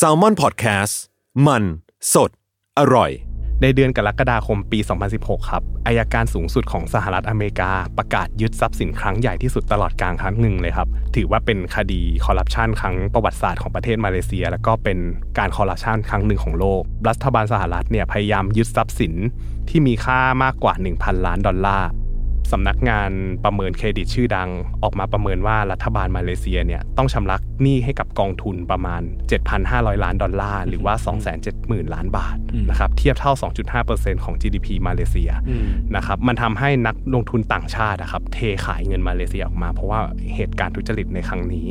[0.00, 0.94] S a l ม o n PODCAST
[1.46, 1.62] มัน
[2.14, 2.30] สด
[2.78, 3.10] อร่อย
[3.62, 4.78] ในเดือนกรกฎาคมปี
[5.14, 14.98] 2016 ครับอายการสูงสุดของสหรัฐอเมริกา ประกาศยึดทรัพย์สินครั้งใหญ่ที่สุดตลอดกลางครั้งหนึ่งเลยครับ ถือว่าเป็นคดีคอร์รัปชันครั้งประวัติศาสตร์ของประเทศมาเลเซีย แล้วก็เป็น
[15.38, 19.14] การคอร์รัปชันครั้งหนึ่งของโลก รัฐบาลสหรัฐเนี่ยพยายามยึดทรัพย์สิน
[19.68, 21.88] ที่มีค่ามากกว่า 1,000 ล้านดอลลาร์
[22.52, 23.10] สำนักงาน
[23.44, 24.50] ประเมินเครดิตชื่อดัง
[24.82, 29.02] ออกมาประเมินว่ารัฐบาลมาเลเซียเนี่ยต้องชำระหนี้ให้กับกองทุนประมาณ
[29.52, 30.94] 7,500 ล้านดอลลาร์ หรือว่า
[31.44, 32.36] 270,000 ล้านบาท
[32.70, 33.32] นะครับเทียบเท่า
[33.82, 35.30] 2.5%ของ GDP มาเลเซีย
[35.96, 40.00] นะครับมันทำให้นักลงทุนต่างชาตินะครับเทขายเงินมาเลเซียออกมา เพราะว่า
[40.34, 41.66] เหตุการณ์ทุจริตในครั้งนี้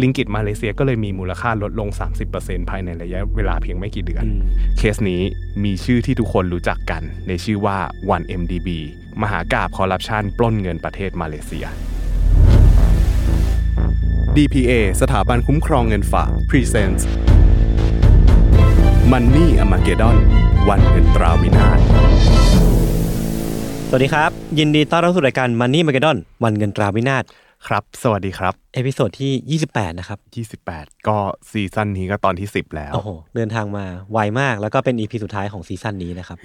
[0.00, 1.88] ลิงกิตมาเลเซียก็เลยมีมูลค่าลดลง
[2.30, 4.24] 30%ภายในระยะเวลาเพียงไม่กี่เดือน
[4.78, 5.22] เคสนี้
[5.64, 7.76] มีชื่อที่ทุกคนรู้จักกันในชื่อว่า
[8.10, 8.70] 1MDB
[9.22, 11.66] มหากาบคอร์รัปชันปล้นเงินประเทศมาเลเซีย
[14.36, 17.02] DPA สถาบันคุ้มครองเงินฝาก Presents
[19.10, 20.16] Money a m a g e d o n
[20.68, 21.78] วันเงินตราวินาศ
[23.88, 27.24] สวัสดีครับ ยินดีต้อนรับสู่รายการ Money m a g e d o n วันเงินตราวินาศ
[27.66, 30.18] ครับ สวัสดีครับ episode ที่ 28 นะครับ
[30.66, 31.16] 28 ก็
[31.50, 36.38] season นี้ก็ตอนที่ 10 แล้ว โอ้โห เดินทางมาไวมาก แล้วก็เป็น EP สุดท้ายของ season นี้นะครับ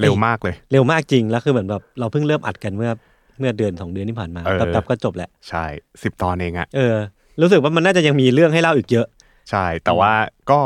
[0.00, 2.90] เร็วมากเลย เร็วมากจริง แล้วคือเหมือนแบบเราเพิ่งเริ่มอัดกันเมื่อ
[3.38, 5.64] เมื่อเดือนสองเดือนที่ผ่านมาเออแป๊บๆก็จบแหละ ใช่
[5.94, 6.96] 10 ตอนเองอะเออ
[7.40, 9.06] รู้สึกว่ามันน่าจะยังมีเรื่องให้เล่าอีกเยอะ
[9.50, 10.12] ใช่ แต่ว่า
[10.50, 10.60] ก็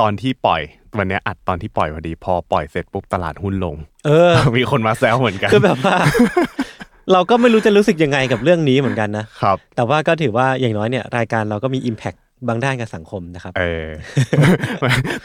[0.00, 0.60] ตอนที่ปล่อย
[0.98, 3.76] วันเนี้ยอัดตอนที่ปล่อยพอดี พอปล่อยเสร็จปุ๊บตลาดหุ้นลง
[4.06, 5.96] เออ มีคนมาแซวเหมือนกัน คือแบบว่า
[7.12, 13.86] เราก็ไม่รู้จะรู้สึกยังไงกับเรื่องนี้เหมือนกันนะครับ แต่ว่าก็ถือว่าอย่างน้อยเนี่ยรายการเราก็มี Impact บางด้านกับสังคมนะครับ เออ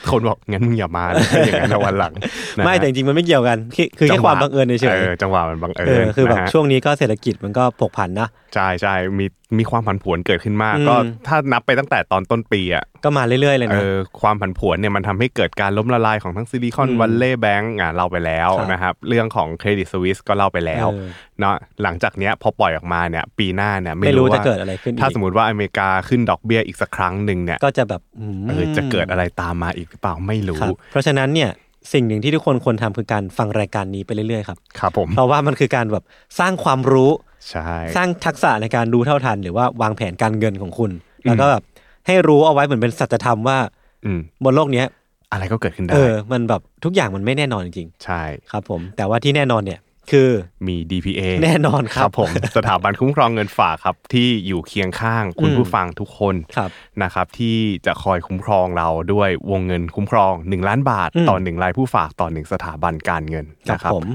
[0.10, 2.14] คนบอกงั้นมึงอย่ามาเลยอย่างนั้นนะวันหลัง
[2.58, 9.26] นะไม่ฮะแต่จริงๆมันไม่เกี่ยวกัน คือคือแค่จังหความบังเอิญเฉยเออจังหวะมันบังเอิๆเออญคือแบบนะฮะช่วงนี้ก็เศรษฐกิจมันก็ผกผันนะ ใช่ใช่มี
[9.60, 10.96] มีความผันผวนเกิดขึ้นมากอืมก็
[11.28, 21.08] ถ้านับไปตั้งแต่ตอนต้นปีอะก็มาเรื่อยๆเลยเอนะอความผันผวนเนี่ยมันทำให้เกิดการล้มละลายของทั้งซิลิคอนอืมวัลเลย์แบงก์อะเล่าไปแล้วครับนะครับเรื่องของเครดิตสวิสก็เล่าไปแล้วเออ
[21.40, 31.52] เนาะหลังจากเนี้ยพอปล่อยออกมาเนี่ยปีหน้าเนี่ยไม่รู้ว่าจะเกิดอะไรขึ้นอีกถ้าสมมติว่าอเมริกาขึ้นดอกเบี้ยอีกสักครั้งหนึ่งเนี่ยก็จะแบบอืมเออจะเกิดอะไรตามมาอีกหรือเปล่าไม่รู้ครับเพราะฉะนั้นเนี่ย
[31.94, 36.04] สิ่งหนึ่งที่ทุกคนควรทำคือการฟังรายการนี้ไปเรื่อยๆครับครับผมเพราะว่ามันคือการแบบ
[36.40, 37.12] สร้างความรู้
[37.52, 40.92] ใช่สร้างทักษะในการรู้เท่าทัน หรือว่าวางแผนการเงินของคุณ
[41.26, 41.64] แล้วก็แบบ
[42.08, 43.58] ให้รู้เอาไว้เหมือนเป็นสัจธรรมว่า
[44.06, 44.88] อืมบนโลกเนี้ย
[45.32, 49.82] อะไรก็เกิดขึ้นได้เออมันแบบทุกอย่างมันไม่แน่นอนจริงใช่ๆครับผม แต่ว่าที่แน่นอนเนี่ย
[50.12, 50.30] คือ
[50.68, 56.70] มี DPA แน่นอนครับผม สถาบันคุ้มครองเงินฝากครับ ที่อยู่เคียงข้างคุณอืมผู้ฟังทุกคนครับ
[57.04, 64.06] นะครับ ที่จะคอยคุ้มครองเราด้วยวงเงินคุ้มครอง 1 ล้านบาทอืมต่อหนึ่งรายผู้ฝากต่อหนึ่งสถาบันการเงินครับนะครับผม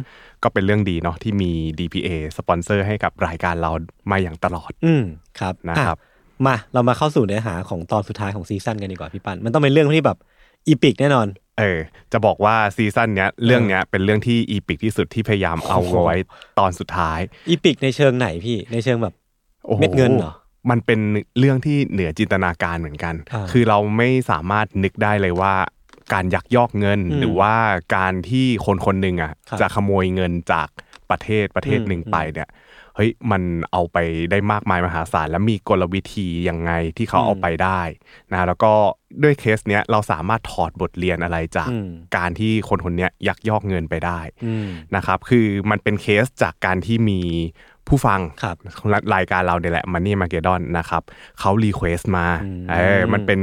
[0.43, 3.71] ก็เป็นเรื่องดีเนาะที่มี DPA สปอนเซอร์ให้กับรายการเรา
[4.10, 5.03] มาอย่างตลอด อืม
[5.41, 10.19] ครับนะครับอ่มาเรามาเข้าสู่เนื้อหาของตอนสุดท้ายของ season กันดีกว่าพี่ปันมันต้องเป็นเรื่องที่แบบ
[10.69, 11.27] epic แน่นอน
[11.59, 11.78] เออ
[12.12, 16.16] จะบอกว่า season เนี้ยเรื่องเนี้ยเป็นเรื่องที่ epic ที่สุดที่พยายามเอาโอ้โหไว้
[16.59, 19.15] ตอนสุดท้าย epic ในเชิงไหนพี่ในเชิงแบบ
[19.66, 20.32] โอ้โหเม็ดเงินเหรอ
[20.71, 21.00] มันเป็น
[21.38, 25.54] เรื่องที่เหนือจินตนาการเหมือนกันอ่าคือเราไม่สามารถนึกได้เลยว่า
[26.13, 27.55] การยักยอกเงินอืมหรือว่า
[27.97, 30.69] การที่คนคนหนึ่งอะครับจะขโมยเงินจาก
[31.10, 32.49] ประเทศประเทศอืมหนึ่งไปเนี่ย
[32.97, 33.99] เฮ้ยมันเอาไป
[34.31, 37.81] ได้มากมายมหาศาลและมีกลวิธียังไงที่เขาอืมเอาไปได้
[38.33, 38.72] นะแล้วก็
[39.22, 47.21] ด้วยเคสเนี้ยเราสามารถถอดบทเรียนอะไรจากอืมการที่คนคนเนี้ยยักยอกเงินไปได้อืมนะครับคือมันเป็นเคสจากการที่มี
[47.88, 48.56] ผู้ฟังครับ
[49.14, 51.02] รายการเราเนี่ยแหละ Money Armageddon นะครับ
[51.40, 53.40] เขา request มาอืมเออมันเป็น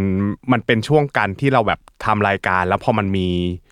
[0.51, 3.27] มันเป็นช่วงการที่เราแบบทำรายการ แล้วพอมันมี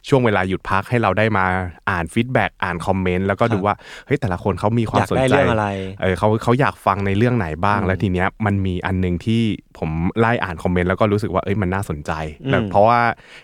[0.10, 1.46] ช่วงเวลาหยุดพักให้เราได้มา
[1.90, 3.76] อ่าน feedback อ่าน comment แล้วก็ดูว่า
[4.06, 5.68] เฮ้ยแต่ละคนเขามีควาอมยากสนได้ใจเรื่องอะไร
[6.02, 9.42] เออเขาเขาอยากฟังในเรื่องไหนบ้าง แล้วทีเนี้ยมันมีอันหนึ่งที่
[9.78, 9.90] ผม
[10.20, 12.12] ไล่อ่านคอมเมนต์แล้วก็รู้สึกว่าเอ้ยมันน่าสนใจ
[12.46, 13.00] อืมแล้วเพราะว่า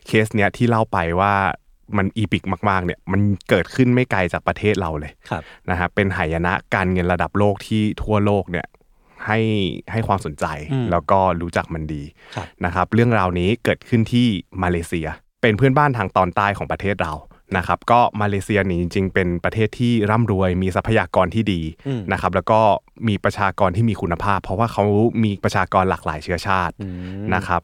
[0.07, 1.33] เคสเนี้ยที่เล่าไปว่า
[1.97, 8.67] มัน epic มากๆเนี่ยมันเกิดขึ้นไม่ไกลจากประเทศเราเลยครับนะครับเป็นหายนะการเงินระดับโลกที่ทั่วโลกเนี่ย
[9.25, 9.39] ให้
[9.91, 12.03] ให้ความสนใจอืมแล้วก็รู้จักมันดี
[12.35, 14.27] ครับนะครับ เรื่องราวนี้เกิดขึ้นที่
[14.63, 15.07] มาเลเซีย
[15.41, 17.13] เป็นเพื่อนบ้านทางตอนใต้ของประเทศเรา
[17.57, 22.59] นะครับก็มาเลเซียนี่จริง ๆ เป็นประเทศที่ร่ำรวยมีทรัพยากรที่ดีอืมนะครับแล้วก็
[23.07, 24.83] มีประชากรที่มีคุณภาพ เพราะว่าเขา
[25.23, 26.87] มีประชากรหลากหลายเชื้อชาติอื
[27.21, 27.61] มนะครับ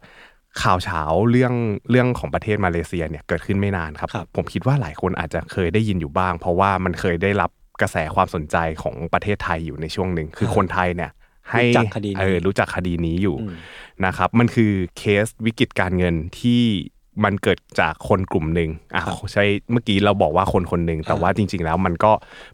[0.63, 1.53] ข่าวเช้าเรื่อง
[1.89, 11.11] เรื่องของประเทศมาเลเซียเนี่ยเกิดขึ้นไม่นานครับครับผมคิดว่าหลายคนอาจจะเคยได้ยินอยู่บ้าง เพราะว่ามันเคยได้รับกระแสความสนใจของประเทศไทยอยู่ในช่วงหนึ่งคือคนไทยเนี่ย
[11.51, 13.55] ให้รู้จักคดีนี้เออรู้จักคดีนี้อยู่อืม
[14.05, 16.61] นะครับ มันคือเคสวิกฤตการเงินที่
[17.23, 19.03] มันเกิดจากคนกลุ่มหนึ่งอะ
[19.33, 22.11] ใช่เมื่อกี้เราบอกว่าคนคนหนึ่งแต่ว่าจริง ๆ แล้วมันก็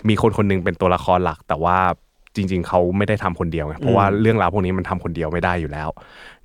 [0.07, 1.77] มีคนคนหนึงเป็นตัวละครหลัก แต่ว่า
[2.36, 5.89] จริง ๆ เขาไม่ได้ทำคนเดียวไงเพราะว่าเรื่องราวพวกนี้มันทำคนเดียวไม่ได้อยู่แล้ว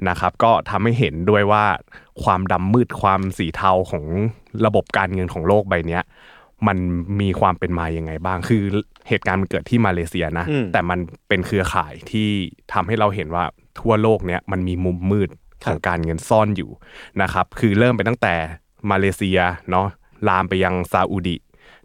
[0.08, 1.64] นะครับ ก็ทำให้เห็นด้วยว่า
[2.24, 4.04] ความดำมืดความสีเทาของ
[4.66, 6.02] ระบบการเงินของโลกใบเนี้ย
[6.66, 6.78] มัน
[7.20, 8.62] มีความเป็นมายังไงบ้าง คือ
[9.08, 10.98] เหตุการณ์มันเกิดที่มาเลเซียนะอืมแต่มัน
[11.28, 12.28] เป็นเครือข่ายที่
[12.72, 13.44] ทำให้เราเห็นว่า
[13.80, 15.28] ทั่วโลกเนี้ยมันมีมุมมืด
[15.64, 16.70] ของการเงินซ่อนอยู่
[17.22, 18.34] นะครับ คือเริ่มไปตั้งแต่
[18.90, 19.38] มาเลเซีย
[19.70, 19.86] เนาะ
[20.28, 21.36] ลามไปยังซาอุดิ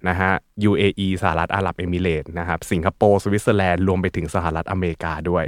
[0.10, 0.32] นะฮะ
[0.70, 5.44] UAE สหรัฐอาหรับเอมิเรตส์นะครับสิงคโปร์สวิตเซอร์แลนด์รวมไปถึงสหรัฐอเมริกาด้วย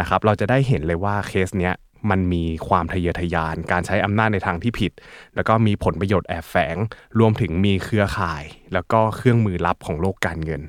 [0.00, 1.74] นะครับเราจะได้เห็นเลยว่าเคสเนี้ย
[2.10, 4.92] มันมีความทะเยอทะยาน การใช้อำนาจในทางที่ผิด
[5.34, 6.76] แล้วก็มีผลประโยชน์แอบแฝง
[7.18, 10.60] รวมถึงมีเครือข่าย แล้วก็เครื่องมือลับของโลกการเงิน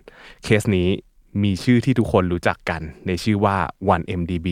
[0.43, 0.89] เคสนี้
[1.43, 3.57] มีชื่อที่ทุกคนรู้จักกันในชื่อว่า
[3.89, 4.47] 1MDB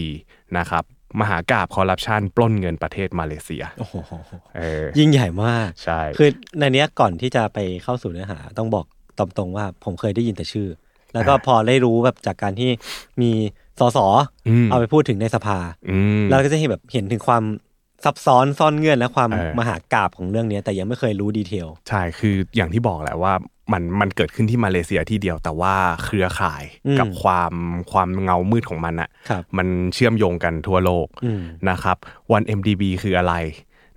[0.57, 0.83] นะครับ
[1.21, 3.95] มหากาบคอร์รัปชันปล้นเงินประเทศมาเลเซียโอ้โห
[4.57, 6.29] เออยิ่งใหญ่มากใช่คือ
[6.59, 8.85] ในเนี้ยก่อนที่จะไปเข้าสู่เนื้อหา ต้องบอก
[9.17, 10.67] ตรงๆว่าผมเคยได้ยินแต่ชื่อ
[11.13, 12.69] แล้วก็พอได้รู้แบบจากการที่
[13.21, 13.31] มี
[13.79, 13.97] สส
[14.47, 15.57] อืมเอาไปพูดถึงในสภา
[15.89, 17.43] อืมเราก็จะเห็นแบบเห็นถึงความ
[18.03, 23.33] ซับซ้อนซ่อนเงื่อนและความเออมหากาบของเรื่องเนี้ยแต่ยังไม่เคยรู้ดีเทล ใช่คืออย่างที่บอกแหละว่า
[23.71, 25.75] มันมันเกิดขึ้นที่มาเลเซียที่เดียว แต่ว่า
[26.05, 27.53] เครือข่ายอืมกับความ
[27.91, 31.97] ความเงามืดของมันอะครับมันเชื่อมโยงกันทั่วโลกอืมนะครับ
[32.31, 33.35] 1MDB คืออะไร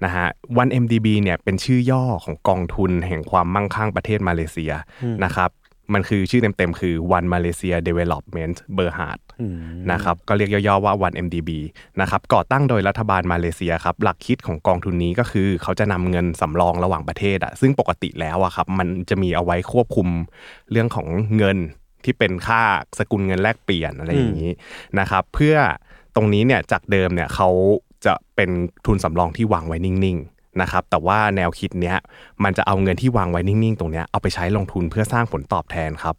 [0.05, 0.27] นะฮะ
[0.59, 4.73] 1MDB เนี่ยเป็นชื่อย่อของกองทุนแห่งความมั่งคั่งประเทศมาเลเซีย
[5.25, 5.51] นะครับ
[5.95, 9.57] มันคือชื่อเต็มๆคือ One Malaysia Development Berhad อืม
[9.93, 11.51] นะครับก็เรียกย่อๆว่า 1MDB
[12.01, 20.09] นะครับก่อตั้งโดยรัฐบาลมาเลเซียครับหลักคิดของกองทุนนี้ก็คือ เขาจะนำเงินสำรองระหว่างประเทศอะซึ่งปกติแล้วอะครับมันจะมีเอาไว้ควบคุม
[20.71, 21.07] เรื่องของ
[21.37, 21.59] เงิน
[22.05, 22.63] ที่เป็นค่า
[22.99, 24.53] สกุลเงินแลกเปลี่ยนอะไรอย่างนี้
[24.99, 25.57] นะครับเพื่อ
[26.17, 27.49] ตรงนี้เนี่ยจากเดิมเนี่ยเขา
[28.07, 28.51] จะเป็น
[28.87, 31.97] ทุนสำรองที่วางไว้นิ่งๆ นะครับแต่ว่าแนวคิดเนี้ย
[32.45, 36.17] มันจะเอาเงินที่วางไว้นิ่งๆ ตรงเนี้ยเอาไปใช้ลงทุนเพื่อสร้างผลตอบแทนครับ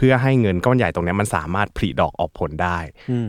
[0.00, 2.78] พื่อให้เงินก้อนใหญ่ตรงเนี้ยมันสามารถผลิดอกออกผลได้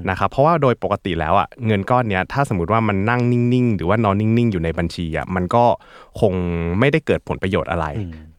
[0.09, 5.63] นะครับเพราะว่าโดยปกติแล้วอะเงินก้อนเนี้ยถ้าสมมติว่ามันนั่งนิ่งๆ หรือว่านอนนิ่งๆ อยู่ในบัญชีอะมันก็
[6.21, 6.33] คง
[6.79, 7.85] ไม่ได้เกิดผลประโยชน์อะไร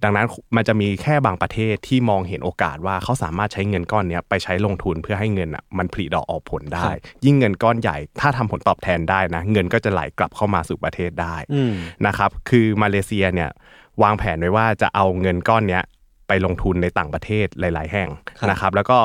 [0.02, 0.26] ดังนั้น
[0.56, 11.72] มันจะมีแค่บางประเทศที่มองเห็นโอกาสว่าเขาสามารถใช้เงินก้อนเนี้ยไปใช้ลงทุนเพื่อให้เงินอะมันผลิดอกออกผลได้ครับยิ่งเงินก้อนใหญ่ ถ้าทำผลตอบแทนได้นะ เงินก็จะไหลกลับเข้ามาสู่ประเทศได้อืม
[12.06, 13.50] นะครับคือมาเลเซียเนี่ย
[14.02, 15.82] วางแผนไว้ว่าจะเอาเงินก้อนเนี้ย
[16.32, 18.08] ไปลงทุนในต่างประเทศหลาย ๆ แห่ง
[18.38, 18.98] ครับนะครับแล้วก็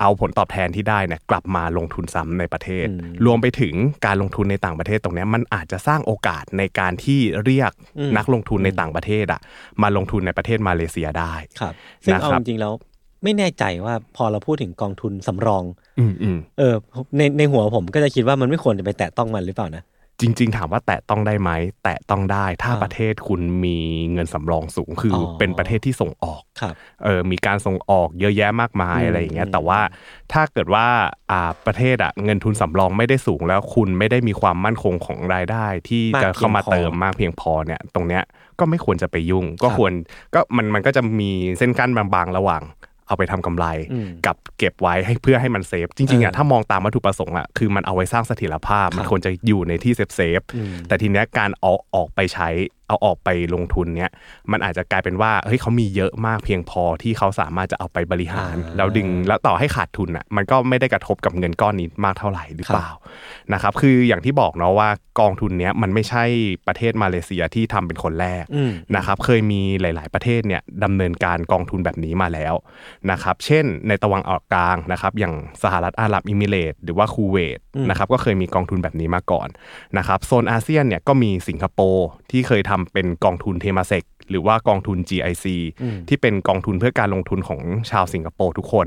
[0.00, 3.74] เอาผลตอบแทนที่ได้เนี่ยกลับมาลงทุนซ้ำในประเทศอืมรวมไปถึง
[4.06, 9.40] การลงทุนในต่างประเทศตรงเนี้ยมันอาจจะสร้างโอกาสในการที่เรียกอืมนักลงทุนในต่างประเทศอะ
[9.82, 11.74] มาลงทุนในประเทศมาเลเซียได้ครับ
[12.04, 12.72] ซึ่งนะเอาครับจริงๆแล้ว
[13.22, 15.64] ไม่แน่ใจว่าพอเราพูดถึงกองทุนสำรอง
[15.98, 16.74] อืมอืมเออ
[17.16, 19.82] ในในหัวผมก็จะคิดว่ามันไม่ควรจะไปแตะต้องมันหรือเปล่านะ
[20.20, 21.50] จริง ๆ ถามว่าแตะต้องได้ไหม
[21.84, 23.78] แตะต้องได้ ถ้าอ่าประเทศคุณมี
[24.12, 29.80] เงินสำรองสูงคือออเป็นประเทศที่ส่งออกครับเออมีการส่งออกเยอะแยะมากมายอืมอะไรอย่างเงี้ยอืมแต่ว่า
[30.32, 30.86] ถ้าเกิดว่า
[31.30, 38.22] อ่าประเทศอะเงินทุนสำรองไม่ได้สูงแล้วคุณไม่ได้มีความมั่นคงของรายได้ ที่จะเข้ามาเติมมากเพียงพอเนี่ย ตรงเนี้ย
[38.58, 39.92] ก็ไม่ควรจะไปยุ่ง ก็ควร
[40.34, 42.62] ก็มันมันก็จะมีเส้นกั้นบางๆ ระหว่าง
[43.06, 52.48] เอาไปทำกำไรอืมกับเก็บไว้ให้เพื่อให้มัน safe จริงๆอะเออถ้ามองตามวัตถุประสงค์อะคือมันเอาไว้สร้างเสถียรภาพ มันควรจะอยู่ในที่ safe safe ๆแต่ทีเนี้ยการเอาออกไปใช้
[52.88, 54.10] เอาออกไปลงทุนเนี่ย
[54.52, 62.88] มันอาจจะกลายเป็นว่าเฮ้ยเขามีเยอะมากเพียงพอที่เขาสามารถจะเอาไปบริหารอ่าแล้วดึงแล้วต่อให้ขาดทุนอะมันก็ไม่ได้กระทบกับเงินก้อนนี้มากเท่าไหร่หรือเปล่า
[63.52, 64.88] นะครับคืออย่างที่บอกเนาะว่า
[65.20, 66.24] กองทุนเนี้ยมันไม่ใช่
[66.66, 72.54] ประเทศมาเลเซียที่ทำเป็นคนแรกอืมนะครับเคยมีหลาย ๆประเทศเนี่ยดำเนินการกองทุนแบบนี้มาแล้ว
[73.10, 77.58] นะครับเช่นในตะวันออกกลางนะครับอย่างสหรัฐอาหรับเอมิเรตส์หรือว่าคูเวต
[77.90, 79.48] นะครับก็เคยมีกองทุนแบบนี้มาก่อน
[79.98, 85.46] นะครับโซนอาเซียนเนี่ยก็มีสิงคโปร์ที่เคยทำเป็นกองทุนเทมาเซกหรือว่ากองทุน GIC
[86.08, 88.86] ที่เป็นกองทุนเพื่อการลงทุนของชาวสิงคโปร์ทุกคน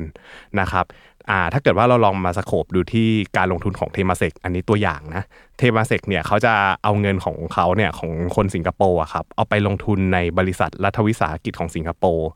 [0.60, 0.86] นะครับ
[1.30, 5.24] อ่าถ้าเกิดว่าเราลองมา scope ดูที่การลงทุนของเทมาเซกอันนี้ตัวอย่างนะ
[5.58, 6.54] เทมาเซกเนี่ยเขาจะ
[6.84, 12.30] เอาเงินของเขาเนี่ยของคนสิงคโปร์อะครับเอาไปลงทุนในบริษัทรัฐวิสาหกิจของสิงคโปร์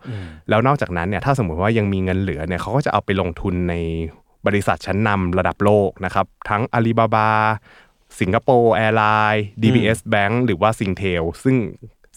[0.50, 3.76] แล้วนอกจากนั้นเนี่ยถ้าสมมุติว่ายังมีเงินเหลือเนี่ยเขาก็จะเอาไปลงทุนใน
[4.48, 7.30] บริษัทชั้นนำระดับโลกนะครับทั้ง Alibaba
[8.20, 11.58] Singapore Airlines DBS Bank หรือว่า Singtel ซึ่ง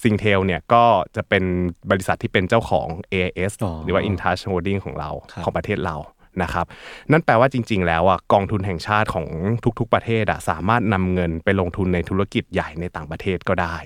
[0.02, 0.84] Singtel เนี่ยก็
[1.16, 1.44] จะเป็น
[1.90, 5.96] บริษัทที่เป็นเจ้าของ AIS อ๋อหรือว่า InTouch Holding ของเราครับของประเทศเรา
[6.42, 6.66] นะครับ
[7.12, 9.26] นั่นแปลว่าจริง ๆ แล้วอะกองทุนแห่งชาติของ
[9.78, 13.76] ทุก ๆ ประเทศอะสามารถนำเงินไปลงทุนในธุรกิจใหญ่ในต่างประเทศก็ได้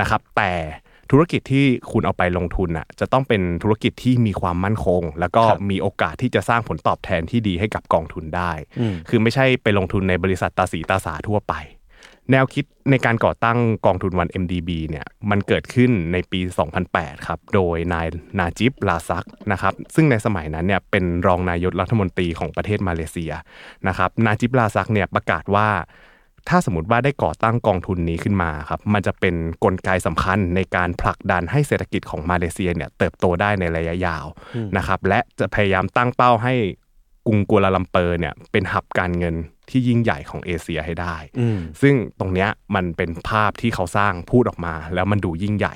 [0.00, 0.52] นะครับแต่
[1.12, 11.54] ธุรกิจที่คุณเอาไปลงทุนอะจะต้องเป็นธุรกิจที่มีความมั่นคง แล้วก็ครับมีโอกาสที่จะสร้างผลตอบแทนที่ดีให้กับกองทุนได้อืมคือไม่ใช่ไปลงทุนในบริษัทตาสีตาสาทั่วไป
[12.30, 16.40] แนวคิดในการก่อตั้งกองทุนวัน MDB เนี่ยมันเกิดขึ้นในปี
[16.82, 18.06] 2008 ครับ โดยนาย
[18.38, 23.32] นาจิบลาซักนะครับซึ่งในสมัยนั้นเนี่ยเป็นรองนายกรัฐมนตรีของประเทศมาเลเซีย
[23.88, 25.68] นะครับนาจิบลาซักเนี่ยประกาศว่า
[26.48, 29.34] ถ้าสมมติว่าได้ก่อตั้งกองทุนนี้ขึ้นมาครับ มันจะเป็น
[29.64, 34.26] กลไกสำคัญในการผลักดันให้เศรษฐกิจของมาเลเซียเนี่ยเติบโตได้ในระยะยาว
[34.76, 36.54] นะครับ และจะพยายามตั้งเป้าให้
[37.26, 39.34] กรุงกัวลาลัมเปอร์เนี่ยเป็นหับการเงิน
[39.70, 45.74] ที่ยิ่งใหญ่ของเอเชียให้ได้อืมซึ่งตรงเนี้ยมันเป็นภาพที่เขาสร้างพูดออกมา แล้วมันดูยิ่งใหญ่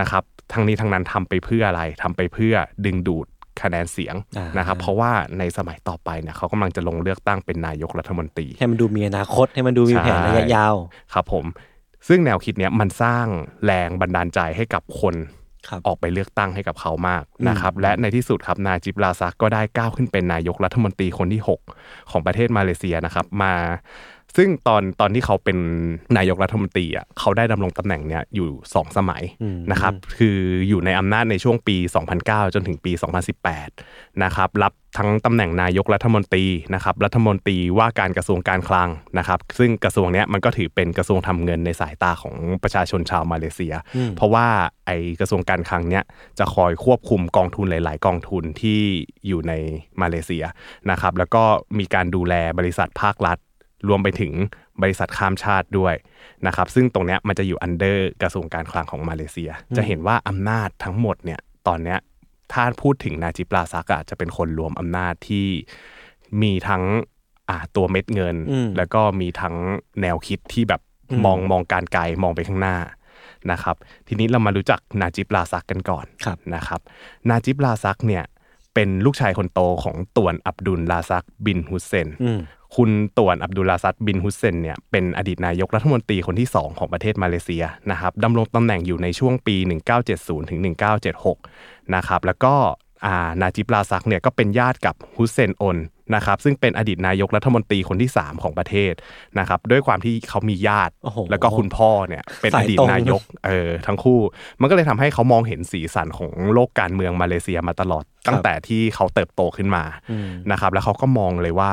[0.00, 0.22] นะครับ
[0.52, 2.54] ทั้งนี้ทั้งนั้นทำไปเพื่ออะไรทำไปเพื่อ
[2.86, 3.26] ดึงดูด
[3.62, 10.74] คะแนนเสียงอ่านนะครับเพราะว่าในสมัยต่อไปเนี่ยเขากำลังจะลงเลือกตั้งเป็นนายกรัฐมนตรี ให้มันดูมีอนาคตให้มันดูมีแผนระยะยาว
[11.14, 11.44] ครับผม
[12.08, 13.26] ซึ่งแนวคิดเนี้ยมันสร้าง
[13.64, 15.14] แรงบันดาลใจให้กับคน
[15.68, 21.42] ครับออกไปเลือกตั้งให้กับเขามากนะครับและในที่สุดครับนาจิบลาซักก็ได้ก้าวขึ้นเป็นนายกรัฐมนตรีคนที่
[21.74, 23.54] 6 ของประเทศมาเลเซียนะครับมา
[24.38, 25.58] ซึ่งตอนตอนที่เขาเป็น
[26.16, 29.22] นายกรัฐมนตรีอะเขาได้ดำรงตำแหน่งเนี้ยอยู่ 2 สมัย
[29.70, 31.76] นะครับคืออยู่ในอำนาจในช่วงปี
[32.16, 32.92] 2009 จนถึงปี
[33.56, 43.74] 2018 นะครับรับทั้งตำแหน่งนายกรัฐมนตรีนะครับรัฐมนตรีว่าการกระทรวงการคลังนะครับซึ่งกระทรวงเนี้ยมันก็ถือเป็นกระทรวงทำเงินในสายตาของประชาชนชาวมาเลเซีย
[44.16, 44.46] เพราะว่า
[44.86, 44.90] ไอ
[45.20, 46.04] กระทรวงการคลังเนี้ย
[46.38, 48.80] จะคอยควบคุมกองทุนหลาย ๆ กองทุนที่
[49.26, 49.52] อยู่ใน
[50.00, 50.44] มาเลเซีย
[50.90, 51.42] นะครับแล้วก็
[51.78, 53.38] มีการดูแลบริษัทภาครัฐ
[53.88, 54.32] รวมไปถึง
[54.82, 55.94] บริษัทข้ามชาติด้วย
[56.46, 61.98] นะครับซึ่งตรงเนี้ยมันจะอยู่อันเดอร์กระทรวงการคลังของมาเลเซีย จะเห็นว่าอำนาจทั้งหมดเนี่ยตอนเนี้ย
[62.52, 65.46] ถ้าพูดถึงนาจิปลาซักอะจะเป็นคนรวมอำนาจที่
[66.42, 66.82] มีทั้ง
[67.48, 69.54] อ่าตัวเม็ดเงินอืมแล้วก็มีทั้ง
[70.00, 70.80] แนวคิดที่แบบ
[71.24, 72.76] มองมองการไกลมองไปข้างหน้า
[73.50, 73.76] นะครับ
[74.08, 76.80] ทีนี้เรามารู้จักนาจิปลาซักกันก่อนครับนะครับ
[77.28, 78.24] นาจิบลาซักเนี่ย
[78.74, 82.40] เป็นลูกชายคนโตของต่วนอับดุลลาซักบินฮุสเซนอืม
[82.76, 89.56] คุณต่วนอับดุลลาซักบิน ฮุสเซนเนี่ยเป็นอดีตนายกรัฐมนตรีคนที่ 2 ของประเทศมาเลเซียนะครับดำรงตำแหน่งอยู่ในช่วงปี
[90.02, 90.60] 1970ถึง
[91.26, 92.54] 1976นะครับแล้วก็
[93.06, 95.78] อ่านาจิบลาซักเนี่ยก็เป็นญาติกับฮุสเซนออน
[96.14, 98.94] นะครับซึ่งเป็นอดีตนายกรัฐมนตรีคนที่ 3 ของประเทศ
[99.38, 104.20] นะครับด้วยความที่เขามีญาติโอ้โหแล้วก็คุณพ่อเนี่ยเป็นอดีตสายตรงนายกเออทั้งคู่
[104.60, 109.84] มันก็เลยทำให้เขามองเห็นสีสันของโลกการเมืองมาเลเซียมาตลอด ตั้งแต่ที่เขาเติบโตขึ้นมา
[110.52, 111.72] นะครับแล้วเขาก็มองเลยว่า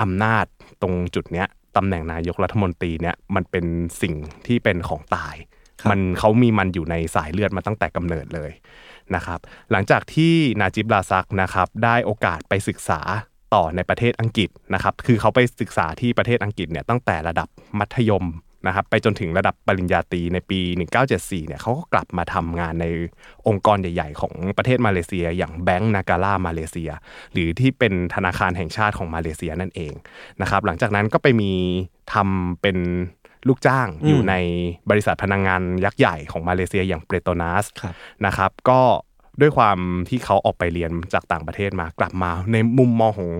[0.00, 0.44] อำนาจ
[0.82, 3.64] ตรงจุดเนี้ยตำแหน่งนายกรัฐมนตรีเนี่ยมันเป็น
[4.02, 4.14] สิ่ง
[4.46, 5.34] ที่เป็นของตาย
[5.80, 8.50] ครับมันเขามีมันอยู่ในสายเลือดมาตั้งแต่กำเนิดเลย
[9.14, 9.38] นะครับ
[9.70, 13.00] หลังจากที่นาจิบลาซักนะครับได้โอกาสไปศึกษา
[13.54, 17.48] ต่อในประเทศอังกฤษนะครับ คือเขาไปศึกษาที่ประเทศอังกฤษเนี่ยตั้งแต่ระดับ
[17.78, 18.24] มัธยม
[18.66, 20.60] นะครับไปจนถึงระดับปริญญาตรีในปี
[21.02, 22.86] 1974 เนี่ยเขาก็กลับมาทำงานใน
[23.48, 26.90] องค์กรใหญ่ ๆ ของประเทศมาเลเซีย อย่างแบงก์นาการ่ามาเลเซีย
[27.32, 29.92] หรือที่เป็นธนาคารแห่งชาติของมาเลเซียนั่นเอง
[30.42, 31.52] นะครับหลังจากนั้นก็ไปมี
[32.12, 32.78] ทำเป็น
[33.48, 34.34] ลูกจ้างอยู่ใน
[34.90, 37.94] บริษัทพลังงานยักษ์ใหญ่ของมาเลเซียอย่างเปโตนัสครับ
[38.26, 38.80] นะครับก็
[39.40, 39.78] ด้วยความ
[40.08, 43.32] ที่เขาออกไปเรียนจากต่างประเทศมากลับมาในมุมมองของ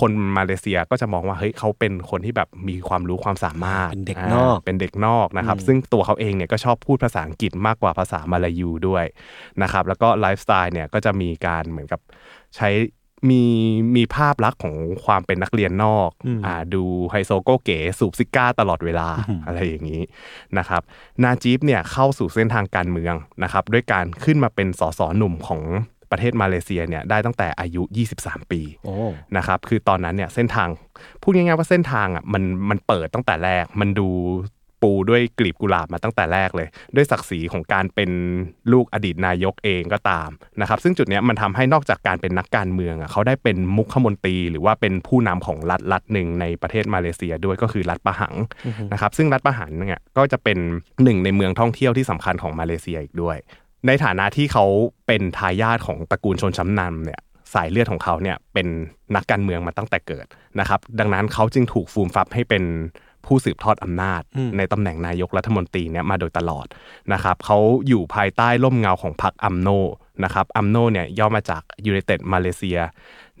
[0.00, 9.04] คนมาเลเซียก็จะมองว่าเฮ้ยเขาเป็นคนที่แบบมีความรู้ความสามารถเป็นเด็กนอกาเป็นเด็กนอกนะครับ ซึ่งตัวเขาเองเนี่ยก็ชอบพูดภาษาอังกฤษมากกว่าภาษามาลายูด้วย
[9.62, 12.00] นะครับ แล้วก็ไลฟ์สไตล์เนี่ยก็จะมีการเหมือนกับ
[12.56, 12.68] ใช้
[13.30, 13.42] มี
[13.96, 14.74] มีภาพลักษณ์ของ
[15.04, 16.10] ความเป็นนักเรียนนอก
[16.46, 19.08] อ่าดูไฮโซโกเก๋สูบซิการ์ตลอดเวลา
[19.46, 20.02] อะไรอย่างนี้
[20.58, 20.82] นะครับ
[21.22, 25.62] นาจิบเนี่ยเข้าสู่เส้นทางการเมืองนะครับด้วยการขึ้นมาเป็นสสหนุ่มของ
[26.10, 27.82] ประเทศมาเลเซียเนี่ยได้ตั้งแต่อายุ
[28.16, 28.94] 23 ปีโอ้
[29.36, 30.68] นะครับคือตอนนั้นเนี่ยเส้นทาง
[31.22, 34.08] พูดง่ายๆว่าเส้นทางอะมันมันเปิดตั้งแต่แรกมันดู
[34.82, 38.10] ปูด้วยกลีบกุหลาบมาตั้งแต่แรกเลย ด้วยศักดิ์ศรีของการเป็น
[38.72, 48.34] ลูกอดีตนายกเองก็ตามนะครับซึ่งจุดเนี้ยมันทำให้นอกจากการเป็นนักการเมืองอะเขาได้เป็นมุขมนตรี หรือว่าเป็นผู้นำของรัฐรัฐหนึ่งในประเทศมาเลเซียด้วยก็คือรัฐปะหัง
[48.92, 50.58] นะครับซึ่งรัฐปะหังเนี่ยก็จะเป็น
[51.02, 53.36] หนึ่งในเมืองท่องเที่ยวที่สำคัญของมาเลเซียอีกด้วย
[53.86, 54.64] ในฐานะที่เขา
[55.06, 57.20] เป็นทายาทของตระกูลชนชั้นนำเนี่ย
[57.54, 58.66] สายเลือดของเขาเนี่ยเป็น
[59.14, 60.26] นักการเมืองมาตั้งแต่เกิด
[60.60, 62.64] นะครับ ดังนั้นเขาจึงถูกฟูมฟับให้เป็น
[63.26, 64.22] ผู้สืบทอดอำนาจ
[64.56, 66.66] ในตำแหน่งนายกรัฐมนตรีเนี่ยมาโดยตลอด
[67.12, 67.58] นะครับเขา
[67.88, 69.68] อยู่ภายใต้ร่มเงาของพรรคอัมโน
[70.24, 72.82] นะครับอัมโนเนี่ยย่อมาจาก United Malaysia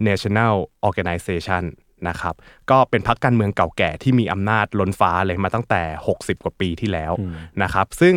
[0.06, 0.54] National
[0.88, 1.64] Organization
[2.08, 2.34] นะครับ
[2.70, 5.82] ก็เป็นพรรคการเมืองเก่าแก่ที่มีอำนาจล้นฟ้าเลยมาตั้งแต่
[6.14, 7.12] 60 กว่าปีที่แล้ว
[7.62, 8.14] นะครับซึ่ง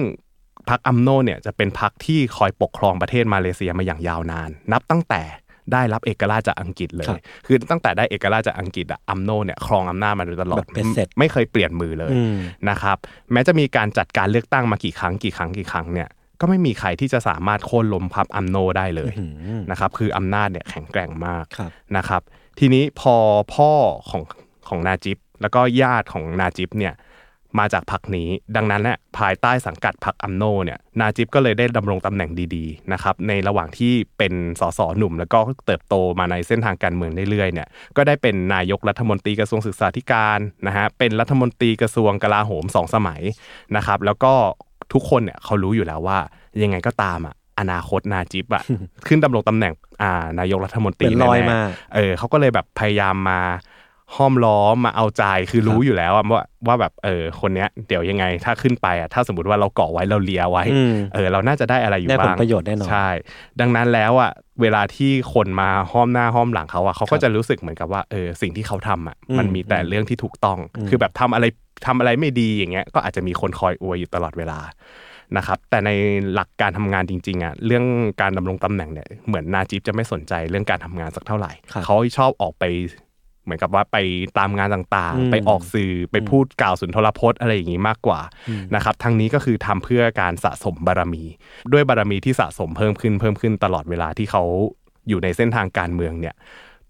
[0.70, 5.24] พรรคอัมโนเนี่ยจะเป็นพรรคที่คอยปกครองประเทศมาเลเซียมาอย่างยาวนาน นับตั้งแต่
[5.74, 12.36] ได้รับเอกราชจากอังกฤษเลยครับคือตั้งแต่ได้เอกราชจากอังกฤษอะอัมโนเนี่ยครองอำนาจมาโดยตลอดแบบเป็นเสร็จไม่เคยเปลี่ยนมือเลยอืม
[12.70, 12.98] นะครับ
[13.32, 19.12] แม้จะมีการจัดการเลือกตั้งมากี่ครั้งกี่ครั้งกี่ครั้งเนี่ย ก็ไม่มีใครที่จะสามารถโค่นล้มพับอัมโนได้เลย
[19.72, 22.22] นะครับ คืออำนาจเนี่ยแข็งแกร่งมากครับนะครับ
[22.60, 23.16] ทีนี้พอ
[23.54, 23.72] พ่อ
[24.10, 24.24] ของ
[24.70, 26.94] ของนาจิบแล้วก็ญาติของนาจิบเนี่ย
[27.60, 37.68] มาจากพรรคนี้ ดังนั้นเนี่ยภายใต้สังกัดพรรคอัมโนเนี่ยนาจิบก็เลยได้ดำรงตำแหน่งดีๆนะครับในระหว่างที่เป็นสสหนุ่ม แล้วก็เติบโตมาในเส้นทางการเมืองเรื่อยๆเนี่ย
[37.98, 43.22] ก็ได้เป็นนายกรัฐมนตรีกระทรวงศึกษาธิการนะฮะเป็นรัฐมนตรีกระทรวงกลาโหมสองสมัย
[43.76, 44.34] นะครับแล้วก็
[44.94, 46.20] ทุกคนเนี่ยเขารู้อยู่แล้วว่า
[46.62, 48.64] ยังไงก็ตามอะอนาคตนาจิบอะ
[49.08, 51.62] ขึ้นดำรงตำแหน่งอ่านายกรัฐมนตรีเป็นรอยแน่ๆมา
[51.96, 53.40] เออเขาก็เลยแบบพยายามมา
[54.18, 63.08] ห้อมล้อมมาเอาใจคือรู้อยู่แล้วอะว่าว่าแบบเออคนเนี้ยเดี๋ยวยังไงถ้าขึ้นไปอะถ้าสมมติว่าเราเกาะไว้เราเลียไว้อืมเออเราน่าจะได้อะไรอยู่ได้ผลบ้างประโยชน์แน่นอนใช่
[63.60, 70.58] ดังนั้นแล้วอะเวลาที่คนมาห้อมหน้าห้อมหลังเขาอะเขาก็จะรู้สึกเหมือนกับว่าเออสิ่งที่เขาทำอะมันมีแต่เรื่องที่ถูกต้อง
[70.90, 71.46] คือแบบทำอะไร
[71.86, 74.60] ทำอะไรไม่ดีอย่างเงี้ยก็อาจจะมีคนคอยอวยอยู่ตลอดเวลา
[75.38, 75.90] นะครับแต่ใน
[76.34, 77.86] หลักการทำงานจริงๆอะเรื่อง
[78.22, 82.64] การดำรงตำแหน่งเนี่ยเหมือนนาจิบจะไม่สนใจเรื่องการทำงานสักเท่าไหร่ครับเขาชอบออกไป
[83.44, 83.98] เหมือนกับว่าไป
[84.38, 88.20] ตามงานต่างอืมๆไปออกสื่อไปพูดกล่าวสุนทรพจน์อะไรอย่างนี้มากกว่า
[88.76, 91.24] นะครับทั้งนี้ก็คือทำเพื่อการสะสมบารมี
[91.72, 94.44] ด้วยบารมีที่สะสมเพิ่มขึ้นเพิ่มขึ้นตลอดเวลาที่เขา
[95.10, 96.36] อยู่ในเส้นทางการเมืองเนี่ย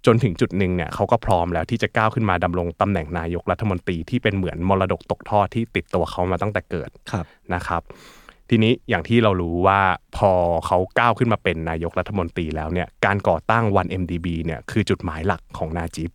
[0.06, 7.82] จนถึงจุดหนึ่งเนี่ยเขาก็พร้อมแล้วที่จะก้าวขึ้นมาดำรงตำแหน่งนายกรัฐมนตรีที่เป็นเหมือนมรดกตกทอดที่ติดตัวเขามาตั้งแต่เกิดครับนะครับ
[8.50, 9.80] ทีนี้อย่างที่เรารู้ว่า
[10.18, 10.32] พอ
[10.66, 16.12] เขาก้าวขึ้นมาเป็นนายกรัฐมนตรีแล้วเนี่ยการก่อตั้ง 1MDB เนี่ยคือจุดหมายหลักของนาจิบ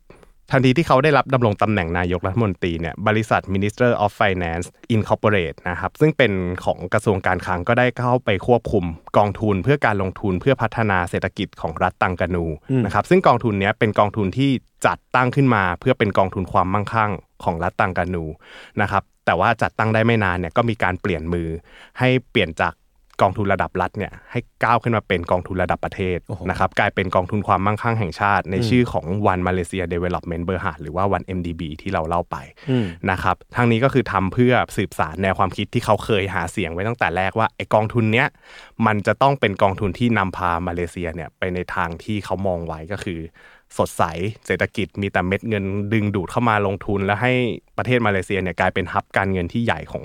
[0.51, 6.33] ทันทีที่เขาได้รับดำรงตำแหน่งนายกรัฐมนตรีเนี่ยบริษัท Minister of Finance Incorporate นะครับซึ่งเป็น
[6.65, 8.85] ของกระทรวงการคลังก็ได้เข้าไปควบคุม
[9.19, 12.45] กองทุนเพื่อการลงทุนเพื่อพัฒนาเศรษฐกิจของรัฐตังกานู
[12.85, 14.51] นะครับซึ่งกองทุนเนี้ยเป็นกองทุนที่
[14.87, 17.11] จัดตั้งขึ้นมา เพื่อเป็นกองทุนความมั่งคั่ง
[17.45, 18.25] ของรัฐตังกานู
[18.81, 21.49] นะครับแต่ว่าจัดตั้งได้ไม่นานเนี่ยก็มีการเปลี่ยนมือ
[21.99, 22.73] ให้เปลี่ยนจาก
[23.23, 32.37] กองทุนระดับรัฐเนี่ยให้ก้าวขึ้นมาเป็นกองทุนระดับประเทศโอ้โหนะครับกลายเป็นกองทุนความมั่งคั่งแห่งชาติ ในชื่อของ One Malaysia Development Berhad หรือว่า One MDB ที่เราเล่าไป
[32.71, 38.29] อืมนะครับทั้งนี้ก็คือทำเพื่อสืบสารแนวความคิดที่เขาเคยหาเสียงไว้ตั้งแต่แรกว่าไอกองทุนเนี้ย
[38.87, 43.21] มันจะต้องเป็นกองทุนที่นำพามาเลเซียเนี่ยไปในทางที่เขามองไว้ก็คือ
[43.79, 44.03] สดใส
[44.47, 47.33] เศรษฐกิจมีแต่เม็ดเงินดึงดูดเข้ามาลงทุน แล้วให้
[47.79, 50.05] ประเทศมาเลเซียเนี่ยกลายเป็น hub การเงินที่ใหญ่ของ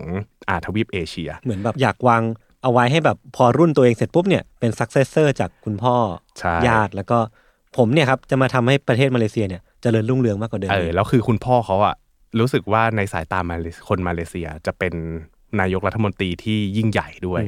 [0.50, 2.24] อาทวีปเอเชีย เหมือนแบบอยากวาง
[2.64, 5.96] เอาไว้ให้แบบพอรุ่นตัวเองเสร็จปุ๊บเนี่ยเป็น successor จากคุณพ่อ
[6.40, 7.18] ใช่ญาติแล้วก็
[7.78, 11.96] ผมเนี่ยครับจะมาทำให้ประเทศมาเลเซียเนี่ยเจริญรุ่งเรืองมากกว่าเดิมเออแล้วคือคุณพ่อเขาอะ
[12.40, 14.94] รู้สึกว่าในสายตามาเลคนมาเลเซียจะเป็น
[15.62, 17.42] นายกรัฐมนตรีที่ยิ่งใหญ่ด้วย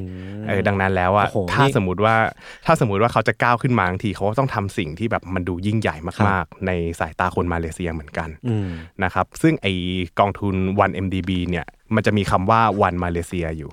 [0.48, 2.16] เออดังนั้นแล้วอะโอ้โหถ้านี่สมมติว่า
[2.66, 5.96] ถ้าสมมติว่าเขาจะก้าวขึ้นมาบางทีเขาก็ต้องทำสิ่งที่แบบมันดูยิ่งใหญ่
[6.28, 8.68] มากๆ ในสายตาคนมาเลเซียเหมือนกันอืม
[9.04, 9.68] นะครับซึ่งไอ
[10.20, 11.66] กองทุน One MDB เนี่ย
[11.96, 13.72] มันจะมีคำว่า One Malaysia อยู่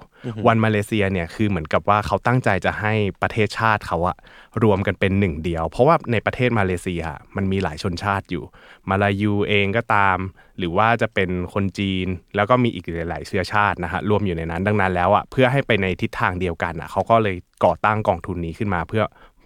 [0.51, 2.93] One Malaysia เนี่ยคือเหมือนกับว่าเขาตั้งใจจะให้
[3.23, 4.17] ประเทศชาติเขาอะ
[4.63, 7.03] รวมกันเป็นหนึ่งเดียว เพราะว่าในประเทศมาเลเซีย
[7.37, 8.45] มันมีหลายชนชาติอยู่
[8.89, 10.19] มาลายูเองก็ตาม
[10.59, 19.05] หรือว่าจะเป็นคนจีน แล้วก็มีอีกหลาย ๆ เชื้อชาตินะฮะรวมอยู่ในนั้นดังนั้นแล้วอะเพื่อให้ไปในทิศทางเดียวกันอะเขาก็เลยก่อตั้งกองทุนนี้ขึ้นมาเพื่อ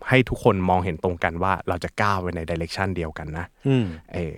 [0.09, 4.35] ให้ทุกคนมองเห็นตรงกันว่าเราจะก้าวไปในดิเรกชันเดียวกันนะอืมเออ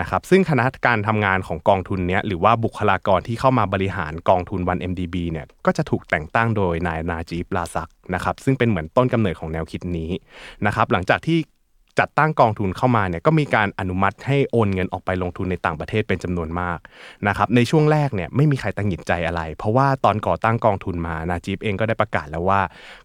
[0.00, 10.10] นะครับซึ่งคณะการทำงานของกองทุนเนี้ยหรือว่าบุคลากรที่เข้ามาบริหารกองทุน 1MDB เนี่ยก็จะถูกแต่งตั้งโดยนายนาจีบลาซักนะครับซึ่งเป็นเหมือนต้นกำเนิดของแนวคิดนี้
[10.66, 11.38] นะครับหลังจากที่
[11.98, 16.78] จัดตั้งกองทุนเข้ามาเนี่ยก็มีการอนุมัติให้โอนเงินออกไปลงทุนในต่างประเทศเป็นจำนวนมาก
[17.28, 22.60] นะครับในช่วงแรกเนี่ยไม่มีใครตังหงิดใจอะไร เพราะว่าตอนก่อตั้งกองทุนมานาจีบเองก็ได้ประกาศแล้วว่า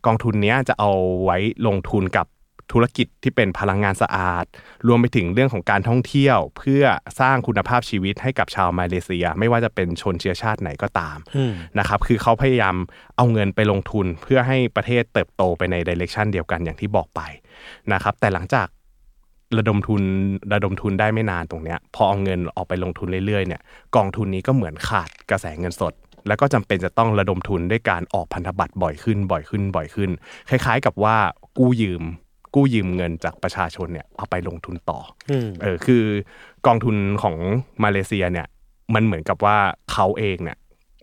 [0.06, 0.91] กองทุนนี้จะเอา
[1.23, 2.25] ไว้ลงทุนกับ
[2.71, 4.45] ธุรกิจที่เป็นพลังงานสะอาด
[4.88, 6.84] รวมไปถึงเรื่องของการท่องเที่ยว เพื่อ
[7.19, 11.17] สร้างคุณภาพชีวิตให้กับชาวมาเลเซีย ไม่ว่าจะเป็นชนเชื้อชาติไหนก็ตาม
[11.80, 12.76] นะครับคือเขาพยายาม
[13.17, 17.21] เอาเงินไปลงทุนเพื่อให้ประเทศเติบโตไปในดิเรกชันเดียวกันอย่างที่บอกไป
[17.93, 18.67] นะครับแต่หลังจาก
[19.58, 20.02] ระดมทุน
[20.54, 23.62] ระดมทุนได้ไม่นานตรงเนี้ยพอเอาเงินออกไปลงทุนเรื่อยๆเนี่ย
[23.95, 25.93] กองทุนนี้ก็เหมือนขาดกระแสเงินสด
[26.28, 30.10] แล้วก็จำเป็นจะต้องระดมทุนด้วยการออกพันธบัตรบ่อยขึ้นบ่อยขึ้นบ่อยขึ้น
[30.49, 31.17] คล้าย ๆ กับว่า
[31.58, 32.04] กู้ยืม
[32.55, 34.99] กู้ยืมเงินจากประชาชนเนี่ยเอาไปลงทุนต่อ
[35.61, 36.03] เออคือ
[36.67, 37.35] กองทุนของ
[37.83, 38.47] มาเลเซียเนี่ย
[38.93, 39.57] มันเหมือนกับว่า
[39.91, 40.57] เขาเองเนี่ย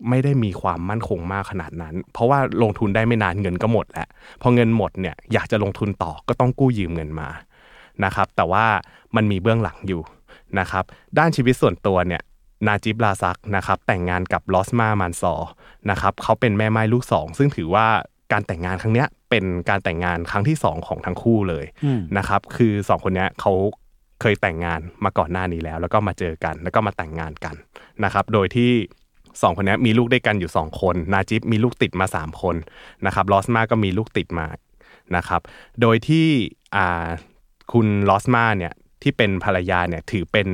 [0.09, 4.07] ไม่ได้มีความมั่นคงมากขนาดนั้น เพราะว่าลงทุนได้ไม่นานเงินก็หมดแล้ว
[4.41, 7.29] พอเงินหมดเนี่ยอยากจะลงทุนต่อก็ต้องกู้ยืมเงินมา
[8.03, 8.65] นะครับ แต่ว่า
[9.15, 10.01] มันมีเบื้องหลังอยู่
[10.59, 10.83] นะครับ
[11.17, 12.21] ด้านชีวิตส่วนตัวเนี่ย
[12.67, 15.33] นาจิบลาซักนะครับแต่งงานกับลอสมามันซอ
[15.89, 17.87] นะครับเขาเป็นแม่ไม้ลูกสอง ซึ่งถือว่า
[18.31, 21.65] การแต่งงานครั้งนี้เป็นการแต่งงานครั้งที่สองของทั้งคู่เลย
[22.17, 23.53] นะครับคือสองคนนี้เขา
[24.21, 27.55] เคยแต่งงานมาก่อนหน้านี้แล้ว แล้วก็มาเจอกัน แล้วก็มาแต่งงานกัน
[28.03, 28.71] นะครับ โดยที่
[29.41, 32.55] สองคนนี้มีลูกด้วยกันอยู่สองคน นาจิบมีลูกติดมาสามคน
[33.05, 34.47] นะครับลอสมาก็มีลูกติดมา
[35.15, 35.41] นะครับ
[35.81, 36.27] โดยที่
[36.75, 37.07] อ่า
[37.71, 40.47] คุณลอสมาเนี่ย ที่เป็นภรรยาเนี่ยถือเป็น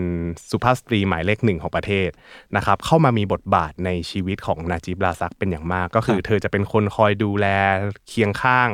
[0.51, 2.09] สุภาพสตรีหมายเลขหนึ่งของประเทศ
[2.55, 7.47] นะครับเข้ามามีบทบาทในชีวิตของนาจิบลาซักเป็นอย่างมาก ก็คือเธอจะเป็นคนคอยดูแล
[8.09, 8.69] เคียงข้าง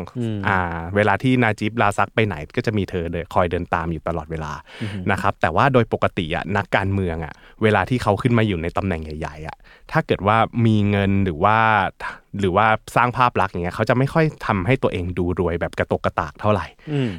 [0.47, 0.57] อ่า
[0.95, 4.53] เวลาที่นาจิบลาซักไปไหนก็จะมีเธอเดคอยเดินตามอยู่ตลอดเวลา
[5.12, 7.33] นะครับแต่ว่าโดยปกติอะนักการเมืองอะ
[7.63, 9.57] เวลาที่เขาขึ้นมาอยู่ในตำแหน่งใหญ่ๆอะ
[9.91, 11.57] ถ้าเกิดว่ามีเงินหรือว่า
[12.39, 16.65] หรือว่าสร้างภาพลักษณ์อย่างเงี้ยเขาจะไม่ค่อยทำให้ตัวเองดูรวยแบบกระตกกระตากเท่าไหร่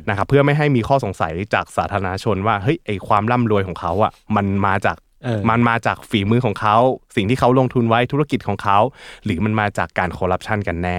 [0.08, 4.96] นะครับเพื่อไม่ให้มีข้อสงสัยจากสาธารณชนว่าเฮ้ยไอความร่ำรวยของเขาอะมันมาจาก
[5.50, 6.76] มันมาจากฝีมือของเขา
[7.16, 8.78] สิ่งที่เขาลงทุนไว้ธุรกิจของเขา
[9.24, 10.98] หรือมันมาจากการคอร์รัปชันกันแน่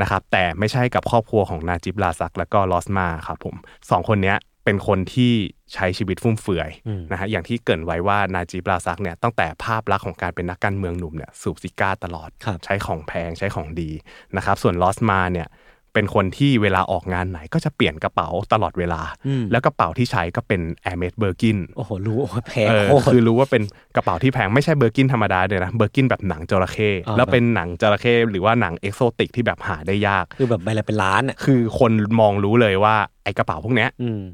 [0.00, 3.54] นะครับแต่ไม่ใช่กับครอบครัวของนาจิบลาซัก และก็ลอสมาครับผม
[3.90, 5.32] สองคนเนี้ย เป็นคนที่
[5.74, 6.70] ใช้ชีวิตฟุ่มเฟือย
[7.12, 12.28] นะฮะอย่างที่เกินไว้ว่านาจีบลาซักเนี่ยตั้งแต่ภาพลักษณ์ของการเป็นนักการเมืองหนุ่มเนี่ยสูบซิก้าตลอด
[12.64, 13.90] ใช้ของแพงใช้ของดี
[14.36, 15.48] นะครับส่วนรอสมาห์เนี่ย
[15.96, 19.02] เป็นคนที่เวลาออกงานไหนก็จะเปลี่ยนกระเป๋าตลอดเวลา
[19.50, 22.68] แล้วกระเป๋าที่ใช้ก็เป็น Hermes Birkinโอ้โหรู้ว่าแพง
[23.12, 23.62] คือรู้ว่าเป็น
[23.96, 33.90] กระเป๋าที่แพงไม่ใช่ Birkin ธรรมดาเลยนะ Birkin แบบหนังจระเข้แล้วเป็นหนังจระเข้หรือว่าหนัง exotic ที่แบบหาได้ยาก คือแบบใบละเป็นล้านอะคือคนมองรู้เลยว่าไอกระเป๋าพวกเนี้ย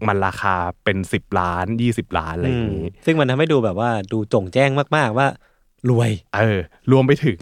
[0.09, 5.27] มันราคาเป็นสิบล้านยี่สิบล้านอะไรอย่างนี้ ซึ่งมันทำให้ดูแบบว่าดูโจ่งแจ้งมากๆว่า
[5.90, 6.61] รวย เออ
[6.92, 7.38] รวมไปถึง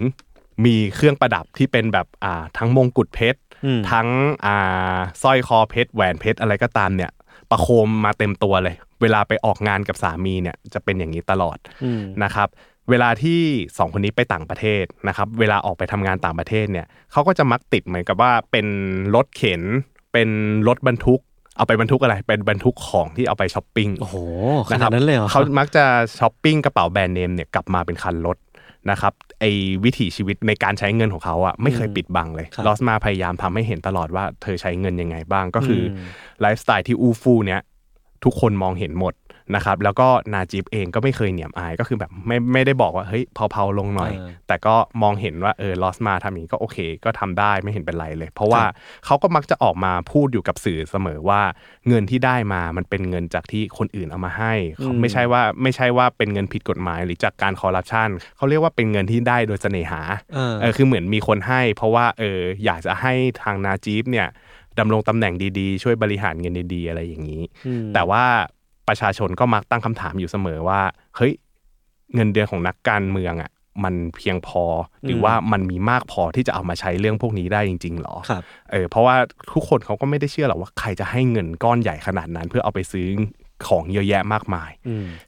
[0.65, 3.41] มีเครื่องประดับที่เป็นแบบอ่าทั้งมงกุฎเพชร
[3.91, 4.09] ทั้ง
[4.47, 7.11] อ่าสร้อยคอเพชรแหวนเพชรอะไรก็ตามเนี่ย
[7.51, 11.59] ประโคมมาเต็มตัวเลย เวลาไปออกงานกับสามีเนี่ยจะเป็นอย่างนี้ตลอด
[12.25, 12.49] นะครับ
[12.91, 13.41] เวลาที่
[13.79, 18.67] สองคนนี้ไปต่างประเทศนะครับเวลาออกไปทำงานต่างประเทศเนี่ยเขาก็จะมักติดเหมือนกับว่าเป็น
[19.15, 19.63] รถเข็น
[20.13, 20.29] เป็น
[20.69, 21.21] รถบรรทุก
[21.57, 24.17] เอาไปบรรทุกอะไร เป็นบรรทุกของที่เอาไปช้อปปิ้งโอ้โห
[24.71, 25.85] ขนาดนั้นเลยเหรอเขามักจะ
[26.21, 28.37] ช้อปปิ้งกระเป๋าแบรนด์เนมเนี่ยกลับมาเป็นคันรถ
[28.91, 29.51] นะครับไอ้
[29.85, 35.83] วิถีชีวิตในการใช้เงินของเขาอะไม่เคยปิดบังเลยรอสมาห์พยายามทำให้เห็นตลอดว่าเธอใช้เงินยังไงบ้างก็คือ
[36.41, 37.61] ไลฟ์สไตล์ที่อู้ฟู่เนี้ย
[38.25, 39.15] ทุกคนมองเห็นหมด
[39.55, 44.13] นะครับแล้วก็นาจิบเองก็ไม่เคยเหนียมอายก็คือแบบไม่ไม่ได้บอกว่าเฮ้ยเพลาๆลงหน่อย
[44.49, 48.65] แต่ก็มองเห็นว่าเออรอสมาห์ทำอย่างนี้ก็โอเค ก็ทำได้ไม่เห็นเป็นไรเลย เพราะว่า
[49.07, 51.43] เขาก็มักจะออกมาพูดอยู่กับสื่อเสมอว่า
[51.89, 54.55] เงินที่ได้มามันเป็นเงินจากที่คนอื่นเอามาให้
[55.01, 60.03] ไม่ใช่ว่าไม่ใช่ว่าเป็นเงินผิดกฎหมาย หรือจากการคอร์รัปชันเขาเรียกว่าเป็นเงินที่ได้โดยเสน่หา
[60.61, 64.29] เออคือเหมือนมีคนให้ เพราะว่าเอออยากจะให้ทางนาจิบเนี่ย
[64.79, 67.43] ดำรงตำแหน่งดีๆ ช่วยบริหารเงินดีๆ อะไรอย่างนี้
[67.95, 68.25] แต่ว่า
[68.91, 70.81] ประชาชนก็มักตั้งคำถามอยู่เสมอว่า
[71.17, 71.33] เฮ้ย
[72.15, 73.51] เงินเดือนของนักการเมืองอะ
[73.85, 74.65] มันเพียงพอ
[75.05, 79.17] หรือว่ามันมีมากพอที่จะเอามาใช้เรื่องพวกนี้ได้จริง ๆหรอครับเออเพราะว่า
[79.53, 83.07] ทุกคนเขาก็ไม่ได้เชื่อหรอกว่าใครจะให้เงินก้อนใหญ่ขนาดนั้น เพื่อเอาไปซื้อ
[83.69, 84.71] ของเยอะแยะมากมาย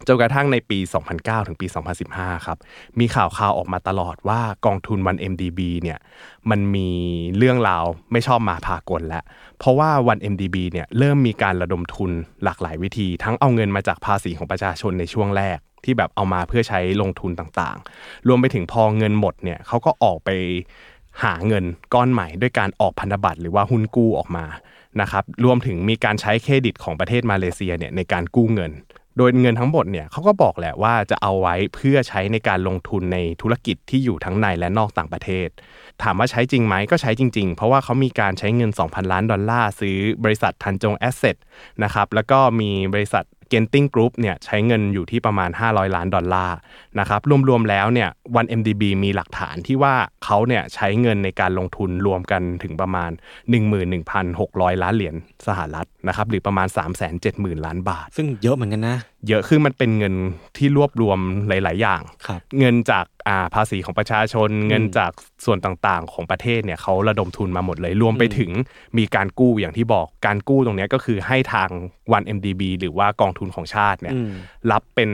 [0.06, 0.78] จนกระทั่งในปี
[1.12, 1.66] 2009 ถึงปี
[2.06, 2.58] 2015 ครับ
[2.98, 5.98] มีข่าวข่าวออกมาตลอดว่ากองทุนวัน MDB เนี่ย
[6.50, 6.88] มันมี
[7.36, 9.24] เรื่องราวไม่ชอบมาพากลแล้ว
[9.58, 12.10] เพราะว่าวัน MDB เนี่ยเริ่มมีการระดมทุน
[12.44, 20.30] หลากหลายวิธี ทั้งเอาเงินมาจากภาษีของประชาชนในช่วงแรกที่แบบเอามาเพื่อใช้ลงทุนต่างๆ รวมไปถึงพอเงินหมดเนี่ยเขาก็ออกไป
[21.22, 21.64] หาเงิน
[21.94, 24.44] ก้อนใหม่ด้วยการออกพันธบัตรหรือว่าหุ้นกู้ออกมา
[25.00, 28.72] นะครับรวมถึงมีการใช้เครดิตของประเทศมาเลเซียเนี่ยในการกู้เงิน
[29.18, 35.48] โดยเงินทั้งหมดเนี่ยเขาก็บอกแหละว่าจะเอาไว้เพื่อใช้ในการลงทุนในธุรกิจที่อยู่ทั้งในและนอกต่างประเทศ
[36.02, 41.36] ถามว่าใช้จริงไหมก็ใช้จริง ๆ เพราะว่าเขามีการใช้เงิน 2,000 ล้านดอลลาร์ซื้อบริษัท Tanjong Asset
[41.84, 46.56] นะครับแล้วก็มีบริษัท g e n t i n g Group เนี่ยใช้เงินอยู่ที่ประมาณ 500 ล้านดอลลาร์
[46.98, 53.10] นะครับรวมๆแล้วเนี่ยวัน MDB มีหลักฐานที่ว่าเขาเนี่ยใช้เงินในการลงทุนรวมกันถึงประมาณ
[53.96, 56.68] 11,600 ล้านเหรียญสหรัฐ นะครับหรือประมาณ
[57.16, 58.96] 370,000 ล้านบาท ซึ่งเยอะเหมือนกันนะ
[59.28, 60.14] เยอะคือมันเป็นเงิน
[60.56, 65.12] ที่รวบรวมหลาย ๆ อย่างครับเงินจากอ่าภาษีของประชาชน เงินจาก
[65.44, 68.50] ส่วนต่างๆ ของประเทศเนี่ยเขาระดมทุนมาหมดเลยรวมไปถึง
[68.98, 71.68] มีการกู้อย่างที่บอกการกู้ตรงเนี้ยก็คือให้ทาง
[72.12, 74.30] 1MDB หรือว่ากองทุนของชาติเนี่ยอืม
[74.70, 75.10] รับเป็น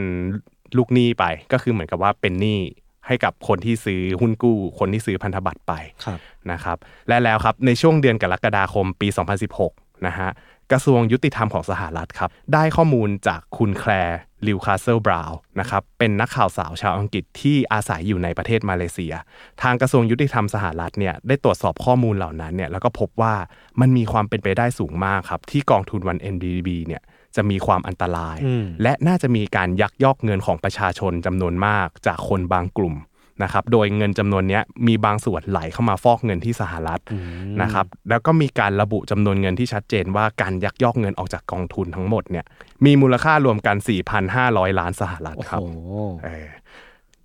[0.77, 2.59] ลูกหนี้ไปก็คือเหมือนกับว่าเป็นหนี้
[3.07, 5.73] ให้กับคนที่ซื้อหุ้นกู้ คนที่ซื้อพันธบัตรไป
[6.05, 6.19] ครับ
[6.51, 9.07] นะครับและแล้วครับในช่วงเดือนกรกฎาคมปี
[9.57, 10.29] 2016นะฮะ
[10.71, 19.13] กระทรวงยุติธรรมของสหรัฐครับ ได้ข้อมูลจากคุณแคลร์รีวคาสเซิลบราวน์นะครับ เป็นนักข่าวสาวชาวอังกฤษที่อาศัยอยู่ในประเทศมาเลเซีย
[19.61, 23.35] ทางกระทรวงยุติธรรมสหรัฐเนี่ยได้ตรวจสอบข้อมูลเหล่านั้นเนี่ยแล้วก็พบว่า
[23.81, 27.01] มันมีความเป็นไปได้สูงมากครับที่กองทุนวัน NDB เนี่ย
[27.35, 32.95] จะมีความอันตรายอืมและน่าจะมีการยักยอกเงินของประชาชนจำนวนมากจากคนบางกลุ่ม
[33.43, 36.99] นะครับโดยเงินจำนวนเนี้ยมีบางส่วนไหลเข้ามาฟอกเงินที่สหรัฐ
[37.61, 42.45] นะครับแล้วก็มีการระบุจำนวนเงินที่ชัดเจนว่าการยักยอกเงินออกจากกองทุนทั้งหมดเนี่ย
[42.85, 43.75] มีมูลค่ารวมกัน
[44.27, 45.67] 4,500 ล้านสหรัฐโอ้ครับโห
[46.23, 46.47] เออ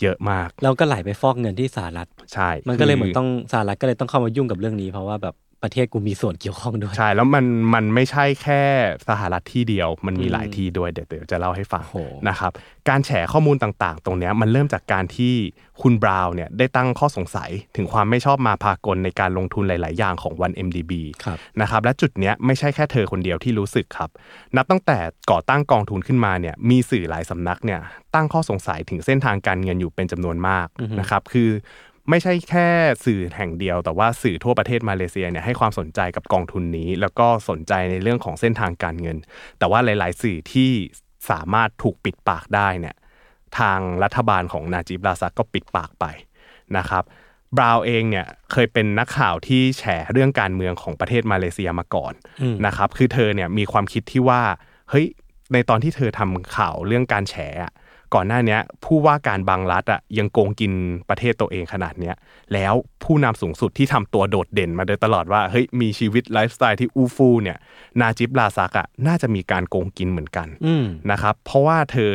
[0.02, 8.62] เยอะมากแล้วก็ไหลไปฟอกเงินที่สหรัฐใช่ มันก็เลยเหมือนคืต้องสหรัฐก็เลยต้องเข้ามายุ่งกับเรื่องนี้เพราะว่าแบบ ประเทศกูมีส่วนเกี่ยวข้องด้วย ใช่ แล้วมันมันไม่ใช่แค่
[9.08, 11.96] สหรัฐที่เดียว มันมีหลายที่ด้วยเดี๋ยวเดี๋ยวจะเล่าให้ฟังโอ้โห
[12.28, 12.52] นะครับ
[12.88, 15.34] การแฉข้อมูลต่างๆ ตรงเนี้ยมันเริ่มจากการที่
[15.82, 20.92] คุณบราวน์เนี่ยได้ตั้งข้อสงสัยถึงความไม่ชอบมาพากลในการลงทุนหลาย ๆ อย่างของวัน MDB
[21.24, 24.10] ครับนะครับและจุดเนี้ยไม่ใช่แค่เธอคนเดียวที่รู้สึกครับ
[24.56, 24.98] นับตั้งแต่
[25.30, 27.80] ก่อตั้งกองทุนขึ้นมาเนี่ยมีสื่อหลายสำนักเนี่ย
[28.14, 30.66] ตั้งข้อสงสัยถึงเส้นทางการเงินอยู่เป็นจำนวนมาก
[31.00, 31.50] นะครับคือ
[32.10, 32.68] ไม่ใช่แค่
[33.04, 39.18] สื่อแห่งเดียว แต่ว่าสื่อทั่วประเทศมาเลเซียเนี่ยให้ความสนใจกับกองทุนนี้ แล้วก็สนใจในเรื่องของเส้นทางการเงิน
[39.58, 40.70] แต่ว่าหลาย ๆ สื่อที่
[41.30, 42.96] สามารถถูกปิดปากได้เนี่ย
[43.58, 46.04] ทางรัฐบาลของนาจิบลาซักก็ปิดปากไป
[46.76, 47.04] นะครับ
[47.56, 52.12] บราวน์เองเนี่ยเคยเป็นนักข่าวที่แฉเรื่องการเมืองของประเทศมาเลเซียมาก่อน
[52.66, 54.42] นะครับคือเธอเนี่ยมีความคิดที่ว่า
[54.90, 55.06] เฮ้ย
[55.52, 57.72] ในตอนที่เธอทำข่าวเรื่องการแฉอะ
[58.14, 60.72] ก่อนหน้าเนี้ยผู้ว่าการบางรัฐอะยังโกงกิน
[61.08, 62.14] ประเทศตัวเองขนาดเนี้ย
[62.52, 67.58] แล้วผู้นำสูงสุดที่ทำตัวโดดเด่นมาโดยตลอดว่าเฮ้ยมีชีวิตไลฟ์สไตล์ที่อู้ฟู่เนี่ย
[68.00, 72.12] นาจิบลาซักอะน่าจะมีการโกงกินเหมือนกันอืมนะครับเพราะว่าเธอ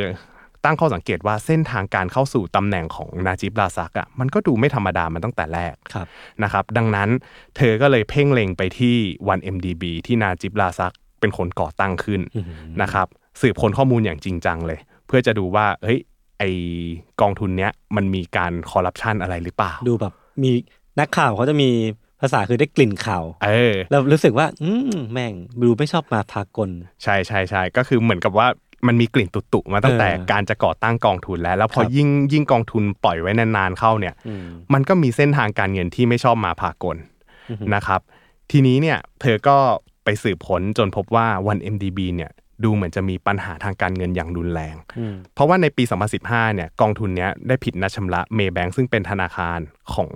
[0.65, 6.07] ตั้งข้อสังเกตว่าเส้นทางการเข้าสู่ตำแหน่งของนาจิบลาซักอะมันก็ดูไม่ธรรมดามันตั้งแต่แรกครับ
[6.43, 7.09] นะครับดังนั้น
[7.57, 8.95] เธอก็เลยเพ่งเล็งไปที่
[9.27, 12.21] วัน MDB ที่นาจิบลาซักเป็นคนก่อตั้งขึ้น
[12.81, 13.07] นะครับ
[13.41, 15.99] สืบค้นข้อมูลอย่างจริงจังเลย เพื่อจะดูว่า เฮ้ย
[16.39, 16.43] ไอ
[17.21, 20.51] กองทุนเนี้ยมันมีการคอร์รัปชันอะไรหรือเปล่า ดูแบบมี
[20.99, 21.69] นักข่าวเขาจะมี
[22.21, 26.69] ภาษาคือได้กลิ่นข่าว เออแล้วรู้สึกว่า อืมแม่งดูไม่ชอบมาพากล
[27.03, 28.47] ใช่ใช่ใช่ก็คือเหมือนกับว่า
[28.87, 36.97] มันมีกลิ่นตุตุๆมาตั้งแต่เออการจะก่อตั้งกองทุนแล้ว แล้วพอครับยิ่งยิ่งกองทุนปล่อยไว้นานๆเข้าเนี่ยอืมมันก็มีเส้นทางการเงินที่ไม่ชอบมาพากล
[37.75, 38.01] นะครับ
[38.51, 39.57] ทีนี้เนี่ยเธอก็
[40.03, 42.31] ไปสืบค้นจนพบว่าวัน MDB เนี่ย
[42.63, 44.75] ดูเหมือนจะมีปัญหาทางการเงินอย่างรุนแรง
[45.33, 45.83] เพราะว่าในปี
[46.19, 49.59] 2015 เนี่ยกองทุนเนี้ยได้ผิดนัดชำระเมย์แบงซึ่งเป็นธนาคาร
[49.93, 50.11] ของ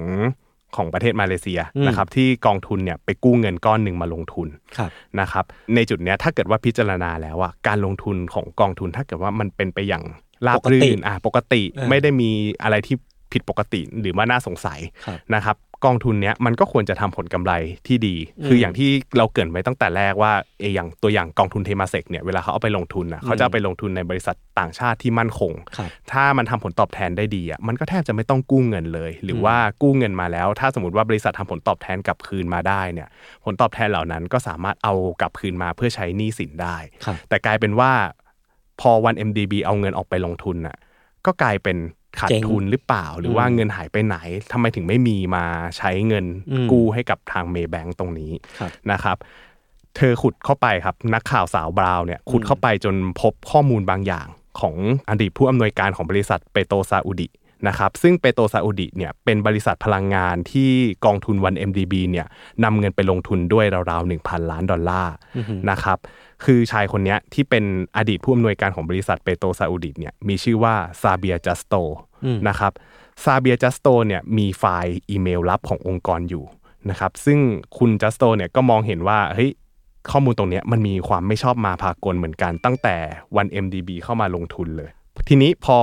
[0.75, 10.03] ของประเทศมาเลเซียอืมนะครับที่กองทุนเนี่ยไปกู้เงินก้อนหนึ่งมาลงทุนครับนะครับในจุดเนี้ยถ้าเกิดว่าพิจารณาแล้วอะการลงทุนของกองทุนถ้าเกิดว่ามันเป็นไปอย่าง
[10.47, 12.29] ราบปกติรื่นอะปกติเออไม่ได้มี
[12.63, 12.95] อะไรที่
[13.33, 17.53] ผิดปกติหรือว่าน่าสงสัยครับนะครับ กองทุนเนี้ยมันก็ควรจะทำผลกำไร
[17.87, 18.15] ที่ดี
[18.45, 33.07] คืออย่างที่เราเกรินไว้ตั้งแต่แรกว่าเอออย่างตัวอย่างกองทุนเทมาเซกเนี่ยเวลาเขาเอาไปลงทุนนะเขาจะเอาไปลงทุนในบริษัทต่างชาติที่มั่นคงครับถ้ามันทำผลตอบแทนได้ดีอะมันก็แทบจะไม่ต้องกู้เงินเลย หรือว่ากู้เงินมาแล้ว ถ้าสมมติว่าบริษัททำผลตอบแทนกลับคืนมาได้เนี่ย
[33.45, 37.91] ผลตอบแทนเหล่านั้นก็สามารถเอากลับคืนมาเพื่อใช้หนี้สินได้ครับแต่กลายเป็นว่า
[38.81, 40.77] พอวัน MDB เอาเงินออกไปลงทุนน่ะ
[41.25, 41.77] ก็กลายเป็น
[42.19, 44.17] ขาดเจ๊งทุนหรือเปล่า หรือว่าเงินหายไปไหน
[44.51, 45.45] ทำไมถึงไม่มีมา
[45.77, 49.17] ใช้เงินอืมกู้ให้กับทางเมย์แบงตรงนี้ครับนะครับ
[49.95, 54.27] เธอขุดเข้าไปครับ นักข่าวสาวบราวน์เนี่ยขุดเข้าไปจนพบข้อมูลบางอย่าง
[54.59, 54.75] ของ
[55.09, 57.27] อดีตผู้อำนวยการของบริษัทเปโตรซาอุดิ
[57.67, 60.71] นะครับซึ่งเปโตรซาอุดิเนี่ยเป็นบริษัทพลังงานที่
[61.05, 62.27] กองทุนวัน MDB เนี่ย
[62.63, 65.13] นำเงินไปลงทุนด้วยราวๆ 1,000 ล้านดอลลาร์
[65.69, 65.97] นะครับ
[66.45, 67.63] คือชายคนเนี้ยที่เป็น
[67.97, 71.75] อดีตผู้อำนวยการของบริษัทเปโตรซาอุดิเนี่ยมีชื่อว่าซาเบียจัสโต
[72.47, 72.71] นะครับ
[73.23, 76.43] ซาเบียจัสโตเนี่ยมีไฟล์อีเมลลับขององค์กรอยู่
[76.89, 77.39] นะครับซึ่ง
[77.77, 79.51] คุณจัสโตเนี่ยก็มองเห็นว่าเฮ้ย
[80.11, 82.95] ข้อมูลตรงเนี้ยมันมีความไม่ชอบมาพากลเหมือนกันตั้งแต่
[83.35, 84.89] วัน MDB เข้ามาลงทุนเลย
[85.27, 85.79] ทีนี้พอ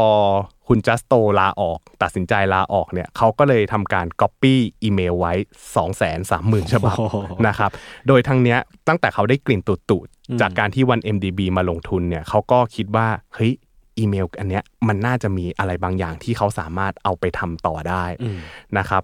[0.73, 5.33] คุณจัสโตลาออก ตัดสินใจลาออกเนี่ยเขาก็เลยทำการ Copy อีเมลไว้
[5.75, 7.17] 2 3 0 0 0 0 ฉบับโอ้โห
[7.49, 7.71] นะครับ
[8.09, 13.53] โดยทั้งเนี้ยตั้งแต่เขาได้กลิ่นตุดๆจากการที่วัน MDB มาลงทุนเนี่ยเขาก็คิดว่าเฮ้ย
[13.99, 18.05] อีเมลอันเนี้ยมันน่าจะมีอะไรบางอย่างที่เขาสามารถเอาไปทำต่อได้
[18.79, 19.03] นะครับ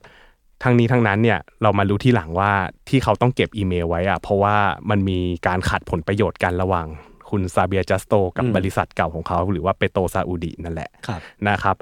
[0.63, 2.53] ทั้งนี้ทั้งนั้นเนี่ยเรามารู้ที่หลังว่า
[2.89, 4.57] ที่เขาต้องเก็บอีเมลไว้อะเพราะว่า
[4.91, 6.87] มันมีการขัดผลประโยชน์กันระหว่าง
[7.31, 11.77] คุณซาเบียจัสโต กับบริษัทเก่าของเขา หรือว่าเปโตรซาอุดีนั่นแหละครับนะครับ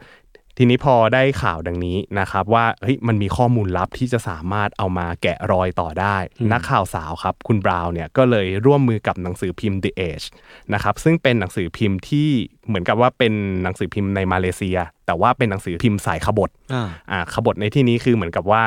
[0.59, 6.17] ทีนี้พอได้ข่าวดังนี้นะครับว่าเฮ้ยมันมีข้อมูลลับที่จะสามารถเอามาแกะรอยต่อได้
[6.53, 10.27] นักข่าวสาวครับ คุณบราวน์เนี่ยก็เลยร่วมมือกับหนังสือพิมพ์ The Age
[10.75, 12.29] นะครับซึ่งเป็นหนังสือพิมพ์ที่
[12.67, 18.65] เหมือนกับว่าเป็นหนังสือพิมพ์ในมาเลเซีย แต่ว่าเป็นหนังสือพิมพ์สายขบฏอ่าอ่าขบฏในที่นี้คือเหมือนกับว่า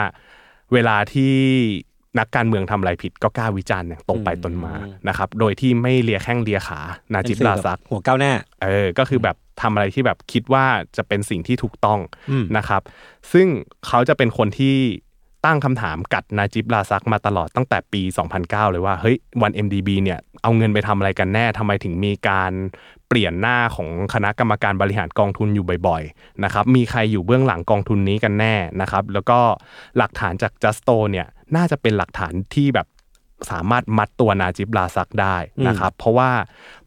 [0.73, 1.35] เวลาที่
[2.19, 4.73] นักการเมืองทำอะไรผิดก็กล้าวิจารณ์อย่างตรงไปตรงมา
[5.07, 6.79] นะครับโดยที่ไม่เลียแข้งเลียขา
[7.13, 10.65] นาจิบลาซักหัวก้าวหน้าเออก็คือแบบทำอะไรที่แบบคิดว่า
[10.97, 11.99] จะเป็นสิ่งที่ถูกต้อง
[12.31, 12.81] อืมนะครับ
[13.31, 13.47] ซึ่ง
[13.87, 14.75] เขาจะเป็นคนที่
[15.45, 18.01] ตั้งคำถามกัดนาจิบลาซักมาตลอดตั้งแต่ปี
[18.37, 22.51] 2009 เลยว่าเฮ้ยวัน MDB เนี่ยเอาเงินไปทำอะไรกันแน่ทำไมถึงมีการ
[23.07, 29.39] เปลี่ยนหน้าของคณะกรรมการบริหารกองทุนอยู่บ่อยๆนะครับมีใครอยู่เบื้องหลังกองทุนนี้กันแน่นะครับแล้วก็
[29.97, 32.87] หลักฐานจากจัสโตเนี่ย น่าจะเป็นหลักฐานที่แบบ
[33.51, 36.29] สามารถมัดตัวนาจิบลาซักได้นะครับ เพราะว่า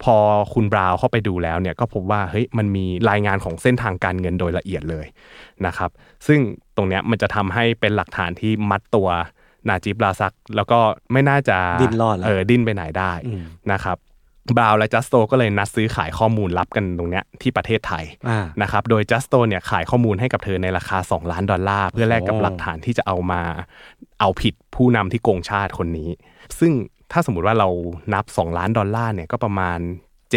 [0.05, 0.16] พอ
[0.55, 5.07] คุณบราวน์เข้าไปดูแล้วเนี่ยก็พบว่าเฮ้ยมันมีรายงานของเส้นทางการเงินโดยละเอียดเลย
[5.66, 5.90] นะครับ
[6.27, 6.40] ซึ่ง
[6.77, 9.09] ตรงเนี้ยมันจะทำให้เป็นหลักฐานที่มัดตัว
[9.68, 10.81] นาจิบลาซัก แล้วก็
[11.12, 13.12] ไม่น่าจะดิ้นรอดแล้วเออดิ้นไปไหนได้
[13.73, 13.96] นะครับ
[14.58, 23.42] บราวน์และจัสโตก็เลยนัดซื้อขายข้อมูลลับกันตรงเนี้ยที่ประเทศไทยอ่านะครับ โดยจัสโตเนี่ยขายข้อมูลให้กับเธอในราคา 2 ล้านดอลลาร์ เพื่อแลกกับโอ้หลักฐานที่จะเอามา
[24.20, 26.10] เอาผิดผู้นำที่โกงชาติคนนี้
[26.58, 26.72] ซึ่ง
[27.12, 27.68] ถ้าสมมุติว่าเรา
[28.14, 29.78] นับ 2 ล้านดอลลาร์เนี่ยก็ประมาณ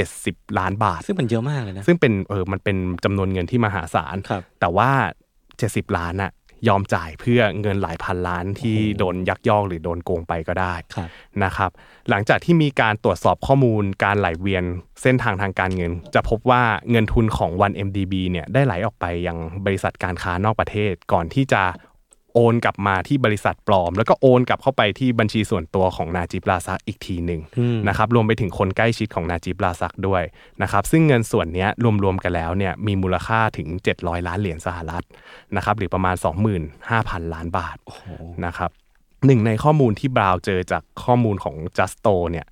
[0.02, 4.90] 70 ล้านบาท ซึ่งมันเยอะมากเลยนะ ซึ่งเป็นเออมันเป็นจำนวนเงินที่มหาศาลครับแต่ว่า
[5.44, 6.32] 70 ล้านอะ
[6.68, 11.10] ยอมจ่ายเพื่อเงินหลายพันล้านที่โดนยักยอกหรือโดนโกงไปก็ได้ครับ
[11.44, 11.72] นะครับ
[12.10, 14.64] หลังจากที่มีการตรวจสอบข้อมูลการไหลเวียน
[15.02, 21.64] เส้นทางทางการเงิน จะพบว่าเงินทุนของ 1MDB เนี่ยได้ไหลออกไปยังบริษัทการค้านอกประเทศก่อนที่จะ
[22.34, 27.42] โอนกลับมาที่บริษัทปลอม แล้วก็โอนกลับเข้าไปที่บัญชีส่วนตัวของนาจิบลาซักอีกทีหนึ่ง
[27.88, 30.24] นะครับรวมไปถึงคนใกล้ชิดของนาจิบลาซักด้วย
[30.62, 31.70] นะครับซึ่งเงินส่วนเนี้ย
[32.04, 33.68] รวมๆกันแล้วเนี่ยมีมูลค่าถึง
[33.98, 35.04] 700 ล้านเหรียญสหรัฐ
[35.56, 36.16] นะครับหรือประมาณ
[36.74, 37.78] 25,000 ล้านบาท
[38.46, 38.72] นะครับ
[39.26, 42.46] หนึ่งในข้อมูลที่บราวน์เจอจากข้อมูลของ Justo เนี่ย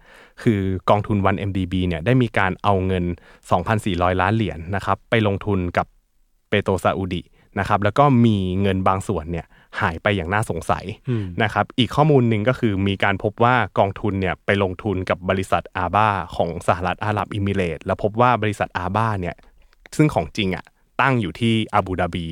[0.43, 3.05] คือกองทุน 1MDB เนี่ยได้มีการเอาเงิน
[3.63, 5.87] 2,400 ล้านเหรียญนะครับไปลงทุนกับ
[6.49, 7.21] เปโตรซาอุดิ
[7.59, 9.45] นะครับแล้วก็มีเงินบางส่วนเนี่ย
[9.79, 10.85] หายไปอย่างน่าสงสัย
[11.43, 19.35] นะครับอีกข้อมูลหนึ่งก็คือมีการพบว่ากองทุนเนี่ยไปลงทุนกับบริษัทอาบ้าของสหรัฐอาหรับอิมิเรตส์แล้วพบว่าบริษัทอาบ้าเนี่ย
[19.97, 20.65] ซึ่งของจริงอะ
[21.01, 22.25] ตั้งอยู่ที่อาบูดาบี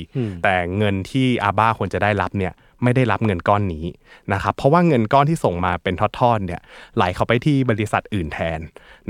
[0.43, 3.85] แต่เงินที่อาบ้าควรจะได้รับเนี่ย ไม่ได้รับเงินก้อนนี้
[4.33, 6.61] นะครับเพราะว่าเงินก้อนที่ส่งมาเป็นทอดๆเนี่ย
[6.95, 8.59] ไหลเข้าไปที่บริษัทอื่นแทน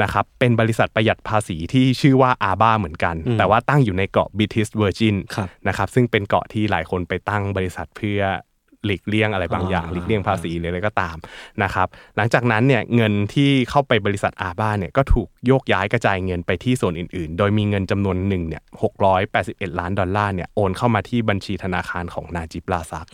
[0.01, 8.21] นะครับเป็นบริษัทประหยัดภาษีที่ชื่อว่าอาบ้าเหมือนกัน แต่ว่าตั้งอยู่ในเกาะบริติชเวอร์จินครับนะครับซึ่งเป็นเกาะที่หลายคนไปตั้งบริษัทเพื่อ
[8.85, 11.17] หลีกเลี่ยงอะไรบางอย่างอ่าหลีกเลี่ยงภาษีหรืออะไรก็ตาม
[11.63, 11.87] นะครับ
[12.17, 18.63] หลังจากนั้นเนี่ยเงินที่เข้าไปบริษัทอาบ้าเนี่ยก็ถูกโยกย้ายกระจายเงินไปที่ส่วนอื่น ๆ โดยมีเงินจำนวนหนึ่งเนี่ย
[19.19, 23.07] 681ล้านดอลลาร์เนี่ยโอนเข้ามาที่บัญชีธนาคารของนาจิบลาซัก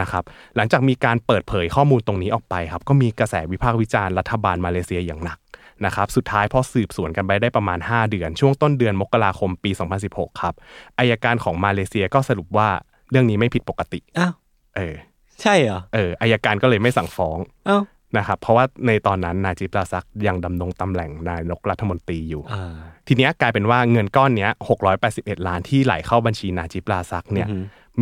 [0.00, 0.22] นะครับ
[0.56, 5.38] หลังจากมีการเปิดเผยข้อมูลตรงนี้ออกไปครับก็มีกระแสวิพากษ์วิจารณ์รัฐบาลมาเลเซียอย่างหนัก
[5.84, 9.70] นะครับสุดท้ายพอสืบสวนกันไปได้ประมาณ 5 เดือน ช่วงต้นเดือนมกราคมปี
[10.06, 10.54] 2016 ครับ
[10.98, 12.68] อายการของมาเลเซียก็สรุปว่า
[13.10, 14.32] เรื่องนี้ไม่ผิดปกติอ้าว
[14.76, 14.94] เออ
[15.42, 17.82] ใช่เหรอ เอออายการก็เลยไม่สั่งฟ้องอ้าว
[18.16, 22.74] นะครับ เพราะว่าในตอนนั้นนาจิบลาซักยังดำรงตำแหน่งนายกรัฐมนตรีอยู่อ่า
[23.06, 24.50] ทีเนี้ยกลายเป็นว่าเงินก้อนเนี้ย
[24.98, 27.48] 681 ล้านที่ไหลเข้าบัญชีนาจิบลาซักเนี่ย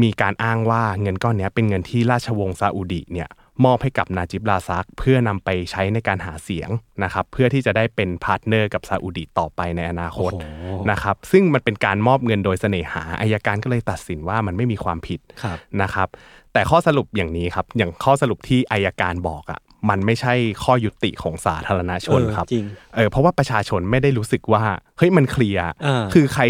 [0.02, 3.28] มีการอ้างว่าเงินก้อนเนี้ยเป็นเงินที่ราชวงศ์ซาอุดิเนี่ย
[3.64, 6.70] มอบให้กับนาจิบลาซักเพื่อนำไปใช้ในการหาเสียง
[7.02, 16.08] นะครับเพื่อที่จะได้เป็น partner กับซาอุดิต่อไปในอนาคตโอ้โหนะครับซึ่งมันเป็นการมอบเงินโดยเสน่หาอัยการก็เลยตัดสินว่ามันไม่มีความผิดครับนะครับ
[16.52, 19.60] แต่ข้อสรุปอย่างนี้ครับ อย่างข้อสรุปที่อัยการบอกอะ
[19.90, 20.34] มันไม่ใช่
[20.64, 24.62] ข้อยุติของสาธารณชนเออครับจริงเออเพราะว่าประชาชนไม่ได้รู้สึกว่า
[24.98, 26.42] เฮ้ยมันเคลียร์อ่าคือใคร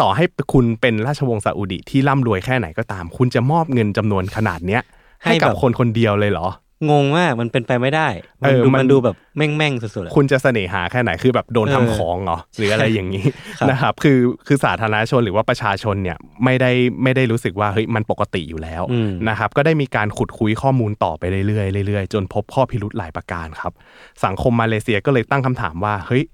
[0.00, 4.82] ต่อให้คุณเป็นราชวงศ์ซาอุดิที่ร่ำรวยแค่ไหนก็ตาม คุณจะมอบเงินจำนวนขนาดเนี้ย
[5.24, 6.48] ให้กับให้แบบคนคนเดียวเลยเหรอ
[6.90, 8.08] งงมากมันเป็นไปไม่ได้
[8.42, 13.24] มันเออดูมันมันดูแบบแม่งแม่งๆสุดๆอะคุณจะเสน่หาแค่ไหนคือแบบโดนเออทำของเหรอหรืออะไรอย่างนี้
[13.58, 16.70] ครับนะครับคือคือสาธารณชนหรือว่าประชาชนเนี่ยไม่ได้
[17.02, 23.72] ไม่ได้รู้สึกว่าเฮ้ยมันปกติอยู่แล้วอืมนะครับก็ได้มีการขุดคุยข้อมูลต่อไปเรื่อยๆเรื่อยๆ จนพบข้อพิรุธหลายประการครับ
[24.24, 26.24] สังคมมาเลเซียก็เลยตั้งคำถามว่าเฮ้ย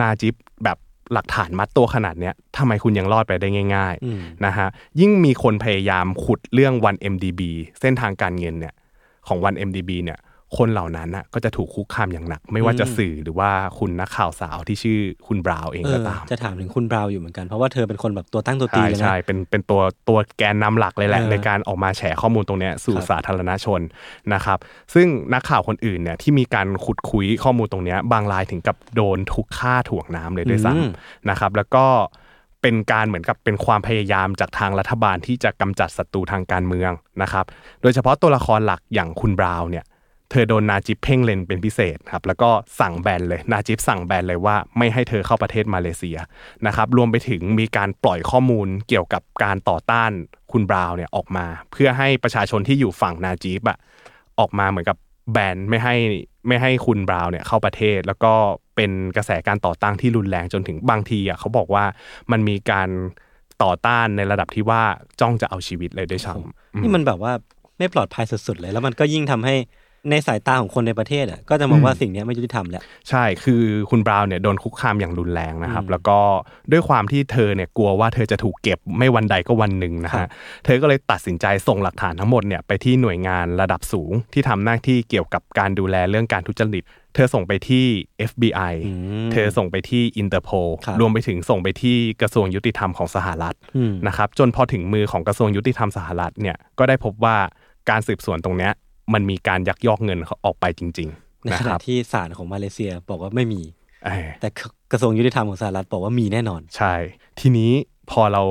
[0.00, 0.78] นาจิบแบบ
[1.12, 4.68] หลักฐานมัดตัวขนาดเนี้ยทำไมคุณยังรอดไปได้ง่ายอืมๆนะฮะ
[5.00, 7.40] ยิ่งมีคนพยายามขุดเรื่อง 1MDB
[7.80, 8.74] เส้นทางการเงินเนี่ย
[9.28, 10.20] ของ 1MDB เนี่ย
[10.58, 23.80] คนเหล่านั้นน่ะก็จะถูกคุกคามอย่างหนัก ไม่ว่าจะสื่อหรือว่าคุณนักข่าวสาวที่ชื่อคุณบราวน์เองเอก็อตาม จะถามถึงคุณบราวน์อยู่เหมือนกันเพราะว่าเธอเป็นคนแบบตัวตั้งตัวตีใช่เลยนะใช่เป็นเป็นตัวตัวแกนนำหลักเลยแหละเออในการออกมาแฉข้อมูลตรงเนี้ยสู่ครับสาธารณชน
[24.34, 24.58] นะครับ
[24.94, 31.86] ซึ่งนักข่าวคนอื่นเนี่ยที่มีการขุดคุยข้อมูลตรงเนี้ยบางรายถึงกับโดนทุกฆ่าถ่วงน้ำเลยด้วยซ้ำนะครับ แล้วก็
[32.68, 36.92] เป็นการเหมือนกับเป็นความพยายามจากทางรัฐบาลที่จะกำจัดศัตรูทางการเมือง
[37.22, 37.44] นะครับ
[37.82, 39.84] โดยเฉพาะตัวละครหลักอย่างคุณบราวน์เนี่ย
[40.30, 42.50] เธอโดนนาจิบเพ่งเล็งเป็นพิเศษครับแล้วก็
[42.80, 46.18] สั่งแบนเลยนาจิบสั่งแบนเลยว่าไม่ให้เธอเข้าประเทศมาเลเซีย
[46.66, 50.10] นะครับรวมไปถึงมีการปล่อยข้อมูลเกี่ยวกับการต่อต้าน
[50.52, 53.78] คุณบราวน์เนี่ยออกมา เพื่อให้ประชาชนที่อยู่ฝั่งนาจิบอะ
[54.40, 54.96] ออกมาเหมือนกับ
[55.32, 55.96] แบนไม่ให้
[56.48, 58.32] ไม่ให้คุณบราวน์เนี่ยเข้าประเทศ แล้วก็
[58.76, 61.84] เป็นกระแสการต่อต้านที่รุนแรงจนถึงบางทีอะเขาบอกว่า
[62.32, 62.88] มันมีการ
[63.62, 64.82] ต่อต้านในระดับที่ว่า
[65.20, 67.32] จ้องจะเอาชีวิตเลยด้วยซ้ำนี่มันแบบว่า
[67.78, 69.54] ไม่ปลอดภัยสุดๆเลย แล้วมันก็ยิ่งทำให้
[70.10, 76.18] ในสายตาของคนในประเทศอะก็จะมองว่าสิ่งเนี้ยไม่ยุติธรรมแหละใช่คือคุณบราวน์เนี่ยโดนคุกคามอย่างรุนแรงนะครับอืมแล้วก็
[76.72, 80.30] ด้วยความที่เธอเนี่ยกลัวว่าเธอจะถูกเก็บไม่วันใดก็วันหนึ่งนะครัฮะบ
[80.64, 86.84] เธอก็เลยตัดสินใจส่งหลักฐานทั้งหมดเนี่ยไปที่หน่วยงานระดับสูงที่ทำหน้าที่เกี่ยวกับการดูแลเรื่องการทุจริต
[87.14, 87.84] เธอส่งไปที่
[88.30, 88.92] FBI อื
[89.26, 90.50] มเธอส่งไปที่อินเตอร์โพ
[90.86, 97.36] ครับรวมไปถึงส่งไปที่กระทรวงยุติธรรมของสหรัฐอืมนะครับจนพอถึงมือของกระทรวงยุติธรรมสหรัฐเนี่ยก็ได้พบว่า
[97.90, 98.72] การสืบสวนตรงเนี้ย
[99.14, 101.08] มันมีการยักยอกเงินออกไปจริง
[101.44, 103.62] ในๆนะขคณะรับที่ศาลของมาเลเซียบอกว่าไม่มี
[104.06, 104.48] เออแต่
[104.92, 106.94] กระทรวงยุติธรรมของสหรัฐบอกว่ามีแน่นอน ใช่
[107.40, 107.72] ทีนี้
[108.10, 108.42] พอเรา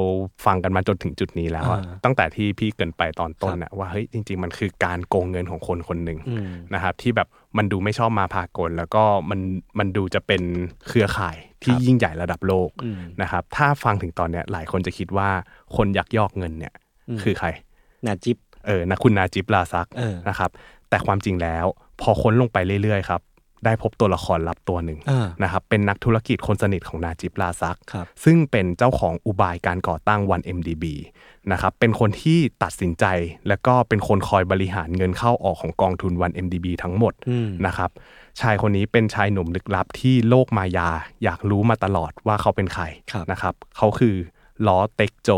[0.46, 7.28] ฟังกันมาจนถึงจุดนี้แล้วอะอ่าตั้งแต่ที่พี่เกรินไปตอนต้นนะว่าเฮ้ยจริง ๆ มันคือการโกงเงินของคนคนหนึ่งอืมนะครับ ที่แบบ
[7.58, 9.40] มันดูไม่ชอบมาพากล แล้วก็มัน
[9.80, 10.42] มันดูจะเป็น
[10.88, 15.30] เครือข่ายที่ยิ่งใหญ่ระดับโลกอืมนะครับ ถ้าฟังถึงตอนเนี้ยหลายคนจะคิดว่า
[15.76, 16.74] คนยักยอกเงินเนี่ย
[17.10, 17.48] อืมคือใคร
[18.06, 18.38] นาจิบ
[18.68, 20.50] เออนะคุณนาจิบลาซักเออนะครับ
[20.90, 21.66] แต่ความจริงแล้ว
[22.02, 23.22] พอค้นลงไปเรื่อยๆครับ
[23.66, 30.86] ได้พบตัวละครลับตัวหนึ่งอ่านะครับเป็นนักธุรกิจคนสนิทของนาจิบลาซักครับซึ่งเป็นเจ้าของอุบายการก่อตั้ง 1MDB
[31.52, 33.06] นะครับเป็นคนที่ตัดสินใจ
[33.48, 37.90] และก็เป็นคนคอยบริหารเงินเข้าออกของกองทุน 1MDB ทั้งหมดอืมนะครับ
[38.42, 40.90] ชายคนนี้เป็นชายหนุ่มลึกลับที่โลกมายา
[41.24, 44.16] อยากรู้มาตลอดว่าเขาเป็นใครครับนะครับเขาคือ
[44.68, 45.30] ล้อเต็กโจ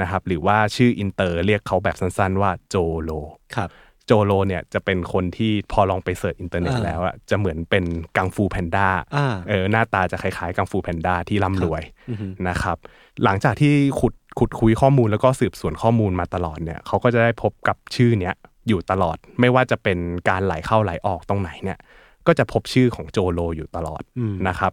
[0.00, 3.10] นะครับหรือว่าชื่ออินเตอร์เรียกเขาแบบสั้นๆว่าโจโล
[3.56, 3.70] ครับ
[4.06, 7.84] โจโลเนี่ยจะเป็นคนที่พอลองไป search อินเทอร์เน็ตอ่าแล้วอะจะเหมือนเป็น
[8.16, 12.76] กังฟูแพนด้าอ่าเออหน้าตาจะคล้ายๆกังฟูแพนด้าที่ร่ำรวยอือฮึนะครับ
[13.24, 18.34] หลังจากที่ขุดขุดคุ้ยข้อมูลแล้วก็สืบสวนข้อมูลมาตลอดเนี่ยเขาก็จะได้พบกับชื่อเนี้ย
[18.68, 21.78] อยู่ตลอด ไม่ว่าจะเป็นการไหลเข้าไหลออกตรงไหนเนี่ย
[22.26, 24.72] ก็จะพบชื่อของโจโลอยู่ตลอดอืมนะครับ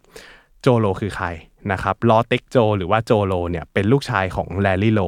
[0.61, 1.27] โจโลคือใคร
[1.71, 5.01] นะครับลอเต็กโจ หรือว่าโจโลเนี่ยเป็นลูกชายของแลลี่โล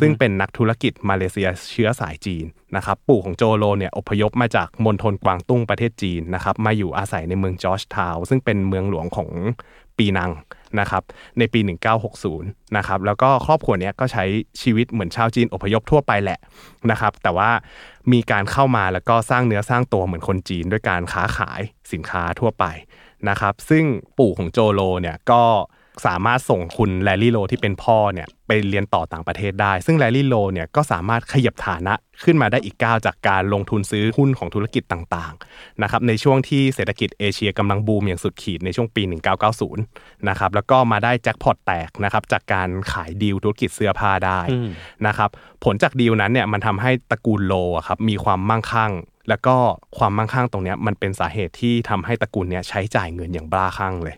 [0.00, 2.44] ซึ่งเป็นนักธุรกิจมาเลเซียเชื้อสายจีน
[2.76, 9.30] นะครับปู่ของโจโลเนี่ยอพยพมาจากมณฑลกวางตุ้งประเทศจีนนะครับมาอยู่อาศัยในเมืองจอร์จทาวน์ซึ่งเป็นเมืองหลวงของ
[9.98, 10.30] ปีนัง
[10.80, 11.02] นะครับ
[11.38, 11.60] ในปี
[12.18, 14.24] 1960นะครับแล้วก็ครอบครัวเนี้ยก็ใช้
[14.62, 16.38] ชีวิตเหมือนชาวจีนอพยพทั่วไปแหละ
[16.90, 17.50] นะครับแต่ว่า
[18.12, 21.60] มีการเข้ามาแล้วก็สร้างเนื้อสร้างตัวเหมือนคนจีนด้วยการค้าขาย
[21.92, 22.64] สินค้าทั่วไป
[23.28, 23.84] นะครับซึ่ง
[24.18, 25.42] ปู่ของโจโลเนี่ยก็
[26.06, 31.94] สามารถส่งคุณแลลี่โลที่เป็นพ่อเนี่ยไปเรียนต่อต่างประเทศได้ ซึ่งแลลี่โลเนี่ยก็สามารถขยับฐานะ
[32.24, 39.02] ขึ้นมาได้อีกก้าวจากการลงทุนซื้อหุ้นของธุรกิจต่างๆนะครับในช่วงที่เศรษฐกิจเอเชียกำลังบูมอย่างสุดขีดในช่วงปี
[39.64, 44.40] 1990นะครับแล้วก็มาได้แจ็กพอตแตกนะครับจากการขายดีลธุรกิจเสื้อผ้าได้
[45.06, 45.30] นะครับ
[45.64, 47.54] ผลจากดีลนั้นเนี่ยมันทำให้ตระกูลโล
[47.86, 48.92] ครับมีความมั่งคั่ง
[49.28, 49.56] แล้วก็
[49.98, 54.16] ความมั่งคั่งตรงเนี้ยมันเป็นสาเหตุที่ทำให้ตระกูลเนี้ยใช้จ่ายเงินอย่างบ้าคลั่งเลย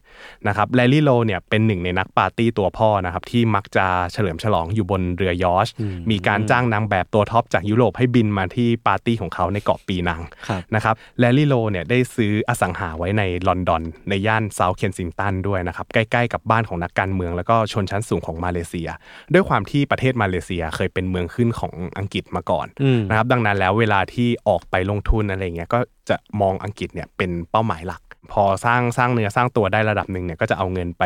[0.48, 5.74] นะครับแลลี่โลเนี่ยเป็นหนึ่งในนักปาร์ตี้ตัวพ่อนะครับที่มักจะเฉลิมฉลองอยู่บนเรือยอชต์
[6.10, 18.88] มีการจ้างนางแบบตัว top จากยุโรปให้บินมาที่ปาร์ตี้ของเขาในเกาะปีนังครับนะครับแลลี่โลเนี่ยได้ซื้ออสังหาไว้ในลอนดอนในย่านเซาท์เคนซิงตันด้วยนะครับใกล้ๆกับบ้านของนักการเมืองแล้วก็ชนชั้นสูงของมาเลเซีย
[19.32, 25.78] ด้วยความที่ประเทศมาเลเซียเคยเป็นเมืองขึ้นของอังกฤษมาก่อนอืมนะครับดังนั้นแล้วเวลาที่ออกไปลงงทุนอะไรเงี้ยก็
[26.08, 31.04] จะมองอังกฤษเนี่ยเป็นเป้าหมายหลัก พอสร้างสร้างเนื้อสร้างตัวได้ระดับหนึ่งเนี่ยก็จะเอาเงินไป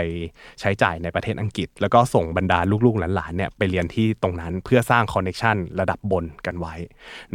[0.61, 6.75] ใช้จ่ายในประเทศอังกฤษ แล้วก็ส่งบรรดาลูกๆหลานๆเนี่ยไปเรียนที่ตรงนั้นเพื่อสร้าง connection ระดับบนกันไว้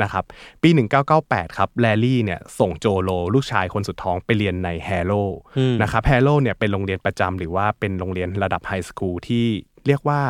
[0.01, 0.23] นะครับ
[0.61, 0.69] ปี
[1.13, 5.13] 1998 ครับแลลี่เนี่ยส่งโจโล ลูกชายคนสุดท้องไปเรียนในแฮร์โรว์
[5.57, 9.45] อืมนะครับแฮร์โรว์เนี่ยเป็นโรงเรียนประจำหรือว่าเป็นโรงเรียนระดับ high school ที่
[9.87, 10.21] เรียกว่า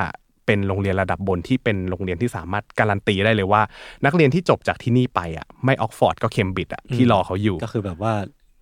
[0.50, 3.62] เป็นโรงเรียนระดับบนที่เป็นโรงเรียนที่สามารถการันตีได้เลยว่า
[4.06, 8.14] นักเรียนที่จบจากที่นี่ไปอะไม่ออกซ์ฟอร์ดก็เคมบริดจ์อะที่รอเขาอยู่ ก็คือแบบว่า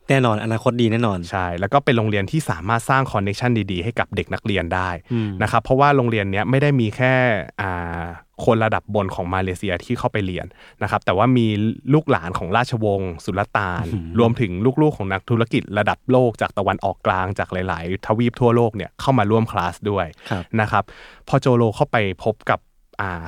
[0.09, 7.13] แน่นอนอนาคตดีแน่นอนใช่แล้วก็เป็นโรงเรียนที่สามารถสร้าง connection ดีๆ ให้กับเด็กนักเรียนได้อืมนะครับเพราะว่าโรงเรียนเนี้ยไม่ได้มีแค่
[7.61, 8.03] อ่า
[8.45, 10.45] คนระดับบนของมาเลเซียที่เข้าไปเรียน
[10.83, 11.47] นะครับแต่ว่ามี
[11.93, 13.85] ลูกหลานของราชวงศ์สุลต่าน
[14.19, 14.51] รวมถึง
[14.81, 20.83] ลูกๆของนักธุรกิจระดับโลกจากตะวันออกกลางจากหลาย ๆ ทวีปทั่วโลกเนี่ยเข้ามาร่วมคลาสด้วยครับนะครับ
[21.27, 22.66] พอโจโลเข้าไปพบกับอ่า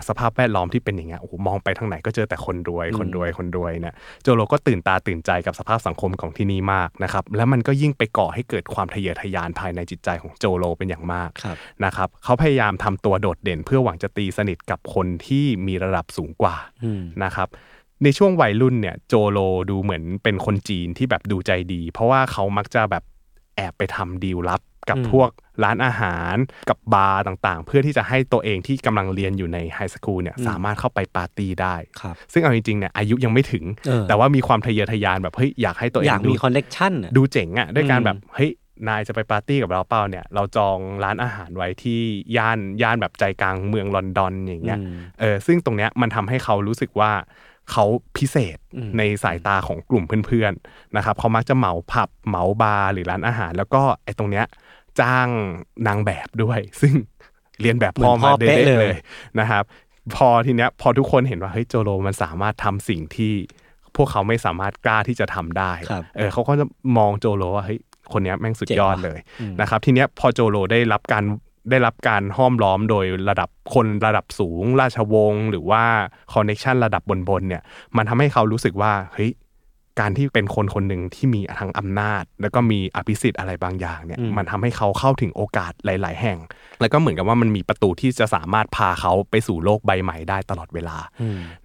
[0.08, 3.94] สภาพแวดล้อมที่เป็นอย่างเงี้ยโอ้โหมองไปทางไหนก็เจอแต่คนรวยคนรวยคนรวยเนี่ย
[4.24, 17.48] โจโลก็ตื่นตาตื่นใจกับสภาพสังคมของที่นี่มากนะครับแล้วมันก็ยิ่งไปก่อให้เกิดความทะเยอทะยานภายในจิตใจของโจโลเป็นอย่างมากครับนะครับเขาพยายามทำตัวโดดเด่น เพื่อหวังจะตีสนิทกับคนที่มีระดับสูงกว่าอืมนะครับ
[18.04, 19.40] ในช่วงวัยรุ่นเนี่ยโจโล
[19.70, 23.04] ดูเหมือนเป็นคนจีนที่แบบดูใจดี เพราะว่าเขามักจะแบบ
[23.56, 25.30] แอบไปทำดีลลับ กับอืมพวก
[25.64, 26.36] ร้านอาหาร
[26.70, 38.52] กับบาร์ต่างๆ เพื่อที่จะให้ตัวเองที่กำลังเรียนอยู่ใน high school เนี่ยสามารถเข้าไปปาร์ตี้ได้ครับซึ่งเอาจริงๆเนี่ยอายุยังไม่ถึงเออแต่ว่ามีความทะเยอทะยานแบบเฮ้ยอยากให้ตัวเองอยากดูมี connection ดูเจ๋งอะ่ะด้วยการอืมแบบเฮ้ย
[38.88, 42.00] นายจะไปปาร์ตี้กับเราเปล่าเนี่ยเราจองร้านอาหารไว้ที่
[42.38, 44.80] ย่านย่านแบบใจกลางเมืองลอนดอนอย่างเงี้ย
[45.20, 47.12] เออซึ่งตรงเนี้ยมันทำให้เขารู้สึกว่า
[47.72, 47.86] เขา
[48.18, 48.58] พิเศษ
[48.98, 54.46] ในสายตาของกลุ่มเพื่อนๆนะครับเขามักจะเหมาผับเหมาบาร์หรือร้านอาหาร แล้วก็ไอ้ตรงเนี้ย
[55.02, 55.28] จ้าง
[55.88, 56.94] นางแบบด้วย ซึ่ง
[57.62, 58.96] เรียนแบบพ่อเหมือนพ่มาอเด็เป๊ะกเลยๆเลย
[59.40, 59.64] นะครับ
[60.16, 63.34] พอทีเนี้ยพอทุกคนเห็นว่าเฮ้ยโจโรมันสามารถทำสิ่งที่
[63.96, 66.66] พวกเขาไม่สามารถกล้าที่จะทำได้ครับเออเขาก็จะ
[66.98, 67.80] มองโจโรว่าเฮ้ย
[68.14, 69.20] คนเนี้ยแม่งสุดยอดเจ๋งว่ะเลย
[69.62, 71.24] นะครับทีเนี้ยพอโจโรได้รับการ
[71.70, 75.84] ได้รับการห้อมล้อมโดยระดับคนระดับสูง ราชวงศ์หรือว่า
[76.34, 77.64] คอนเน t ชันระดับบนๆเนี่ย
[77.98, 79.32] มันทำให้เขารู้สึกว่าเฮ้ย
[80.00, 86.38] การที่เป็นคนคนหนึ่งที่มีทั้งอำนาจ แล้วก็มีอภิสิทธิ์อะไรบางอย่างเนี่ยมันทำให้เขาเข้าถึงโอกาสหลาย ๆ แห่ง
[86.82, 90.98] แล้วก็เหมือนกับว่ามันมีประตูที่จะสามารถพาเขาไปสู่โลกใบใหม่ได้ตลอดเวลา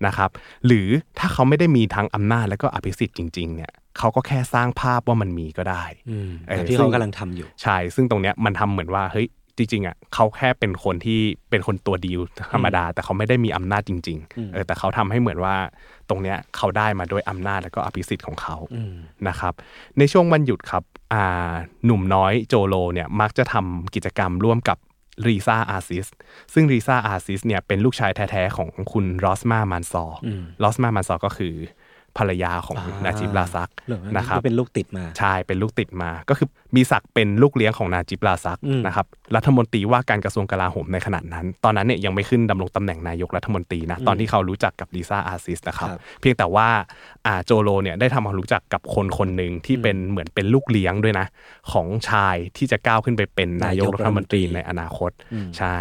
[0.07, 0.31] นะครับ
[0.67, 9.27] หรือถ้าเขาไม่ได้มีทั้งอำนาจและก็อภิสิทธิ์จริง ๆ เนี่ยเขาก็แค่สร้างภาพว่ามันมีก็ได้อืมเออแบบที่ซึ่เขางกำลังทำอยู่ ใช่ ซึ่งตรงเนี้ยมันทำเหมือนว่าเฮ้ย
[9.57, 12.21] จริงๆอะเขาแค่เป็นคนที่เป็นคนตัวดีล
[12.53, 15.57] ธรรมดา แต่เขาไม่ได้มีอำนาจจริงๆเออแต่เขาทำให้เหมือนว่า
[16.09, 18.57] ตรงเนี้ยเขาได้มาด้วยอำนาจและก็อภิสิทธิ์ของเขา
[19.29, 19.53] นะครับ
[19.99, 20.83] ในช่วงวันหยุดครับ
[21.13, 21.53] อ่า
[21.85, 24.79] หนุ่มน้อยโจโลเนี่ยมักจะทำกิจกรรมร่วมกับ
[25.27, 26.07] รีซาอาซิส
[26.53, 30.19] ซึ่งรีซาอาซิสเนี่ยเป็นลูกชายแท้ๆของคุณรอสมามันซอร์
[30.63, 31.55] รอสมามันซอร์ก็คือ
[32.19, 39.07] ภรรยาของอ่านาจิบลาซักเหรอนะครับที่เป็นลูกติดมาใช่เป็นลูกติดมา ก็คือมีศักดิ์เป็นลูกเลี้ยงของนาจิบลาซักอืมนะครับ
[39.37, 46.69] รัฐมนตรีว่าการกระทรวงกลาโหมในขณะนั้น ตอนนั้นเนี่ยยังไม่ขึ้นดำรงตำแหน่งนายกรัฐมนตรีนะตอนที่เขารู้จักกับลิซ่าอาซิสนะครับครับเพียงแต่ว่า
[47.27, 51.27] อ่าโจโลเนี่ยได้ทำความรู้จักกับคนคนหนึ่งที่เป็นเหมือนเป็นลูกเลี้ยงด้วยนะ
[51.73, 55.11] ของชายที่จะก้าวขึ้นไปเป็นนายกรัฐมนตรีในอนาคต
[55.59, 55.77] ใช่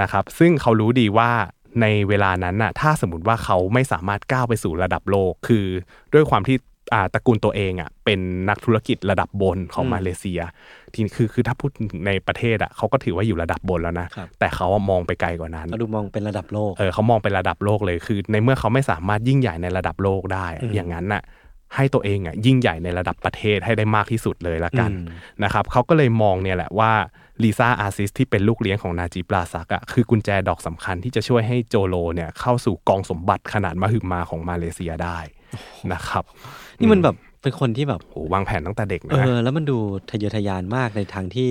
[0.00, 1.30] นะครับ ซึ่งเขารู้ดีว่า
[1.80, 5.64] ในเวลานั้นน่ะถ้าสมมติว่าเขาไม่สามารถก้าวไปสู่ระดับโลก คือ
[6.14, 6.56] ด้วยความที่
[6.94, 10.40] อ่าตระกูลตัวเองอะเป็นนักธุรกิจระดับบนของมาเลเซีย
[10.92, 11.70] ทีนี้คือคือถ้าพูด
[12.06, 21.22] ในประเทศอะเขาก็ถือว่าอยู่ระดับบนแล้วนะครับแต่เขาอะมองไปไกลกว่านั้นเราดูมองเป็นระดับโลกเออเขามองเป็นระดับโลกเลยคือ ในเมื่อเขาไม่สามารถยิ่งใหญ่ในระดับโลกได้ อย่างนั้นน่ะ
[21.76, 25.06] ให้ตัวเองอะยิ่งใหญ่ในระดับประเทศให้ได้มากที่สุดเลยละกันอืม
[25.44, 26.92] นะครับเขาก็เลยมองเนี่ยแหละว่า
[27.44, 35.18] ลิซ่าอาซิสที่เป็นลูกเลี้ยงของนาจิปลาซักอะคือกุญแจดอกสำคัญที่จะช่วยให้โจโลเนี่ยเข้าสู่กองสมบัติขนาดมหึมาของมาเลเซียได้
[35.92, 36.24] นะครับ
[36.78, 39.78] นี่มันแบบเป็นคนที่แบบโหวางแผนตั้งแต่เด็กเอนะอแล้วมันดู
[40.10, 41.50] ทะเยอทะยานมากในทางที่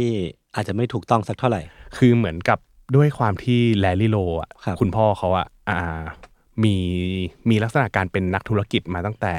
[0.55, 1.61] อาจจะไม่ถูกต้องสักเท่าไหร่
[1.97, 2.59] คือเหมือนกับ
[2.95, 6.01] ด้วยความที่แลลี่โลอะครับคุณพ่อเขาอะอ่า
[6.63, 6.75] มี
[7.49, 9.33] มีลักษณะการเป็นนักธุรกิจมาตั้งแต่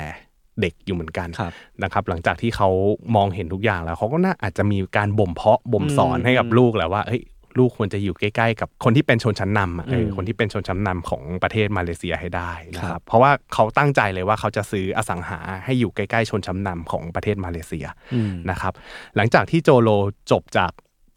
[0.60, 1.52] เด็กอยู่เหมือนกันครับ
[1.82, 2.68] นะครับ หลังจากที่เขา
[3.16, 7.22] มองเห็นทุกอย่างแล้วเขาก็น่าอาจจะมีการบ่มเพาะบ่มสอนอืมให้กับลูกแหละว่าเฮ้ย
[7.58, 18.72] ลูกควรจะอยู่ใกล้ๆ กับคนที่เป็นชนชั้นนำอะเอออืมคนที่เป็นชนชั้นนำของประเทศมาเลเซียให้ได้นะคครัรับบเพราะว่าเขาตั้งใจเลยว่าเขาจะซื้ออสังหาให้อยู่ใกล้ๆชนชั้นนำของประเทศมาเลเซียอืมนะครับ
[19.16, 19.88] หลังจากที่โจโล
[20.30, 20.72] จบจาก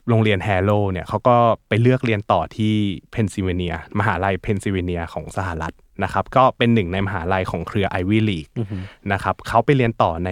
[0.10, 1.36] โรงเรียนแฮร์โรว์เนี่ยเขาก็
[1.68, 2.74] ไปเลือกเรียนต่อที่
[3.12, 5.74] เพนซิลเวเนีย มหาลัยเพนซิลเวเนียของสหรัฐ
[6.04, 8.48] นะครับก็เป็นหนึ่งในมหาลัยของเครือไอวีลีก
[9.12, 10.32] นะครับเขาไปเรียนต่อใน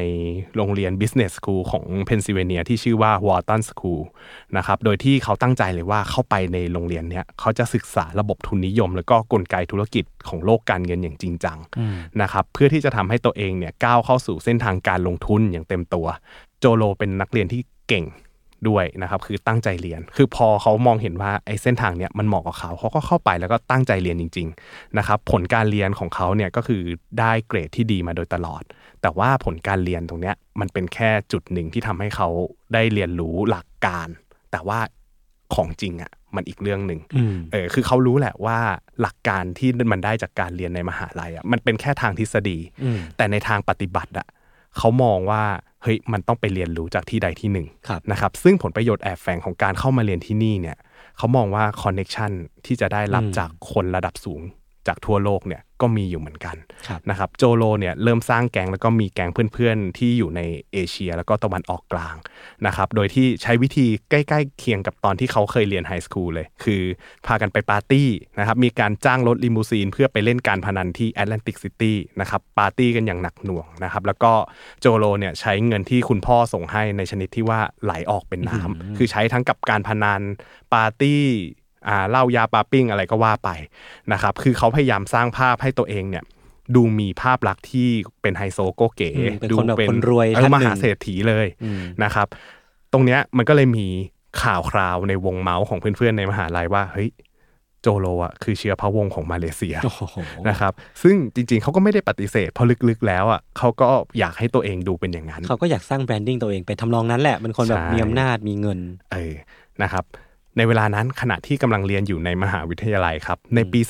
[0.56, 4.02] โรงเรียน Business School ของเพนซิลเวเนียที่ชื่อว่าวอร์ตันสคูล
[4.58, 11.58] นะครับโดยที่เขาตั้งใจเลยว่าเข้าไปในโรงเรียนเนี้ยเขาจะศึกษาระบบทุนนิยม แล้วก็กลไกธุรกิจของโลกการเงินอย่างจริงจัง
[12.22, 16.08] นะครับเพื่อที่จะทำให้ตัวเองเนี่ยก้าวเข้าสู่เส้นทางการลงทุนอย่างเต็มตัว
[16.60, 18.06] โจโลเป็นนักเรียนที่เก่ง
[18.70, 26.82] ด้วยนะครับคือตั้งใจเรียน คือพอเขามองเห็นว่าไอ้เส้นทางเนี้ยมันเหมาะกับเขาเขาก็เข้าไปแล้วก็ตั้งใจเรียนจริงๆนะครับผลการเรียนของเขาเนี่ยก็คือ
[27.20, 28.64] ได้เกรดที่ดีมาโดยตลอด
[29.02, 32.28] แต่ว่าผลการเรียนตรงเนี้ยมันเป็นแค่จุดหนึ่งที่ทำให้เขา
[32.74, 34.08] ได้เรียนรู้หลักการ
[34.52, 34.80] แต่ว่า
[35.56, 37.00] ของจริงอะ่ะมันอีกเรื่องหนึ่ง
[37.52, 38.58] เออคือเขารู้แหละว่า
[39.02, 42.58] หลักการที่มันได้จากการเรียนในมหาลัยอะ่ะมันเป็นแค่ทางทฤษฎี
[43.18, 44.28] แต่ในทางปฏิบัติอะ่ะ
[44.78, 45.44] เขามองว่า
[45.84, 47.68] เฮ้ยมันต้องไปเรียนรู้จากที่ใดที่หนึ่ง
[48.12, 50.78] นะครับซึ่งผลประโยชน์แอบแฝงของการเข้ามาเรียนที่นี่เนี่ย
[51.18, 52.32] เขามองว่าคอนเน็ชัน
[52.66, 54.42] ที่จะได้รับจากคนระดับสูง
[54.88, 56.56] จากทั่วโลกเนี่ยก็มีอยู่เหมือนกัน
[57.10, 60.42] นะครับโจโลเนี่ยเริ่มสร้างแก๊งแล้วก็มีแก๊งเพื่อนๆ ที่อยู่ใน
[60.74, 62.16] เอเชียแล้วก็ตะวันออกกลาง
[62.66, 66.82] นะครับโดยที่ใช้วิธีใกล้ๆเคียงกับตอนที่เขาเคยเรียน high school เลย คือ
[67.26, 68.10] พากันไปปาร์ตี้
[68.40, 74.34] นะครับมีการจ้างรถลิมูซีนเพื่อไปเล่นการพนันที่แอตแลนติกซิตี้นะครับปาร์ตี้กันอย่างหนักหน่วงนะครับแล้วก็
[74.82, 80.22] โจโลเนี่ยใช้เงินที่คุณพ่อส่งให้ในชนิดที่ว่าไหลออกเป็นน้ำคือใช้ทั้งกับการพนัน
[80.74, 81.24] ปาร์ตี้
[81.88, 83.50] อ่าเหล้ายาปลาปิ้งอะไรก็ว่าไป
[84.14, 86.24] นะครับคือเขาพยายามสร้างภาพให้ตัวเองเนี่ย
[86.76, 87.90] ดูมีภาพลักษณ์ที่
[88.22, 89.12] เป็นไฮโซโกเก๋
[89.52, 91.48] ดูเป็นคนรวยมหาเศรษฐีเลย
[92.04, 92.28] นะครับ
[92.94, 93.88] ตรงเนี้ยมันก็เลยมี
[94.42, 97.10] ข่าวคราวในวงเม้าท์ของเพื่อนๆในมหาลัยว่าเฮ้ย
[97.82, 99.76] โจโลอะคือเชื้อพระวงศ์ของมาเลเซีย
[100.50, 100.72] นะครับ
[101.04, 103.88] ซึ่งจริงๆเขาก็ไม่ได้ปฏิเสธเพราะลึกๆแล้วอะเขาก็
[104.20, 108.80] อยากให้ตัวเองดูเป็นอย่างนั้นเขาก็อยากสร้าง branding ตัวเองไปทำนองนั้นแหละเป็นคนแบบมีอำนาจมีเงิน
[109.14, 109.34] เออ
[109.84, 110.04] นะครับ
[110.58, 113.82] ในเวลานั้นขณะที่กำลังเรียนอยู่ในมหาวิทยาลัยครับ ในปี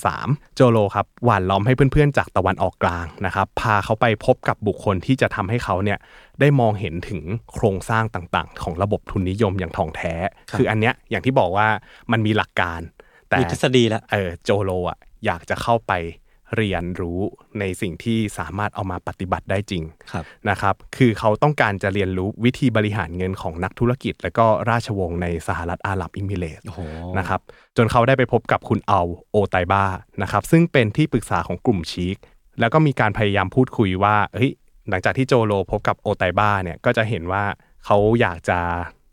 [0.00, 5.98] 2003 โจโลครับหวานล้อมให้เพื่อนๆ จากตะวันออกกลางนะครับ พาเขาไปพบกับบุคคลที่จะทำให้เขาเนี่ย
[6.40, 7.20] ได้มองเห็นถึง
[7.52, 10.14] โครงสร้างต่างๆ ของระบบทุนนิยมอย่างท่องแท้
[10.56, 11.68] คืออันเนี้ยอย่างที่บอกว่า
[12.12, 12.80] มันมีหลักการ
[13.28, 15.92] แต่ทฤษฎีแล้วเออโจโลอะอยากจะเข้าไป
[16.56, 17.20] เรียนรู้
[17.60, 19.84] ในสิ่งที่สามารถเอามาปฏิบัติได้จริง
[20.50, 26.60] นะครับ คือเขาต้องการจะเรียนรู้วิธีบริหารเงินของนักธุรกิจ และก็ราชวงศ์ในสหรัฐอาหรับอิมิเรต
[27.18, 27.40] นะครับ
[27.76, 29.84] จนเขาได้ไปพบกับคุณอัลโอไตบ้า
[30.22, 32.16] นะครับ ซึ่งเป็นที่ปรึกษาของกลุ่มชีค
[32.60, 34.52] แล้วก็มีการพยายามพูดคุยว่าเฮ้ย
[34.88, 37.44] หลังจากที่โจโลพบกับโอไตบ้าเนี่ยก็จะเห็นว่า
[37.84, 38.58] เขาอยากจะ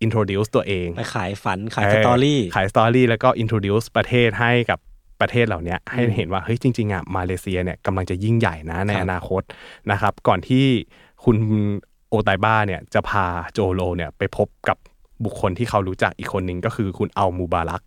[0.05, 4.79] introduce ตัวเองไปขายฝันขาย story ขาย story แล้วก็ introduce ประเทศให้กับ
[5.22, 9.41] ประเทศเหล่านี้ให้เห็นว่าเฮ้ยจริงๆอะมาเลเซียเนี่ยกำลังจะยิ่งใหญ่นะในอนาคต
[9.91, 10.65] นะครับก่อนที่
[11.24, 11.38] คุณ
[12.09, 14.78] โอไตบ้าเนี่ยจะพาโจโลเนี่ยไปพบกับ
[15.26, 17.82] บุคคลที่เขารู้จักอีกคนหนึ่งก็คือคุณอัลมูบารัก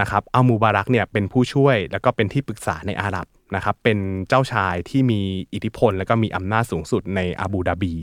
[0.00, 3.26] นะครับอัลมูบารักเนี่ยเป็นผู้ช่วยแล้วก็เป็นที่ปรึกษาในอาหรับ
[3.56, 5.20] นะครับเป็นเจ้าชายที่มี
[5.54, 7.94] อิทธิพล แล้วก็มีอำนาจสูงสุดในอาบูดาบี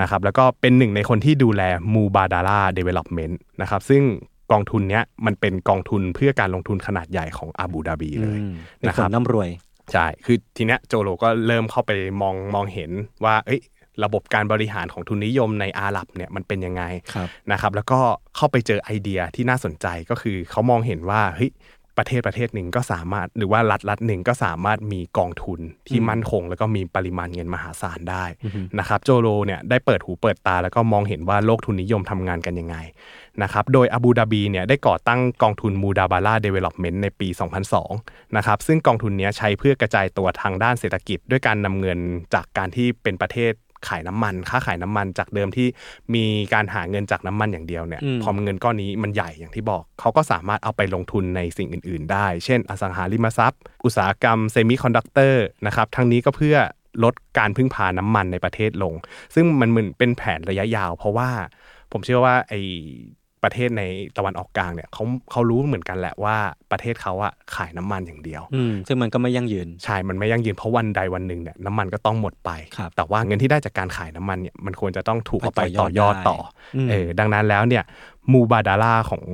[0.00, 1.62] นะครับแล้วก็เป็นหนึ่งในคนที่ดูแล
[1.94, 4.02] Mubadala Development นะครับซึ่ง
[4.52, 8.38] กองทุนเนี้ยมันเป็นกองทุนเพื่อการลงทุนขนาดใหญ่ของอาบูดาบีเลย
[8.88, 9.48] นะครับร่ำรวย
[9.92, 11.90] ใช่คือทีเนี้ยโจโลก็เริ่มเข้าไป
[12.22, 12.90] มองมองเห็น
[13.24, 13.60] ว่า เอ้ย
[14.04, 16.82] ระบบการบริหารของทุนนิยมในอาหรับเนี่ยมันเป็นยังไง
[17.52, 18.00] นะครับ แล้วก็
[18.36, 21.50] เข้าไปเจอไอเดียที่น่าสนใจก็คือเขามองเห็นว่าเฮ้ย
[21.98, 28.24] ประเทศประเทศหนึ่งก็สามารถหรือว่ารัฐรัฐหนึ่งก็สามารถมีกองทุนที่มั่นคง แล้วก็มีปริมาณเงินมหาศาลได้
[28.78, 32.76] นะครับโจโลเนี่ยได้เปิดหูเปิดตาแล้วก็มองเห็นว่าโลกทุนนิยมทำงานกันยังไง
[33.42, 37.28] นะครับโดยอาบูดาบีเนี่ยได้ก่อตั้งกองทุน Mubadala Development ในปี
[37.82, 41.98] 2002นะครับซึ่งกองทุนนี้ใช้เพื่อกระจายตัวทางด้านเศรษฐกิจ ด้วยการนำเงิน
[42.34, 43.52] จากการที่เป็นประเทศ
[43.88, 45.66] ขายน้ำมันค่าขายน้ำมันจากเดิมที่
[46.14, 46.24] มี
[46.54, 56.56] การหาเงินจากน้ำมันอย่างเดียวเนี่ยพอเงินก้อนนี้มันใหญ่อย่างที่บอก เขาก็สามารถเอาไปลงทุนในสิ่งอื่น ๆ ได้ เช่น อสังหาริมทรัพย์ อุตสาหกรรมเซมิคอนดักเตอร์นะครับทั้งนี้ก็เพื่อ
[57.04, 58.94] ลดการพึ่งพาน้ำมันในประเทศลง
[59.34, 61.30] ซึ่งมันเหมือนเป็นแผนระยะยาว เพราะว่า
[61.92, 62.54] ผมเชื่อว่าไอ
[63.44, 63.82] ประเทศใน
[64.16, 66.36] ตะวันออกกลางเนี่ยเขาเขารู้เหมือนกันแหละว่า
[66.70, 72.50] ประเทศเขาอะขายน้ำมันอย่างเดียวอืซึ่งมันก็ไม่ยั่งยืนใช่ มันไม่ยั่งยืนเพราะวันใดวันหนึ่งเนี่ยน้ำมันก็ต้องหมดไป
[72.96, 76.38] แต่ว่าเงินที่ได้จากการขายน้ำมันเนี่ยมันควรจะต้องถูกเอาไปต่อยอดต่อ
[76.90, 77.84] เออดังนั้นแล้วเนี่ย
[78.32, 79.24] มูบาดาร่าของ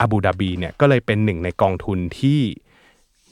[0.00, 2.40] อาบูดาบีเนี่ยก็เลยเป็นหนึ่งในกองทุนที่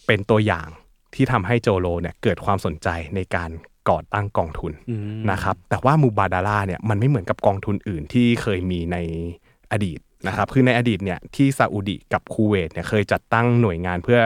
[0.07, 0.69] เป็นตัวอย่าง
[1.15, 3.51] ที่ทำให้โจโลเนี่ยเกิดความสนใจในการ
[3.91, 4.73] ก่อตั้งกองทุน
[5.31, 8.99] นะครับแต่ว่ามูบาดาร่าเนี่ยมันไม่เหมือนกับกองทุนอื่นที่เคยมีใน
[9.73, 14.21] อดีตนะครับคือในอดีตเนี่ยที่ซาอุดีกับคูเวตเนี่ยเคยจัดตั้งหน่วยงานเพื่อ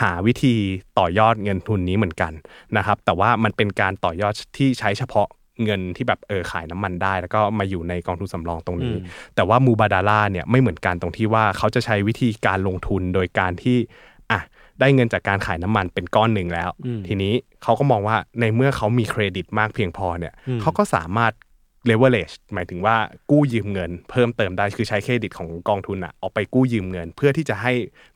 [0.00, 0.54] หาวิธี
[0.98, 2.32] ต่อยอดเงินทุนนี้เหมือนกัน
[2.76, 5.28] นะครับ แต่ว่ามันเป็นการต่อยอดที่ใช้เฉพาะ
[5.64, 8.96] เงินที่แบบเออขายน้ำมันได้ แล้วก็มาอยู่ในกองทุนสำรองตรงนี้
[9.34, 13.78] แต่ว่ามูบาดาล่าเนี่ยไม่เหมือนกันตรงที่ว่าเขาจะใช้วิธีการลงทุนโดยการที่
[14.30, 14.40] อะ
[14.80, 16.70] ได้เงินจากการขายน้ำมันเป็นก้อนหนึ่งแล้ว
[17.06, 21.32] ทีนี้เขาก็มองว่าในเมื่อเขามีเครดิตมากเพียงพอเนี่ยเขาก็สามารถ
[21.88, 22.96] leverage หมายถึงว่า
[23.30, 27.72] กู้ยืมเงิน เพิ่มเติมได้คือใช้เครดิตของกองทุนอะเอาไปกู้ยืมเงิน เพื่อที่จะให้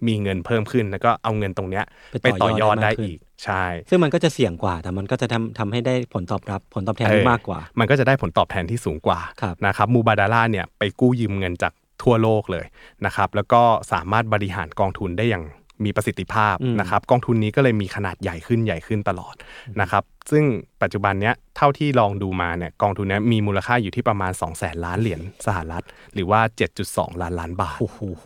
[0.06, 12.66] มีเงินเพิ่มขึ้น แล้วก็เอาเงินตรงเนี้ยไปไปต่ต่ออยยออดดได้ได้มากขึ้นอีกใช่ ซึ่งมันก็จะเสี่ยงกว่า แต่มันก็จะทำทำให้ได้ผลตอบรับผลตอบแทนที่มากกว่า มันก็จะได้ผลตอบแทนที่สูงกว่าครับนะครับมูบาดาล่าเนี่ยไปกู้ยืมเงินจากทั่วโลกเลย
[13.06, 13.62] นะครับแล้วก็
[13.92, 15.44] สามารถบริหารกองทุนได้อย่าง
[15.85, 19.35] มีประสิทธิภาพนะครับกองทุนนี้ก็เลยมีขนาดใหญ่ขึ้นใหญ่ขึ้นตลอด
[19.81, 20.45] นะครับซึ่ง
[20.83, 26.41] ปัจจุบันเนี้ยเท่าที่ลองดูมาเนี่ยกองทุนเนี้ยมีมูลค่าอยู่ที่ประมาณ 2 0 0แสนล้านเหรียญสหรัฐ หรือว่า
[26.81, 28.24] 7.2 ล้านล้านบาทโอ้โหโห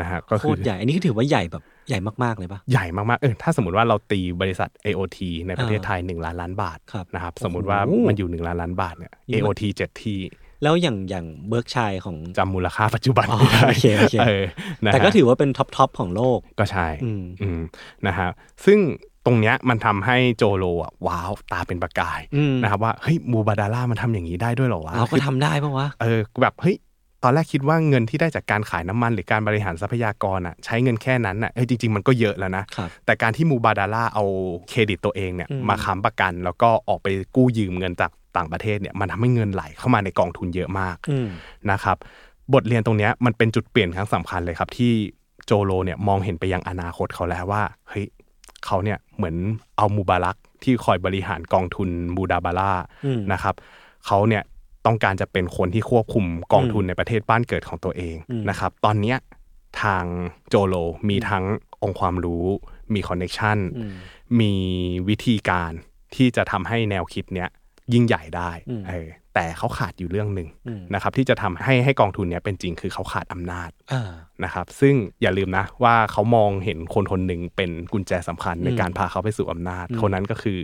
[0.00, 7.78] นะฮะก็โคคือตรใหญ่อันนี้ก็ถือว่าใหญ่แบบใหญ่มากๆเลยปะใหญ่มากๆเออถ้าสมมติว่าเราตีบริษัท AOT ในประเทศอ่าไทย 1 ล้านล้านบาทครับนะครับโอ้โหสมมติว่า
[8.08, 10.18] มันอยู่ 1 ล้านล้านบาทเนี่ยนี่มัน AOT 7ที่
[10.62, 14.44] แล้วอย่างอย่าง Berkshire ผมจำมูลค่าปัจจุบันอ๋อไม่ได้โอเคโอเคเออ
[14.84, 17.60] นะฮะแต่ก็ถือว่าเป็น top top ของโลกก็ใช่อืมอืม
[18.06, 18.28] นะฮะ
[18.64, 18.78] ซึ่ง
[19.26, 26.76] ตรงเนี้ยมันทำให้โจโลอะว้าวตาเป็นประกายอืมนะครับว่าเฮ้ยมูบาดาร่ามันทำอย่างนี้ได้ด้วยเหรอวะเราก็ทำได้ปะวะเออแบบเฮ้ย
[27.26, 34.24] ตอนแรกคิดว่าเงินที่ได้จากการขายน้ำมันหรือการบริหารทรัพยากรอะใช้เงินแค่นั้นอะเอ้ยจริง ๆ มันก็เยอะแล้วนะครับแต่การที่มูบาดาร่าเอา
[34.68, 41.28] เครดิตตัวเองเนี่ยอืมมาค้ำประกัน แล้วก็ออกไปกู้ยืมเงินจาก ต่างประเทศเนี่ยมันทำให้เงินไหลเข้ามาในกองทุนเยอะมากอืม
[41.70, 41.96] นะครับ
[42.54, 44.92] บทเรียนตรงเนี้ยมันเป็นจุดเปลี่ยนครั้งสำคัญเลยครับ ที่
[45.46, 48.06] โจโลเนี่ยมองเห็นไปยังอนาคตเขาแล้วว่าเฮ้ย
[48.66, 49.36] เขาเนี่ยเหมือน
[49.76, 52.72] เอามูบารักที่คอยบริหารกองทุนบูดาบาร่า
[53.06, 53.54] อืมนะครับ
[54.06, 54.42] เขาเนี่ย
[54.86, 59.18] ต้องการจะเป็นคนที่ควบคุมกองทุนในประเทศบ้านเกิดของตัวเองอืมนะครับ ตอนเนี้ย
[59.82, 60.04] ทาง
[60.48, 60.74] โจโล
[61.08, 61.44] มีทั้ง
[61.82, 62.44] องค์ความรู้
[62.94, 63.92] มีคอนเน c ชันอืม
[64.40, 64.52] มี
[65.08, 65.72] วิธีการ
[66.14, 67.48] ที่จะทำให้แนวคิดเนี้ย
[67.92, 74.10] ยิ่งใหญ่ได้อืมเออแต่เขาขาดอยู่เรื่องหนึ่งอืมนะครับที่จะทำให้ให้กองทุนเนี้ยเป็นจริงคือเขาขาดอำนาจอ่า
[74.44, 80.58] นะครับซึ่งอย่าลืมนะว่าเขามองเห็นคนคนหนึ่งเป็นกุญแจสำคัญในอืมการพาเขาไปสู่อำนาจคนนั้นก็คือ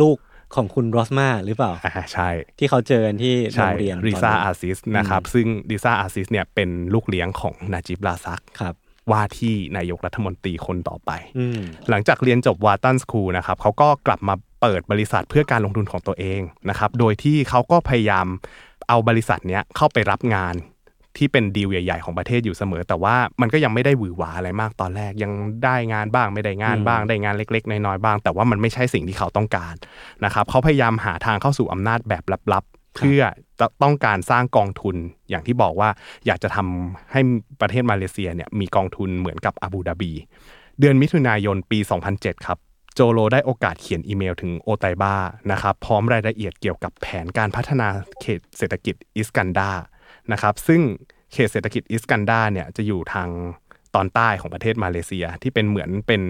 [0.00, 0.18] ลูก
[0.54, 8.74] ของคุณรอสมาหรือเปล่าอ่าใช่ที่เขาเจอกันที่โรใช่งเรียนริซาตนนั้นอาซิสนะครับซึ่งริซาอาซิสเนี่ยเป็นลูกเลี้ยงของนาจิบลาซักครับ
[9.10, 11.60] ว่าที่นายกรัฐมนตรีคนต่อไปอืม
[11.90, 14.34] หลังจากเรียนจบวาตันสคูลนะครับเขาก็กลับมา
[14.64, 16.40] เปิดบริษัทเพื่อการลงทุนของตัวเอง
[16.70, 18.26] นะครับ โดยที่เขาก็พยายาม
[18.88, 20.54] เอาบริษัทเนี้ยเข้าไปรับงาน
[21.16, 25.32] ที่เป็นดีลใหญ่ ๆ ของประเทศอยู่เสมอ แต่ว่ามันก็ยังไม่ได้หวือหวาอะไรมากตอนแรกยัง
[25.64, 29.74] ได้งานบ้างไม่ได้งานบ้าง ได้งานเล็ก ๆ น้อยๆบ้าง แต่ว่ามันไม่ใช่สิ่งที่เขาต้องการ
[30.24, 33.20] นะครับเขาพยายามหาทางเข้าสู่อำนาจแบบลับๆ เพื่อ
[33.60, 34.96] จะต้องการสร้างกองทุน
[35.30, 35.88] อย่างที่บอกว่า
[36.26, 37.20] อยากจะทำให้
[37.60, 40.12] ประเทศมาเลเซียเนี่ยมีกองทุนเหมือนกับอาบูดาบี
[40.80, 41.78] เดือนมิถุนายนปี
[42.12, 42.58] 2007 ครับ
[42.94, 45.14] โจโลได้โอกาสเขียนอีเมลถึงโอไตบ้า
[45.52, 47.88] นะครับพร้อมรายละเอียดเกี่ยวกับแผนการพัฒนา
[48.20, 49.70] เขตเศรษฐกิจอิสกันดา
[50.32, 50.80] นะครับซึ่ง
[51.32, 53.28] เขตเศรษฐกิจอิสกันดาเนี่ยจะอยู่ทาง
[53.94, 56.22] ตอนใต้ของประเทศมาเลเซีย ที่เป็นเหมือนเป็น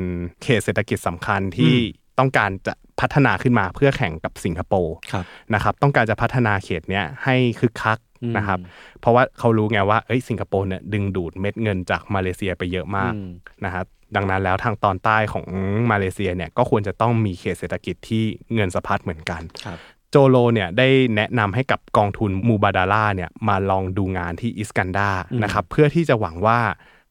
[0.43, 1.75] เขตเศรษฐกิจสำคัญที่
[2.19, 8.59] ต้องการจะพัฒนาขึ้นมาเพื่อแข่งกับสิงคโปร์ครับนะครับต้องการจะพัฒนาเขตเนี้ยให้คึกคักอืมนะครับ
[9.01, 13.31] เพราะว่าเขารู้ไงว่าเอ้ยสิงคโปร์เนี่ยดึงดูดเม็ดเงินจากมาเลเซียไปเยอะมากอืม
[13.65, 13.87] นะครับ
[14.17, 15.47] ดังนั้นแล้วทางตอนใต้ของ
[15.91, 19.79] มาเลเซียเนี่ยก็ควรจะต้องมีเขตเศรษฐกิจที่เงินสะพัดเหมือนกันครับ
[20.11, 26.59] โจโลเนี่ยได้แนะนำให้กับกองทุนมูบาดาร่าเนี่ยมาลองดูงานที่อิสกันดาอืมนะครับเพื่อที่จะหวังว่า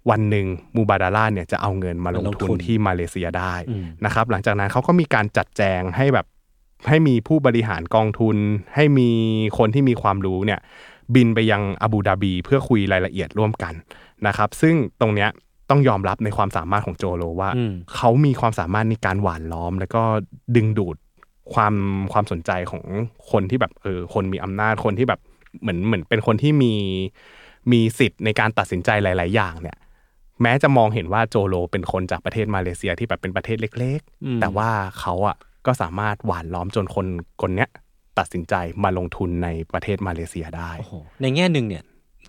[0.10, 0.48] วันหนึ่ง
[0.78, 6.26] มูบาดาร่าเนี่ยจะเอาเงินมาลงมาลงทุทุนนที่มาเลเซียได้อืมนะครับหลังจากนั้นเขาก็มีการจัดแจงให้แบบ
[6.90, 8.38] ให้มีผู้บริหารกองทุน
[8.76, 9.10] ให้มี
[9.58, 10.60] คนที่มีความรู้เนี่ย
[11.16, 13.74] บินไปยังอาบูดาบีเพื่อคุยรายละเอียดร่วมกัน
[14.28, 15.30] นะครับซึ่งตรงเนี้ย
[15.70, 20.02] ต้องยอมรับในความสามารถของโจโลว่าอืมเขามีความสามารถในการหวานล้อม แล้วก็
[20.56, 20.96] ดึงดูด
[21.54, 21.74] ความ
[22.14, 22.84] ความสนใจของ
[23.32, 25.20] คนที่แบบเออคนมีอำนาจคนที่แบบ
[25.62, 26.74] เหมือนเหมือนเป็นคนที่มี
[27.72, 29.78] มีสิทธิ์ในการตัดสินใจหลาย ๆ อย่างเนี่ย
[30.42, 37.08] แม้จะมองเห็นว่าโจโลเป็นคนจากประเทศมาเลเซียที่แบบเป็นประเทศเล็กอืมๆแต่ว่าเขาอะก็สามารถหวานล้อมจนคน
[37.42, 37.70] คนเนี้ย
[38.20, 38.54] ตัดสินใจ
[38.84, 41.84] มาลงทุนในประเทศมาเลเซียได้โอ้โหในแง่หนึ่งเนี่ย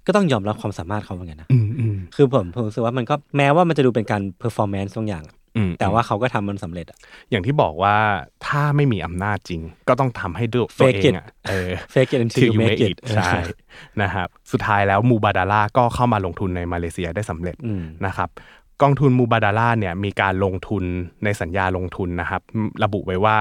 [0.06, 1.73] ก็ต้องยอมรับความสามารถเขาเหมือนกันนะอืมอืม
[2.16, 5.24] คือผมผมรู้สึกว่ามันก็แม้ว่ามันจะดูเป็นการ performance บางอย่าง
[5.56, 6.98] อืมแต่ว่าเขาก็ทำมันสำเร็จอะ
[7.30, 7.96] อย่างที่บอกว่า
[8.46, 12.96] ถ้าไม่มีอำนาจจริง ก็ต้องทำให้ด้วยตัว Fake เอ it งอะเออ fake it until till you you make make it it
[13.16, 13.30] ใช่
[14.02, 18.28] นะครับสุดท้ายแล้วมูบาดาร่าก็เข้ามาลงทุนในมาเลเซียได้สำเร็จอืมนะครับ
[18.82, 20.84] กองทุนมูบาดาร่าเนี่ยมีการลงทุน
[21.24, 22.42] ในสัญญาลงทุนนะครับ
[22.84, 23.36] ระบุไว้ว่า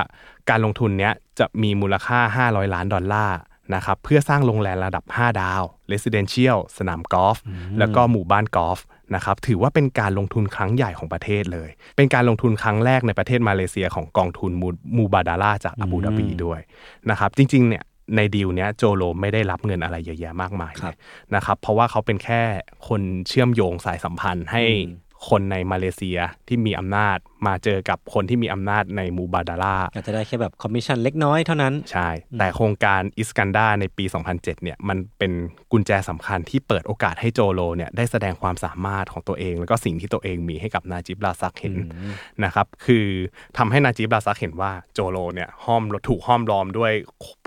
[0.49, 3.37] การลงทุนเนี้ยจะมีมูลค่า 500 ล้านดอลลาร์
[3.75, 7.37] นะครับเพื่อสร้างโรงแรมระดับ 5 ดาว Residential สนามกอล์ฟ
[7.79, 8.79] แล้วก็หมู่บ้านกอล์ฟ
[9.15, 16.59] นะครับถือว่าเป็นการลงทุนครั้งใหญ่ของประเทศเลย เป็นการลงทุนครั้งแรกในประเทศมาเลเซียของกองทุนมูมูบาดาร่าจากอาบูดาบีด้วย
[17.09, 17.83] นะครับจริงๆเนี่ย
[18.15, 20.93] ในดีลเนี้ยโจโลไม่ได้รับเงินอะไรเยอะแยะมากมายครับ
[21.35, 22.41] นะครับเพราะว่าเขาเป็นแค่
[22.87, 24.99] คนเชื่อมโยงสายสัมพันธ์ให้อืม
[25.29, 27.17] คนในมาเลเซียที่มีอำนาจ
[27.47, 35.31] มาเจอกับคนที่มีอำนาจในมูบาดาลาอาจจะได้แค่แบบคอมมิชชั่นเล็กน้อยเท่านั้น ใช่ แต่โครงการอิสกันดาในปี 2007 เนี่ยมันเป็น
[35.71, 41.75] กุญแจสำคัญที่เปิดโอกาสให้โจโลเนี่ยได้แสดงความสามารถของตัวเอง แล้วก็สิ่งที่ตัวเองมีให้กับนาจิบลาซักเห็น
[42.43, 43.05] นะครับคือ
[43.57, 46.91] ทำให้นาจิบลาซักเห็นว่าโจโลเนี่ยห้อมถูกห้อมล้อมด้วย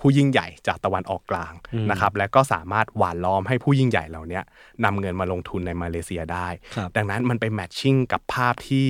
[0.00, 1.52] ผู้ยิ่งใหญ่จากตะวันออกกลาง
[1.90, 4.42] นะครับและก็สามารถหว่านล้อมให้ผู้ยิ่งใหญ่เหล่าเนี้ย
[4.84, 8.88] นำเงินมาลงทุนในมาเลเซียได้ครับดังนั้นมันไปแมทชิ่งกับภาพที่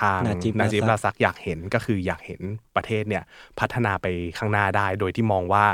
[0.00, 2.40] ทางนาจิบนาจิบราซักราซักอยากเห็นก็คืออยากเห็น
[2.76, 3.24] ประเทศเนี่ย
[3.60, 4.06] พัฒนาไป
[4.38, 5.64] ข้างหน้าได้ โดยที่มองว่า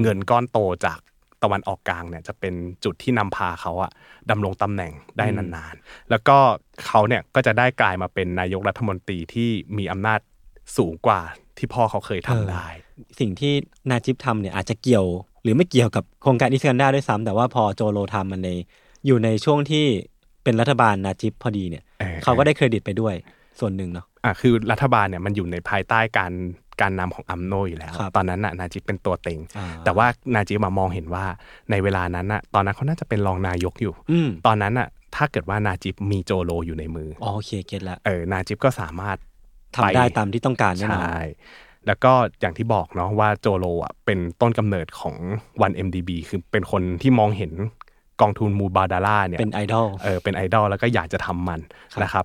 [0.00, 0.98] เงินก้อนโตจาก
[1.42, 2.54] ตะวันออกกลางเนี่ยจะเป็น
[2.84, 3.90] จุดที่นำพาเขาอะ
[4.30, 6.38] ดำรงตำแหน่งได้นานๆ แล้วก็
[6.86, 10.20] เขาเนี่ยก็จะได้กลายมาเป็นนายกรัฐมนตรีที่มีอำนาจ
[10.76, 11.20] สูงกว่า
[11.58, 12.66] ที่พ่อเขาเคยทำได้
[13.20, 13.52] สิ่งที่
[13.90, 15.06] นาจิบทำเนี่ยอาจจะเกี่ยว
[15.42, 18.50] หรือไม่เกี่ยวกับโครงการอิสกันดาด้วยซ้ำแต่ว่าพอโจโลทำมันใน
[19.06, 19.84] อยู่ในช่วงที่
[20.44, 23.14] เป็นรัฐบาลนาจิบพอดีเนี่ยเออเขาก็ได้เครดิตไปด้วย
[23.60, 26.32] ส่วนหนึ่งเนาะอะคือรัฐบาลเนี่ยมันอยู่ในภายใต้การ
[26.80, 31.24] การนำของอัมโนอยู่แล้วครับตอนนั้นน่ะนาจิบเป็นตัวเต็งอ่าแต่ว่านาจิบมามองเห็นว่า
[31.70, 39.16] ในเวลานั้นน่ะตอนนั้นเขาน่าจะเป็นรองนายกอยู่อืมตอนนั้นน่ะถ้าเกิดว่านาจิบมีโจโลอยู่ในมือออ๋อโอเคเก็ตละเออนาจิบก็สามารถ
[39.76, 41.20] ทำได้ตามที่ต้องการแน่นอนใช่
[41.86, 45.16] แล้วก็อย่างที่บอกเนาะว่าโจโลอะเป็นต้นกำเนิดของ
[45.62, 47.52] วัน MDB คือเป็นคนที่มองเห็น
[48.20, 51.60] กองทุนมูบาดาร่าเนี่ยเป็นไอดอลเออเป็นไอดอลแล้วก็อยากจะทำมัน
[51.92, 52.24] ครับนะครับ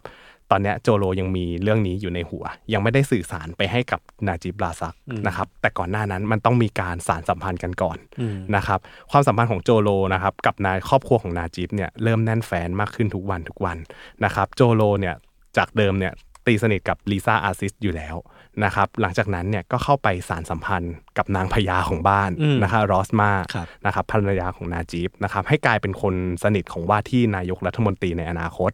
[0.52, 4.96] ตอนเนี้ยโจโลยังมีเรื่องนี้อยู่ในหัว ยังไม่ได้สื่อสารไปให้กับนาจิบลาซัก
[5.28, 8.80] นะครับแต่ก่อนหน้านั้นมันต้องมีการสารสัมพันธ์กันก่อนอืมนะครับ
[9.12, 13.78] ความสัมพันธ์ของโจโลนะครับกับนายครอบครัวของนาจิบเนี่ยเริ่มแน่นแฟนมากขึ้นทุกวันทุกวัน
[14.24, 15.16] นะครับโจโลเนี่ย
[15.58, 16.14] จากเดิมเนี่ย
[16.46, 18.16] ตีสนิทกับลิซ่าอาร์ซิสอยู่แล้ว
[18.64, 28.72] นะครับหลังจากนั้นเนี่ยก็เข้าไปสารสัมพันธ์กับนางพญาของบ้านอืมนะครับรอสมาครับนะครับภรรยาของนาจิบนะครับให้กลายเป็นคนสนิทของว่าที่นายกรัฐมนตรีในอนาคต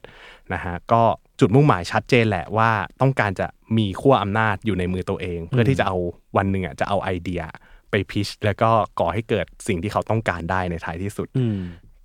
[0.53, 1.03] นะฮะก็
[1.41, 2.69] จุดมุ่งหมายชัดเจนแหละว่า
[3.01, 5.97] ต้องการจะมีขั้วอำนาจอยู่ในมือตัวเอง เพื่อที่จะเอา
[6.37, 7.41] วันหนึ่งอะจะเอาไอเดีย
[7.91, 8.69] ไปพิชแล้วก็
[8.99, 11.59] ก่อให้เกิดสิ่งที่เขาต้องการได้ในท้ายที่สุดอืม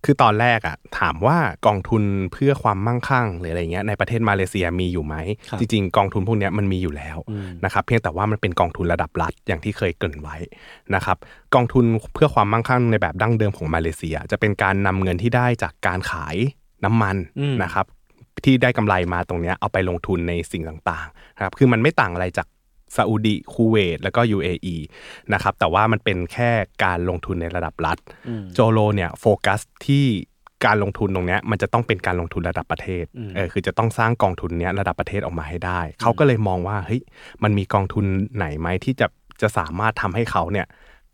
[0.05, 5.15] คือตอนแรกอะถามว่ากองทุนเพื่อความมั่งคั่งหรืออะไรเงี้ยในประเทศมาเลเซียมีอยู่ไหม
[5.51, 10.37] ครับจริงๆ กองทุนพวกเนี้ยมันมีอยู่แล้วอืมนะครับเพียงแต่ว่ามันเป็นกองทุนระดับรัฐอย่างที่เคยเกริ่นไว้
[10.95, 11.17] นะครับ
[11.55, 11.85] กองทุน
[12.15, 16.37] เพื่อความมั่งคั่งในแบบดั้งเดิมของมาเลเซีย จะเป็นการนำเงินที่ได้จากการขาย
[16.85, 17.87] น้ำมันอืมนะครับ
[18.47, 22.47] ที่ได้กำไรมาตรงเนี้ยเอาไปลงทุนในสิ่งต่างๆนะครับคือมันไม่ต่างอะไรจาก
[22.97, 24.77] ซาอุดิคูเวตแล้วก็ UAE
[25.33, 26.51] นะครับแต่ว่ามันเป็นแค่
[26.85, 30.05] การลงทุนในระดับรัฐอืมโจโลเนี่ยโฟกัสที่
[30.67, 37.03] การลงทุนตรงเนี้ยมันจะต้องเป็นการลงทุนระดับประเทศอืมเออคือจะต้องสร้างกองทุนเนี้ยระดับประเทศออกมาให้ได้ เขาก็เลยมองว่าเฮ้ย
[37.43, 38.05] มันมีกองทุน
[38.37, 39.07] ไหนไหมที่จะ
[39.41, 40.67] จะสามารถทำให้เขาเนี่ย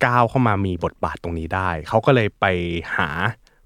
[0.05, 2.47] ก้าวเข้ามามีบทบาทตรงนี้ได้ เขาก็เลยไป
[2.97, 3.09] หา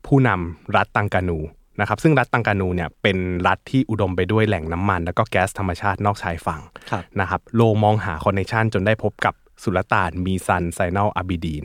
[0.06, 1.38] ผู้นำรัฐตังกานู
[1.80, 6.60] นะครับซึ่งรัฐตังกานูเนี่ยเป็นรัฐที่อุดมไปด้วยแหล่งน้ำมัน แล้วก็แก๊สธรรมชาตินอกชายฝั่ง
[6.90, 11.64] ครับนะครับโลมองหา connection จนได้พบกับ สุลต่านมีซันไซนอลอาบิดีน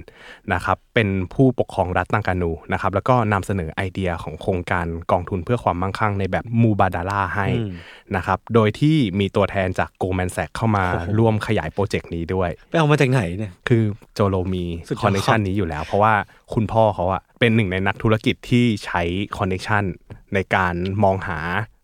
[0.53, 7.71] นะครับเป็นผู้ปกครองรัฐตรังกานูนะครับแล้วก็นำเสนอไอเดียของโครงการกองทุนเพื่อความมั่งคั่งในแบบมูบาดาร่าให้อืม
[8.15, 13.83] นะครับโดยที่มีตัวแทนจาก Goldman Sachs เข้ามาโอ้โหร่วมขยายโปรเจกต์นี้ด้วย ไปเอามาจากไหนเนี่ยคือ
[14.13, 16.13] โจโลมีสุดยอด connection นี้อยู่แล้ว เพราะว่า
[16.53, 19.01] คุณพ่อเขาอะเป็นหนึ่งในนักธุรกิจที่ใช้
[19.37, 19.83] connection
[20.33, 21.39] ในการมองหา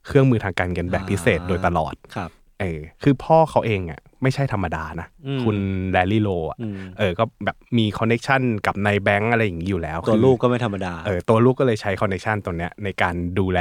[0.07, 2.29] เครื่องมือทางการเงินแบบพิเศษโดยตลอดครับ
[2.59, 5.57] เออคือพ่อเขาเองอะไม่ใช่ธรรมดานะอืมคุณ
[5.91, 13.59] แลร์รี่โลอะอืมเออก็แบบมี connection กับในแบงก์อะไรอย่างนี้อยู่แล้ว ตัวคือลูกก็ไม่ธรรมดาเออตัวลูกก็เลยใช้ connection ตัวเนี้ยในการดูแล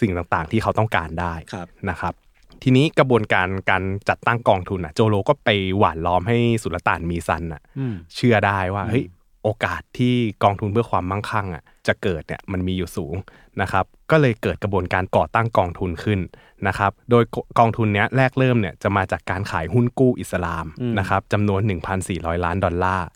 [0.00, 2.14] สิ่งต่างๆ ที่เขาต้องการได้ครับนะครับ
[2.62, 5.48] ทีนี้กระบวนการการจัดตั้งกองทุนอะโจโลก็ไป
[5.78, 9.04] หว่านล้อมให้สุลต่านมีซันอะอืมเชื่อได้ว่าเฮ้ย
[9.42, 13.16] โอกาสที่กองทุนเพื่อความมั่งคั่งอะ จะเกิดเนี่ยมันมีอยู่สูง
[13.62, 16.20] นะครับก็เลยเกิดกระบวนการก่อตั้งกองทุนขึ้น
[16.68, 17.24] นะครับโดย
[17.58, 21.60] กองทุนเนี้ยแรกเริ่มเนี่ยจะมาจากการขายหุ้นกู้อิสลามอืมนะครับจำนวน
[22.02, 23.08] 1,400 ล้านดอลลาร์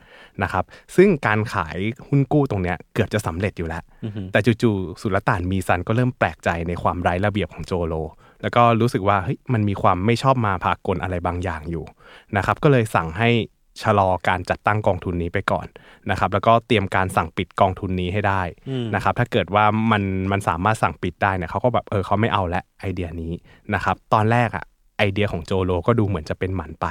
[0.42, 0.64] นะครับ
[0.96, 1.76] ซึ่งการขาย
[2.08, 7.94] หุ้นกู้ตรงเนี้ยเกือบจะสำเร็จอยู่แล้วอือหือแต่จู่ๆสุลต่านมีซันก็เริ่มแปลกใจในความไร้ระเบียบของโจโล
[8.42, 11.84] แล้วก็รู้สึกว่าเฮ้ยมันมีความไม่ชอบมาพากลอะไรบางอย่างอยู่
[12.36, 13.30] นะครับก็เลยสั่งให้
[13.82, 15.66] ชะลอการจัดตั้งกองทุนนี้ไปก่อน
[16.10, 20.02] นะครับ แล้วก็เตรียมการสั่งปิดกองทุนนี้ให้ได้อืมนะครับ ถ้าเกิดว่ามัน
[20.32, 23.32] มันสามารถสั่งปิดได้เนี่ยเขาก็แบบเออเขาไม่เอาและไอเดียนี้
[23.74, 24.64] นะครับ ตอนแรกอะ
[24.98, 26.86] ไอเดียของโจโลก็ดูเหมือนจะเป็นหมันไป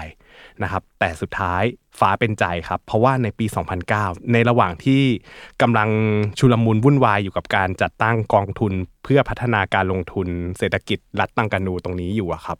[0.64, 1.64] นะครับ แต่สุดท้าย
[2.00, 3.46] ฟ้าเป็นใจครับ เพราะว่าในปี
[3.90, 5.02] 2009 ในระหว่างที่
[5.62, 5.90] กำลัง
[6.40, 8.74] ชุลมุนวุ่นวายอยู่กับการจัดตั้งกองทุน
[9.04, 10.28] เพื่อพัฒนาการลงทุน
[10.58, 12.58] เศรษฐกิจรัฐตังกานูตรงนี้อยู่อะครับ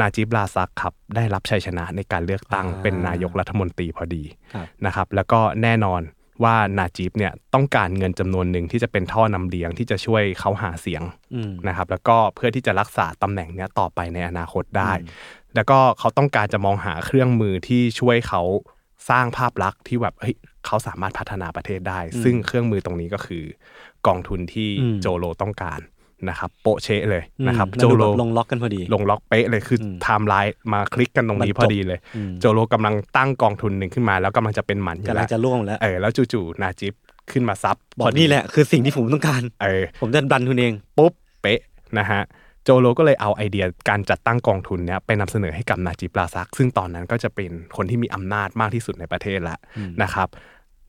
[0.00, 4.24] นาจิบลาซักครับได้รับชัยชนะในการเลือกตั้งอ่าเป็นนายกรัฐมนตรีพอดี
[4.54, 6.02] ครับนะครับ แล้วก็แน่นอน
[6.44, 11.02] ว่านาจิบเนี่ยต้องการเงินจำนวนหนึ่งที่จะเป็นท่อนำเลี้ยงที่จะช่วยเขาหาเสียง
[11.34, 14.92] อืมนะครับ แล้วก็เพื่อที่จะรักษาตำแหน่งเนี้ยต่อไปในอนาคตได้
[15.54, 18.42] แล้วก็เขาต้องการจะมองหาเครื่องมือที่ช่วยเขา
[19.10, 20.34] สร้างภาพลักษณ์ที่แบบเฮ้ย
[20.66, 23.44] เขาสามารถพัฒนาประเทศได้ ซึ่งเครื่องมือตรงนี้ก็คือ
[24.06, 25.80] กองทุนที่อืมโจโลต้องการ
[26.28, 36.94] นะครับเป๊ะเชะเลยนะครับอืมโจแล้วดูโจโลแบบลงล็อกกันพอดี ลงล็อกเป๊ะเลยคืออมไทม์ไลน์มาคลิกกันตรงนี้บรรจบพอดีเลยอืมโจโลกำลังตั้งกองทุนหนึ่งขึ้นมา แล้วกำลังจะเป็นหมันอยู่กำลังจะร่วงแล้วเออแล้วจู่ๆนาจิบ
[37.30, 41.60] ขึ้นมา support บอกพอดีนี่แหละคือสิ่งที่ผมต้องการเออผมจะดันทุนเองปุ๊บเป๊ะ
[41.98, 42.20] นะฮะ
[42.68, 49.56] โจโลก็เลยเอาไอเดียการจัดตั้งกองทุนเนี้ยไปนำเสนอให้กับนาจิบลาซัก ซึ่งตอนนั้นก็จะเป็นคนที่มีอำนาจมากที่สุดในประเทศละ
[50.02, 50.28] นะครับ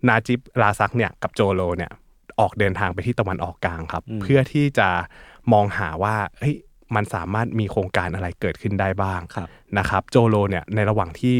[0.08, 1.92] นาจิบลาซักเนี่ยกับโจโลเนี่ย
[2.40, 4.90] ออกเดินทางไปที่ตะวันออกกลางครับ เพื่อที่จะ
[5.54, 6.56] มองหาว่าเฮ้ย
[6.96, 11.38] มันสามารถมีโครงการอะไรเกิดขึ้นได้บ้างครับนะครับ โจโลเนี่ยในระหว่างที่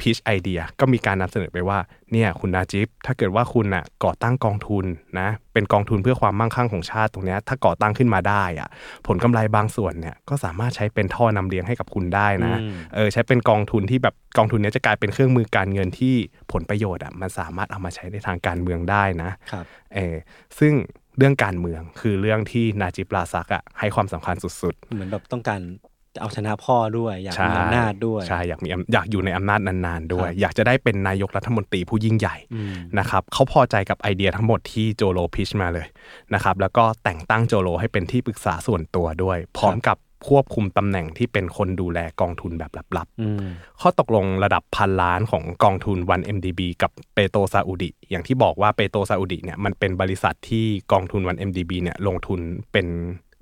[0.00, 1.78] พิชไอเดียก็มีการนำเสนอไปว่า
[2.12, 4.84] เนี่ยคุณนาจิบถ้าเกิดว่าคุณน่ะก่อตั้งกองทุน
[5.20, 8.68] นะเป็นกองทุนเพื่อความมั่งคั่งของชาติตรงเนี้ยถ้าก่อตั้งขึ้นมาได้อะ
[9.06, 16.14] ผลกำไรบางส่วนเนี่ยก็สามารถใช้เป็นท่อนำเลี้ยงให้กับคุณได้นะอืมเออใช้เป็นกองทุนที่แบบกองทุนเนี้ยจะกลายเป็นเครื่องมือการเงินที่
[16.52, 20.16] ผลประโยชน์อะมันสามารถเอามาใช้ในทางการเมืองได้นะครับเออ
[20.58, 20.74] ซึ่ง
[21.18, 25.89] เรื่องการเมืองคือเรื่องที่นาจิบลาซักอะให้ความสำคัญสุดๆ เหมือนแบบต้องการจะ
[26.20, 35.86] เอาชนะพ่อด้วย อยากใช่มีอำนาจด้วยใช่อยากมีอำอยากอยู่ในอำนาจนานๆด้วยครับอยากจะได้เป็นนายกรัฐมนตรีผู้ยิ่งใหญ่อืมนะครับเขาพอใจกับไอเดียทั้งหมดที่โจโลพิชมาเลย
[36.34, 39.96] นะครับแล้วก็แต่งตั้งโจโลให้เป็นที่ปรึกษาส่วนตัวด้วย พร้อมกับ
[40.28, 52.40] ควบคุมตำแหน่งที่เป็นคนดูแลกองทุนแบบลับอืมๆข้อตกลงระดับพันล้านของกองทุนวัน MDB กับเปโตรซาอุดิ อย่างที่บอกว่าเปโตรซาอุดิเนี่ยมันเป็นบริษัทที่กองทุนวัน MDB เนี่ยลงทุน
[52.72, 52.86] เป็น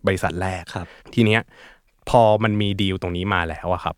[0.06, 1.40] บริษัทแรกครับทีเนี้ย
[2.10, 3.96] พอมันมีดีลตรงนี้มาแล้วอะครับ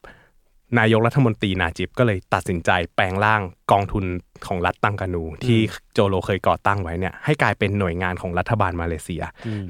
[0.78, 3.42] นายกรัฐมนตรีนาจิบก็เลยตัดสินใจแปลงร่าง
[3.72, 4.04] กองทุน
[4.46, 5.60] ของรัฐตังกานู ที่
[5.92, 9.22] โจโลเคยก่อตั้งไว้เนี่ยให้กลายเป็นหน่วยงานของรัฐบาลมาเลเซีย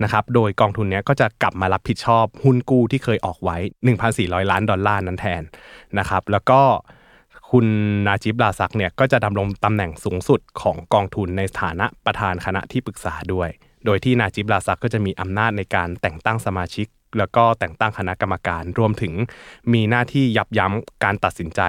[0.03, 3.57] นะครับโดยกองทุนเนี้ยก็จะกลับมารับผิดชอบหุ้นกู้ที่เคยออกไว้
[4.05, 5.43] 1,400 ล้านดอลลาร์นั้นแทน
[5.99, 6.61] นะครับแล้วก็
[7.51, 7.66] คุณ
[8.07, 13.49] นาจิบลาซักเนี่ยก็จะดำรงตำแหน่งสูงสุดของกองทุนในฐานะประธานคณะที่ปรึกษาด้วย
[13.84, 16.86] โดยที่นาจิบลาซักก็จะมีอำนาจในการแต่งตั้งสมาชิก
[17.18, 19.12] แล้วก็แต่งตั้งคณะกรรมการรวมถึง
[19.72, 20.72] มีหน้าที่ยับยั้ง
[21.04, 21.61] การตัดสินใจ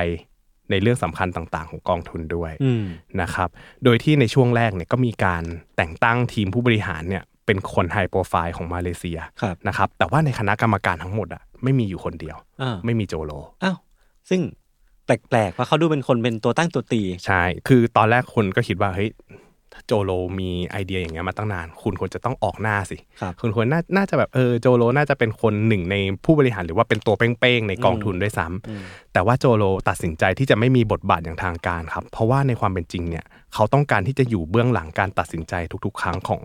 [0.72, 2.84] ในเรื่องสำคัญต่างๆ ของกองทุนด้วยอืม
[3.22, 3.50] นะครับ
[3.84, 5.44] โดยที่ในช่วงแรกเนี่ยก็มีการ
[5.78, 13.32] แต่งตั้งทีมผู้บริหารเนี่ยเป็นคนไฮโปรไฟล์ของมาเลเซียครับนะครับ แต่ว่าในคณะกรรมการทั้งหมดอะไม่มีอยู่คนเดียวอ่าไม่มีโจโล
[13.64, 13.78] อ้าว
[14.30, 14.42] ซึ่ง
[15.06, 19.51] แปลกๆว่าเขาดูเป็นคนเป็นตัวตั้งตัวตี ใช่ คือตอนแรกคนก็คิดว่าเฮ้ยถ้า
[19.88, 25.96] โจโลมีไอเดียอย่างเงี้ยมาตั้งนาน คุณควรจะต้องออกหน้าสิครับคุณควรน่าน่าจะแบบเออโจโลน่าจะเป็นคนหนึ่งใน
[26.26, 35.54] ผู้บริหารหรือว่าเป็นตัวเป้งๆในกองทุนด้วยซ้ำแต่ว่าโจโลตัดสินใจที่จะไม่มีบทบาทอย่างทางการครับ เพราะว่าในความเป็นจริงเนี่ยเขาต้องการที่จะอยู่เบื้องหลังการตัดสินใจ
[35.86, 36.44] ทุกๆ ครั้งของ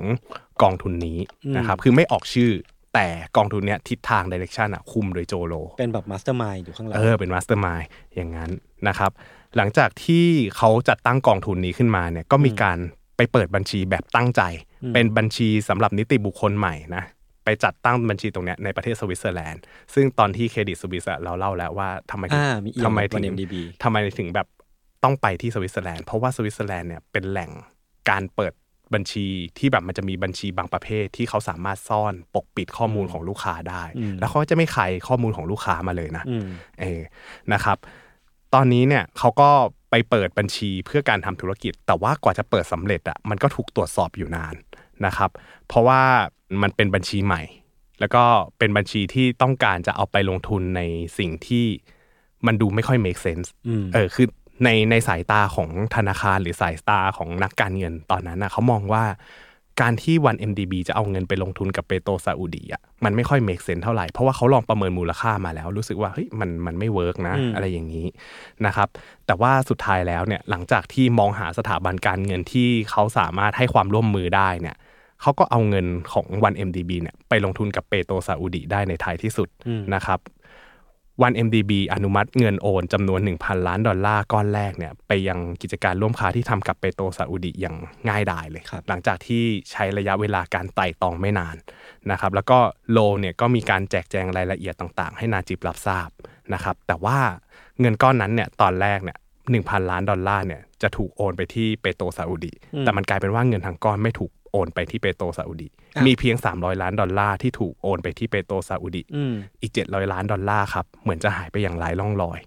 [0.63, 1.19] กองทุนนี้
[1.57, 2.53] นะครับคือไม่ออกชื่อ
[2.95, 3.07] แต่
[3.37, 7.83] กองทุนเนี้ยทิศทาง direction อะคุมโดยโจโล เป็นแบบ mastermind อยู่ข้างหลังเออเป็น mastermind
[8.17, 8.51] อย่างนั้น
[8.89, 9.11] นะครับ
[9.57, 12.79] หลังจากที่เขาจัดตั้งกองทุนนี้ขึ้นมาเนี่ยก็มีการ
[13.17, 14.43] ไปเปิดบัญชีแบบตั้งใจ
[14.95, 17.05] เป็นบัญชีสำหรับนิติบุคคลใหม่นะ
[17.45, 19.63] ไปจัดตั้งบัญชีตรงเนี้ยในประเทศสวิตเซอร์แลนด์
[19.95, 24.47] ซึ่งตอนที่ Credit Suisse อะเราเล่าแล้วว่าทำไมถึงอ่ามีเอี่ยมทำไมกับถึง 1MDB ทำไมถึงแบบ
[25.05, 27.51] ต้องไปที่สวิตเซอร์แลนด์เพราะว่าสวิตเซอร์แลนด์เนี่ยเป็นแหล่ง
[28.11, 28.53] การเปิด
[28.95, 29.27] บัญชี
[29.59, 33.83] ที่แบบมันจะมีบัญชีบางประเภทที่เขาสามารถซ่อนปกปิดข้อมูลของลูกค้าได้
[34.21, 36.49] แล้วเขาก็จะไม่ขายข้อมูลของลูกค้ามาเลยนะอืม
[36.81, 37.01] เออ
[37.53, 37.79] นะครับ
[38.57, 39.51] ตอนนี้เนี่ยเขาก็
[39.91, 44.55] ไปเปิดบัญชีเพื่อการทำธุรกิจ แต่ว่ากว่าจะเปิดสำเร็จอะมันก็ถูกตรวจสอบอยู่นาน
[45.07, 45.31] นะครับ
[45.69, 46.03] เพราะว่า
[46.63, 47.43] มันเป็นบัญชีใหม่
[48.01, 48.25] แล้วก็
[48.59, 50.83] เป็นบัญชีที่ต้องการจะเอาไปลงทุนใน
[51.19, 51.67] สิ่งที่
[52.47, 54.27] มันดูไม่ค่อย make sense อืมเออคือ
[54.65, 59.05] ในในสายตาของธนาคารหรือสายตาของนักการเงินตอนนั้นนะเขามองว่า
[59.81, 68.07] การที่วัน MDB จะเอาเงินไปลงทุนกับ PetroSaudi อะมันไม่ค่อย make sense เท่าไหร่ เพราะว่าเขาลองประเมินมูลค่ามาแล้ว รู้สึกว่าเฮ้ยมันมันไม่ work นะอืมอะไรอย่างนี้
[68.67, 68.89] นะครับ
[69.27, 74.77] แต่ว่าสุดท้ายแล้วเนี่ยหลังจากที่มองหาสถาบันการเงินที่เขาสามารถให้ความร่วมมือได้เนี่ย
[75.23, 79.49] เขาก็เอาเงินของวัน MDB เนี่ยไปลงทุนกับ PetroSaudi ได้ในท้ายที่สุด
[79.95, 80.19] นะครับ
[81.23, 87.77] วัน MDB อนุมัติเงินโอนจำนวน 1,000 ล้านดอลลาร์ก้อนแรกเนี่ยไปยังกิจการร่วมค้าที่ทำกับ PetroSaudi อย่าง
[88.09, 91.57] ง่ายดายเลยครับหลังจากที่ใช้ระยะเวลาการไตร่ตรองไม่นาน
[92.11, 92.59] นะครับแล้วก็
[92.91, 96.09] โลเนี่ยก็มีการแจกแจงรายละเอียดต่างๆ ให้นาจิบรับทราบ
[96.55, 97.19] นะครับแต่ว่า
[97.81, 99.19] เงินก้อนนั้นเนี่ยตอนแรกเนี่ย
[99.51, 105.69] หนึ่งพันล้านดอลลาร์เนี่ยจะถูกโอนไปที่ PetroSaudi แต่มันกลายเป็นว่าเงินทั้งก้อนไม่ถูก โอนไปที่ PetroSaudi
[106.07, 112.41] มีเพียง 300 ล้านดอลลาร์ที่ถูกโอนไปที่ PetroSaudi อืมอีก 700 ล้านดอลลาร์ครับเหมือนจะหายไปอย่างไร้ร่องรอย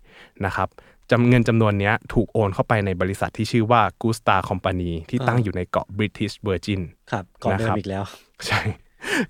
[0.45, 0.67] นะครับ
[1.11, 6.81] จำเงินจำนวนเนี้ยถูกโอนเข้าไปในบริษัทที่ชื่อว่า Gusta Company ที่ตั้งอยู่ในเกาะ British Virgin
[7.11, 8.03] ครับก่อนเดินะคมรับอีกแล้ว
[8.47, 8.61] ใช่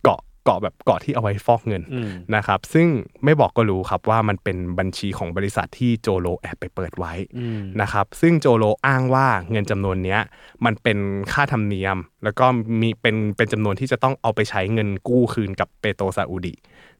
[0.03, 2.87] เกาะเกาะแบบเกาะที่เอาไว้ฟอกเงินอืมนะครับ ซึ่ง
[3.23, 10.21] ไม่บอกก็รู้ครับว่ามันเป็นบัญชีของบริษัทที่โจโลแอบไปเปิดไว้อืมนะครับ ซึ่งโจโลอ้างว่าเงินจำนวนเนี้ย
[10.65, 10.97] มันเป็น
[11.33, 12.45] ค่าธรรมเนียม แล้วก็
[12.81, 16.53] มีเป็นเป็นจำนวนที่จะต้องเอาไปใช้เงินกู้คืนกับเปโตรซาอุดี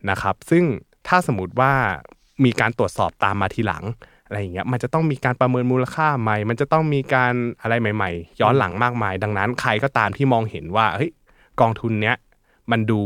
[0.10, 0.64] นะครับ ซึ่ง
[1.08, 1.74] ถ้าสมมติว่า
[2.46, 3.84] มีการตรวจสอบตามมาทีหลัง
[4.26, 11.12] อะไรอย่างเงี้ยมันจะต้องมีการประเมินมูลค่าใหม่ มันจะต้องมีการอะไรใหม่ ๆ ย้อนหลังมากมาย ดังนั้นใครก็ตามที่มองเห็นว่าเฮ้ย
[11.62, 12.16] กองทุนเนี้ย
[12.72, 13.00] มันดู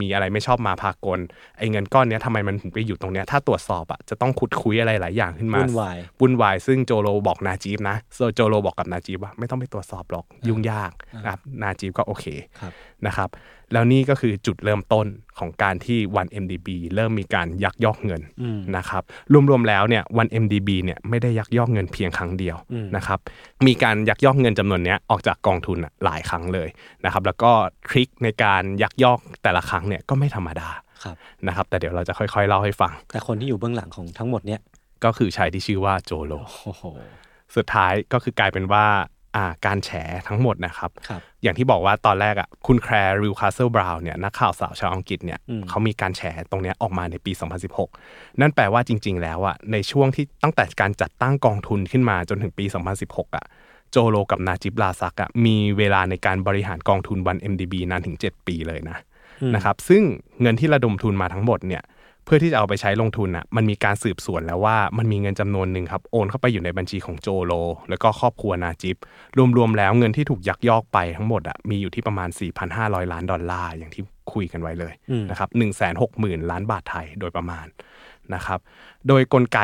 [0.00, 1.18] มีอะไรไม่ชอบมาพากล
[1.58, 7.96] ไอ้เงินก้อนเนี้ยทำไมมันถึงไปอยู่ตรงเนี้ยถ้าตรวจสอบอะจะต้องขุดคุยอะไรหลายอย่างขึ้นมาวุ่นวาย วุ่นวายซึ่งโจโลบอกนาจีบนะ
[8.34, 12.26] โจโลบอกกับนาจีบว่าไม่ต้องไปตรวจสอบหรอกยุ่งยากนะครับนาจีบก็โอเค
[12.60, 12.72] ครับ
[13.06, 13.28] นะครับ
[13.72, 15.06] แล้วนี่ก็คือจุดเริ่มต้น
[15.38, 18.22] ของการที่วัน MDB เริ่มมีการยักยอกเงิน
[18.76, 19.02] นะครับ
[19.50, 22.56] รวมๆแล้วเนี่ยวัน MDB เนี่ยไม่ได้ยักยอกเงินเพียงครั้งเดียว
[22.96, 23.18] นะครับ
[23.66, 26.68] มีการยักยอกเงินจำนวนเนี้ยออกจากกองทุนอะหลายครั้งเลย
[27.04, 27.50] นะครับแล้วก็
[27.88, 30.68] ทริคในการยักยอกแต่ละครั้งเนี่ยก็ไม่ธรรมดา
[31.04, 34.60] ครับนะครับแต่เดี๋ยวเราจะค่อยๆเล่าให้ฟัง แต่คนที่อยู่เบื้องหลังของทั้งหมดเนี้ย
[35.04, 36.32] ก็คือชายที่ชื่อว่าโจโล
[36.64, 36.84] โอ้โห
[37.56, 39.06] สุดท้ายก็คือกลายเป็นว่าอ่า
[39.66, 39.90] การแฉ
[40.28, 47.32] ทั้งหมดนะครับครับอย่างที่บอกว่าตอนแรกอะคุณ Clare Rewcastle Brown เนี่ยนักข่าวสาวชาวอังกฤษเนี่ยอืมเขามีการแฉตรงเนี้ยออกมาในปี
[47.86, 52.64] 2016 นั่นแปลว่าจริง ๆ แล้วอะในช่วงที่ตั้งแต่การจัดตั้งกองทุนขึ้นมาจนถึงปี
[53.00, 53.44] 2016 อะ
[53.90, 58.98] โจโลกับนาจิบราซักอะมีเวลาในการบริหารกองทุนวัน MDB นานถึง 7 ปีเลยนะ
[59.54, 60.02] นะครับซึ่ง
[60.40, 61.82] เงินที่ระดมทุนมาทั้งหมดเนี่ย
[62.26, 67.52] เพื่อที่จะเอาไปใช้ลงทุนอะมันมีการสืบสวนแล้วว่ามันมีเงินจำนวนหนึ่งครับโอนเข้าไปอยู่ในบัญชีของโจโล
[67.88, 68.96] แล้วก็ครอบครัวนาจิบ
[69.56, 72.28] รวมๆแล้วเงินที่ถูกยักยอกไปทั้งหมดอะมีอยู่ที่ประมาณ
[72.70, 74.02] 4,500 ล้านดอลลาร์อย่างที่
[74.32, 74.92] คุยกันไว้เลย
[75.30, 75.48] นะครับ
[75.98, 77.66] 160,000ล้านบาทไทยโดยประมาณ
[78.34, 78.58] นะครับ
[79.08, 79.60] โดยกลไก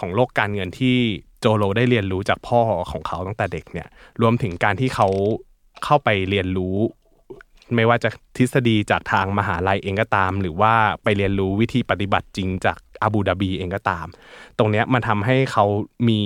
[0.00, 0.96] ของโลกการเงินที่
[1.40, 2.60] โจโลได้เรียนรู้จากพ่อ
[2.92, 3.88] ของเขาตั้งแต่เด็กเนี่ย
[4.22, 5.08] รวมถึงการที่เขา
[5.84, 6.76] เข้าไปเรียนรู้
[7.74, 14.06] ไม่ว่าจะทฤษฎีจากทางมหาลัยเองก็ตาม หรือว่าไปเรียนรู้วิธีปฏิบัติจริงจากอาบูดาบีเองก็ตาม
[14.58, 15.64] ตรงเนี้ยมันทำให้เขา
[16.08, 16.22] มี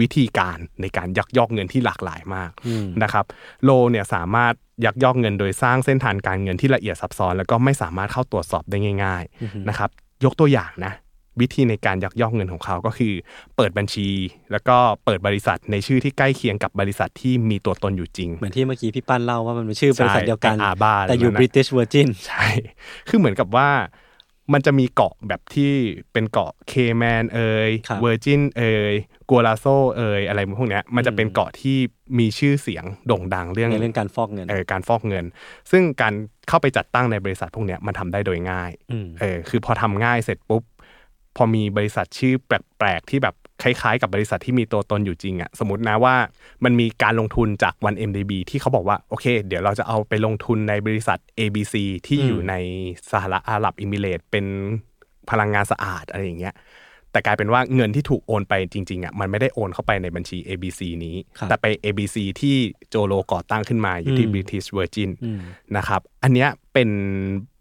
[0.00, 2.50] วิธีการในการยักยอกเงินที่หลากหลายมาก
[3.02, 3.24] นะครับ
[3.64, 4.54] โลเนี่ยสามารถ
[4.84, 9.90] ยักยอกเงินโดยสร้างเส้นทางการเงินที่ละเอียดซับซ้อน แล้วก็ไม่สามารถเข้าตรวจสอบได้ง่าย ๆนะครับ
[10.24, 10.92] ยกตัวอย่างนะ
[11.40, 13.14] วิธีในการยักยอกเงินของเขาก็คือ
[13.56, 14.08] เปิดบัญชี
[14.52, 22.46] แล้วก็เปิดบริษัทในชื่อที่ใกล้เคียงกับบริษัทที่มีตัวตนอยู่จริง เหมือนที่เมื่อกี้พี่ปั้นเล่าว่ามันเป็นชื่อบริษัทใช่เดียวกันไอ้อาบ้าแต่อยู่นั่นน่ะ British Virgin ใช่
[23.08, 23.70] คือเหมือนกับว่า
[24.54, 25.72] มันจะมีเกาะแบบที่
[26.12, 28.92] เป็นเกาะเคแมนเอยครับเวอร์จินเอย
[29.30, 29.66] คูราเซา
[29.96, 31.76] เอยอะไรพวกเนี้ยมันจะเป็นเกาะที่
[32.18, 35.24] มีชื่อเสียงโด่งดังเรื่องในเรื่องการฟอกเงินเออการฟอกเงิน
[35.70, 36.14] ซึ่งการ
[36.48, 40.62] เข้าไปจัดตั้งในบริษัทพวกเนี้ยมันทำได้โดยง่ายอืมเออคือพอทำง่ายเสร็จปุ๊บ
[41.36, 46.14] พอมีบริษัทชื่อแปลกๆที่แบบคล้ายๆกับบริษัทที่มีตัวตนอยู่จริงอะ่ะสมมตินะว่า
[46.64, 51.74] มันมีการลงทุนจากวัน MDB ที่เขาบอกว่าโอเค เดี๋ยวเราจะเอาไปลงทุนในบริษัท ABC
[52.06, 52.54] ที่อยู่ใน
[53.10, 54.46] สหรัฐอาหรับอิมิเรตส์เป็น
[55.30, 56.54] พลังงานสะอาดอะไรอย่างเงี้ย
[57.12, 62.56] แต่กลายเป็นว่าเงินที่ถูกโอนไปจริงๆอะมันไม่ได้โอนเข้าไปในบัญชี ABC นี้ครับแต่ไป ABC ที่
[62.88, 65.40] โจโลก่อตั้งขึ้นมาอยู่ที่อืม British Virgin อืม
[65.76, 66.90] นะครับ อันเนี้ยเป็น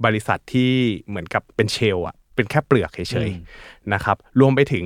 [0.06, 0.72] บริษัทที่
[1.08, 4.86] เหมือนกับเป็นเชลอะ เป็นแค่เปลือกเฉยๆนะครับ รวมไปถึง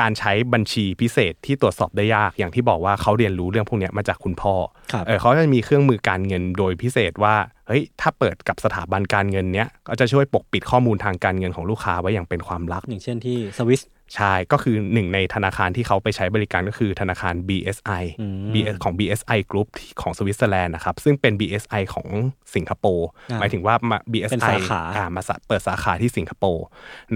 [0.00, 4.54] การใช้บัญชีพิเศษที่ตรวจสอบได้ยากอย่างที่บอกว่าเขาเรียนรู้เรื่องพวกเนี้ยมาจากคุณพ่อ
[4.92, 7.34] ครับเออเขาจะมีเครื่องมือการเงินโดยพิเศษว่า
[7.68, 13.82] เฮ้ยถ้าเปิดกับสถาบันการเงินเนี้ยก็จะช่วยปกปิดข้อมูลทางการเงินของลูกค้าไว้อย่างเป็นความลับอย่างเช่นที่สวิส
[14.16, 22.08] ใช่ก็คือหนึ่งในธนาคารที่เขาไปใช้บริการก็คือธนาคาร BSI อืม BS ของ BSI Group ที่ของสวิตเซอร์แลนด์นะครับ ซึ่งเป็น BSI ของ
[22.54, 26.64] สิงคโปร์อ่าหมายถึงว่ามาเป็น BSI สาขาอ่ามาสะเปิดสาขาที่สิงคโปร์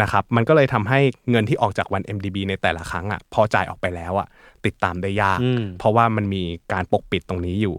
[0.00, 1.00] นะครับมันก็เลยทำให้
[1.30, 4.28] เงินที่ออกจากวัน MDB ในแต่ละครั้งอะพอจ่ายออกไปแล้วอะ
[4.66, 6.42] ติดตามได้ยากอืมเพราะว่ามันมี
[6.72, 7.76] การปกปิดตรงนี้อยู่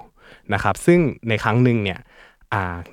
[0.54, 1.00] นะครับซึ่ง
[1.30, 2.13] ในครั้งหนึ่งเนี่ยอ่า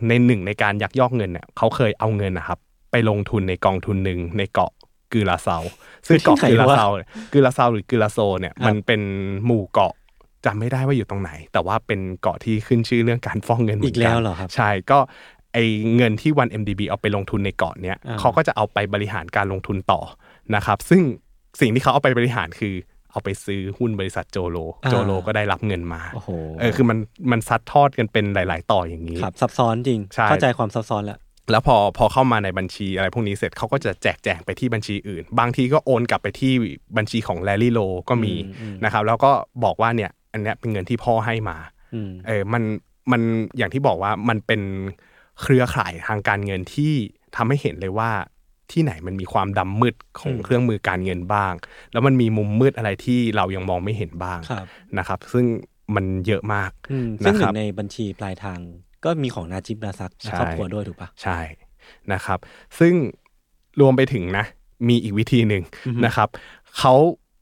[0.08, 2.58] ในหนึ่งในการยักยอกเงินเนี่ยเขาเคยเอาเงินนะครับ
[2.90, 4.70] ไปลงทุนในกองทุนหนึ่งในเกาะ
[5.12, 5.56] กือลาเซา
[6.06, 6.88] ซึ่งเกาะที่กือไหนลาวะเซา
[7.32, 9.00] กือลาเซาหรือกือลาโซเนี่ยครับมันเป็น
[9.46, 9.92] หมู่เกาะ
[10.44, 14.98] จำไม่ได้ว่าอยู่ตรงไหน แต่ว่าเป็นเกาะที่ขึ้นชื่อเรื่องการฟ้องเงินเหมือีอกนกัแล้วนเหรอครับใช่ก็
[15.52, 15.58] ไอ
[15.96, 20.00] เงินที่วัน MDB เอาไปลงทุนในเกาะเนี้ยอ่าเขาก็จะเอาไปบริหารการลงทุนต่อ
[20.54, 21.00] นะครับ ซึ่ง
[21.60, 22.74] สิ่งที่เขาเอาไปบริหารคือ
[23.10, 24.56] เอาไปซื้อหุ้นบริษัทโจโล
[24.90, 26.30] โจโลก็ได้รับเงินมาโอ้โห
[26.60, 26.98] เออคือมัน
[27.30, 31.18] มันซัดทอดกันเป็นหลาย ๆ ต่ออย่างนี้ครับซับซ้อนจริงใช่เข้าใจความซับซ้อนแล้ว
[31.50, 36.52] แล้วพอพอเข้ามาในบัญชีอะไรพวกนี้เสร็จเขาก็จะแจกแจงไปที่บัญชีอื่น บางทีก็โอนกลับไปที่
[36.96, 38.34] บัญชีของแลลี่โลก็มี
[38.84, 39.32] นะครับ แล้วก็
[39.64, 41.56] บอกว่าเนี่ยอันเนี้ยเป็นเงินที่พ่อให้มา
[41.94, 42.62] อืมเออมัน
[43.12, 43.22] มัน
[43.56, 44.62] อย่างที่บอกว่ามันเป็น
[45.40, 46.92] เครือข่ายทางการเงินที่
[47.36, 48.10] ทำให้เห็นเลยว่า
[48.72, 51.52] ที่ไหนมันมีความดำมืดของเครื่องมือการเงินบ้าง
[51.92, 54.66] แล้วมันมีมุมมืดอะไรที่เรายังมองไม่เห็นบ้างครับ
[54.98, 55.46] นะครับ ซึ่ง
[55.94, 58.58] มันเยอะมากอืมซึ่งหนะคนึ่รับงในบัญชีปลายทาง
[59.04, 61.38] ก็มีของนาจิบนาซักและใช่ครอบครัวด้วยถูกปะใช่
[62.12, 62.38] นะครับ
[62.78, 62.94] ซึ่ง
[63.80, 64.44] รวมไปถึงนะ
[64.88, 65.62] มีอีกวิธีหนึ่ง
[66.06, 66.28] นะครับ
[66.78, 66.94] เขา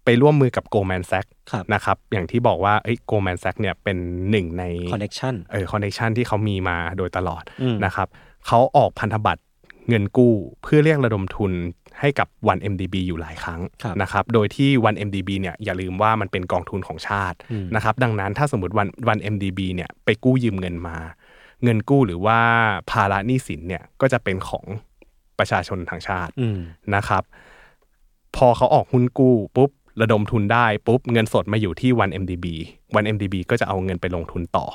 [0.04, 3.96] ไปร่วมมือกับ Goldman Sachs ครับนะครับ อย่างที่บอกว่าเอ้ย Goldman Sachs เนี่ยเป็น
[4.30, 8.08] หนึ่งในคอนเน c ชันเออคอนเนคชันที่เขามีมาโดยตลอดอืมนะครับ
[8.46, 9.42] เขาออกพันธบัตร
[9.88, 11.52] เงินกู้เพื่อเรียกระดมทุน
[12.00, 20.96] ให้กับ 1MDB อยู่หลายครั้งครับนะครับ โดยที่ 1MDB เนี่ยอย่าลืมว่ามันเป็นกองทุนของชาติอืมนะครับ ดังนั้นถ้าสมมติ1 1MDB เนี่ยไปกู้ยืมเงินมา
[21.64, 22.38] เงินกู้หรือว่า
[22.90, 24.64] ภาระหนี้สินเนี่ยก็จะเป็นของ
[25.38, 26.58] ประชาชนทางชาติอืม
[26.94, 27.22] นะครับ
[28.36, 29.70] พอเขาออกหุ้นกู้ปุ๊บ
[30.02, 32.46] ระดมทุนได้ปุ๊บเงินสดมาอยู่ที่ 1MDB
[33.02, 34.66] 1MDB ก็จะเอาเงินไปลงทุนต่อ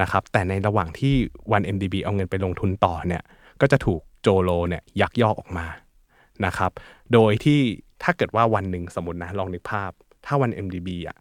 [0.00, 1.14] นะครับ แต่ในระหว่างที่
[1.52, 3.22] 1MDB เอาเงินไปลงทุนต่อเนี่ย
[3.60, 5.66] ก็จะถูก โจโลเนี่ยยักยอกออกมา
[6.46, 6.70] นะครับ
[7.12, 7.60] โดยที่
[8.02, 9.90] ถ้าเกิดว่าวันหนึ่งสมมตินะลองนึกภาพ
[10.26, 11.16] ถ้า 1MDB อะ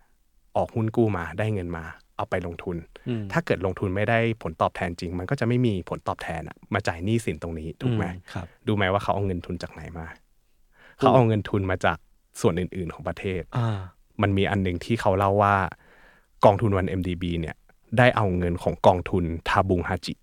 [0.58, 1.86] ออกหุ้นกู้มาได้เงินมา
[2.18, 2.78] เอาไปลงทุน
[3.08, 10.08] อืมถ้าเกิดลงทุนไม่ได้ผลตอบแทนจริง มันก็จะไม่มีผลตอบแทนอะมาจ่ายหนี้สินตรงนี้ถูกไหมอืครับดูไหมว่าเขาเอาเงินทุนจากไหนมา
[10.98, 11.98] เขาเอาเงินทุนมาจาก
[12.42, 13.80] ส่วนอื่น ๆ ของประเทศอ่า
[14.22, 15.56] มันมีอันหนึ่งที่เขาเล่าว่า
[16.46, 17.56] กองทุนวัน MDB เนี่ย
[17.98, 20.23] ได้เอาเงินของกองทุนทาบุงฮาจิอ่าฮ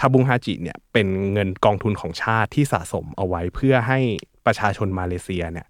[0.00, 3.98] ทาบุงฮาจิเนี่ยเป็นเงินกองทุนของชาติที่สะสมเอาไว้เพื่อให้
[4.46, 5.66] ประชาชนมาเลเซียเนี่ย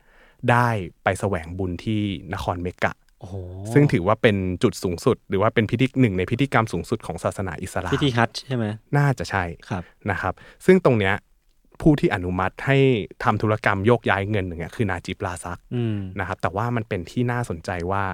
[0.51, 0.69] ได้
[1.05, 2.03] ไปแสวงบุญที่
[2.35, 3.35] นครเมกะโอ้โห
[3.73, 8.67] ซึ่งถือว่าเป็นจุดสูงสุด หรือว่าเป็นพิธีหนึ่งในพิธีกรรมสูงสุดของศาสนาอิสลามพิธีฮัจญ์ใช่ไหม
[8.97, 10.35] น่าจะใช่ครับนะครับ
[10.67, 11.15] ซึ่งตรงเนี้ย
[11.83, 12.79] ผู้ที่อนุมัติให้
[13.25, 18.05] ทำธุรกรรมโยกย้ายเงินเนี่ยคือนาจิบลาซักอืมนะครับแต่ว่ามันเป็นที่น่าสนใจว่า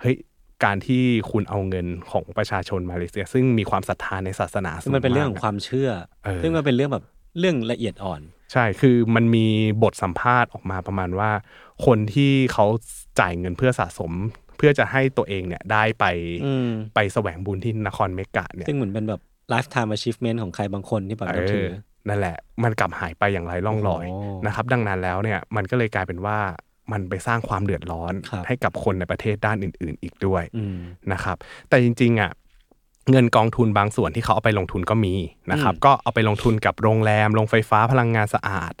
[0.00, 0.16] เฮ้ย
[0.64, 5.90] การที่คุณเอาเงินของประชาชนมาเลเซีย ซึ่งมีความศรัทธาในศาสนาสูซึ่งงมันเป็นเรื่องของมากความเชื่อ
[6.24, 7.04] เออซึ่งมันเป็นเรื่องแบบ
[7.38, 8.20] เรื่องละเอียดอ่อน
[8.52, 9.46] ใช่คือมันมี
[9.82, 11.30] บทสัมภาษณ์ออกมาประมาณว่า
[11.86, 12.66] คนที่เขา
[13.20, 14.12] จ่ายเงินเพื่อสะสม
[14.56, 16.04] เพื่อจะให้ตัวเองเนี่ยได้ไป
[16.44, 19.20] อืมไปแสวงบุญที่นครเมกะเนี่ยซึ่งเหมือนเป็นแบบ
[19.52, 21.74] lifetime achievement ของใครบางคนที่แบบเอนับถืออ
[22.08, 26.38] นั่นแหละ มันกลับหายไปอย่างไรล่องลอยโอ้นะครับ ดังนั้นแล้วเนี่ยมันก็เลยกลายเป็นว่า
[26.92, 30.78] มันไปสร้างความเดือดร้อนครับให้กับคนในประเทศด้านอื่น ๆ อีกด้วยอืม
[31.12, 31.36] นะครับ
[31.68, 32.32] แต่จริง ๆอะ
[33.10, 35.14] เงินกองทุนบางส่วนที่เขาเอาไปลงทุนก็มี
[35.52, 38.72] นะครับอืมก็เอาไปลงทุนกับโรงแรมโรงไฟฟ้าพลังงานสะอาด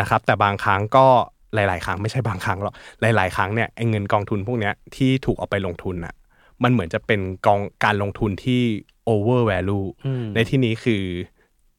[0.00, 1.06] นะครับ แต่บางครั้งก็
[1.54, 6.14] หลาย ๆ ครั้งไม่ใช่บางครั้งหรอกหลาย ๆ ครั้งเนี่ยไอ้เงินกองทุนพวกเนี้ยที่ถูกเอาไปลงทุนอะ
[6.62, 8.62] มันเหมือนจะเป็นกองการลงทุนที่
[9.08, 11.02] over value อืมในที่นี้คือ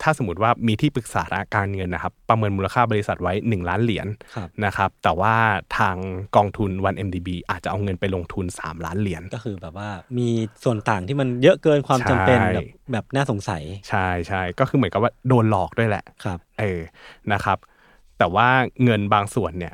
[0.03, 5.35] ถ้าสมมติว่ามีที่ปรึกษาทางการเงินนะครับ ประเมินมูลค่าบริษัทไว้ 1 ล้านเหรียญครับนะครับ แต่ว่า
[5.77, 5.95] ทาง
[6.35, 10.29] กองทุน 1MDB อาจจะเอาเงินไปลงทุน 3 ล้านเหรียญก็คือแบบว่ามี
[10.63, 16.79] ส่วนต่างที่มันเยอะเกินความจำเป็นใช่แบบแบบน่าสงสัย ใช่ใช่ก็คือเหมือนกับว่าโดนหลอกด้วยแหละครับเออ
[17.33, 17.57] นะครับ
[18.17, 18.47] แต่ว่า
[18.83, 19.73] เงินบางส่วนเนี่ย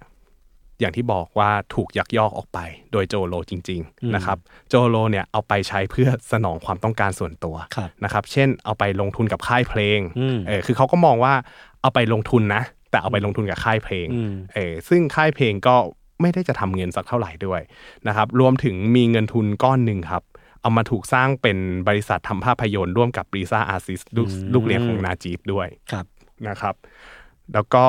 [0.79, 2.59] อย่างที่บอกว่าถูกยักยอกออกไป
[2.91, 4.37] โดยโจโลจริงอืมๆนะครับ
[4.69, 11.33] โจโลเนี่ยเอาไปใช้เพื่อสนองความต้องการส่วนตัวครับนะครับ เช่นเอาไปลงทุนกับค่ายเพลงอืมเออคือเขาก็มองว่า
[11.81, 15.75] เอาไปลงทุนนะ แต่เอาไปลงทุนกับค่ายเพลงอืมเออซึ่งค่ายเพลงก็
[16.21, 17.61] ไม่ได้จะทำเงินสักเท่าไหร่ด้วย
[18.07, 20.23] นะครับ รวมถึงมีเงินทุนก้อนหนึ่งครับ
[20.61, 26.05] เอามาถูกสร้างเป็นบริษัททำภาพยนตร์ร่วมกับรีซ่าอาร์ซิสลูกอืมลูกเลี้ยงของนาจีบด้วยครับ
[26.47, 26.75] นะครับ
[27.53, 27.85] แล้วก็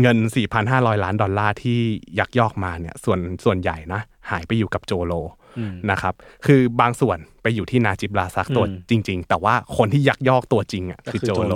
[0.00, 0.18] เงิน
[0.60, 1.78] 4,500 ล้านดอลลาร์ที่
[2.18, 4.00] ยักยอกมาเนี่ยส่วนส่วนใหญ่นะ
[4.30, 5.12] หายไปอยู่กับโจโล
[5.58, 6.14] อืมนะครับ
[6.46, 11.54] คือบางส่วนไปอยู่ที่นาจิบลาซักตัวอืมจริง ๆ แต่ว่าคนที่ยักยอกตัวจริงอะก็คือคือโจโจโลโล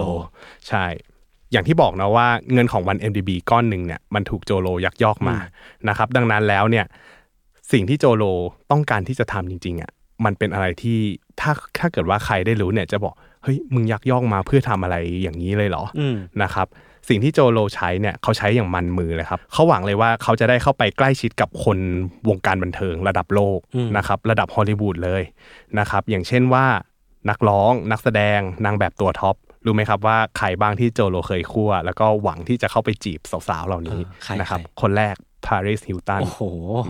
[0.69, 0.85] ใช่
[1.52, 5.36] อย่างที่บอกนะว่าเงินของวัน MDB ก้อนหนึ่งเนี่ยมันถูกโจโลยักยอกมา
[5.89, 6.86] นะครับดังนั้นแล้วเนี่ย
[7.73, 8.24] สิ่งที่โจโล
[8.70, 9.90] ต้องการที่จะทำจริงๆอะ
[10.24, 10.98] มันเป็นอะไรที่
[11.40, 16.66] ถ้าถ้าเกิดว่าใครได้รู้เนี่ยจะบอกเฮ้ยมึงยักยอกมาเพื่อทำอะไรอย่างนี้เลยเหรออืมนะครับ
[17.09, 21.78] สิ่งที่โจโลใช้เนี่ยเขาใช้อย่างมันมือเลยครับเขาหวังเลยว่าเขาจะได้เข้าไปใกล้ชิดกับคน
[22.28, 25.22] วงการบันเทิงระดับโลกอืมนะครับระดับฮอลลีวูดเลย
[25.78, 26.66] นะครับอย่างเช่นว่า
[27.30, 35.16] นักร้องนักแสดงนางแบบตัว top รู้ไหมครับว่าใครบ้างที่โจโลเคยคั่ว แล้วก็หวังที่จะเข้าไปจีบสาวๆเหล่านี้เออใครนะครับใครคนแรก
[35.48, 36.42] ปาริสฮิลตันโอ้โห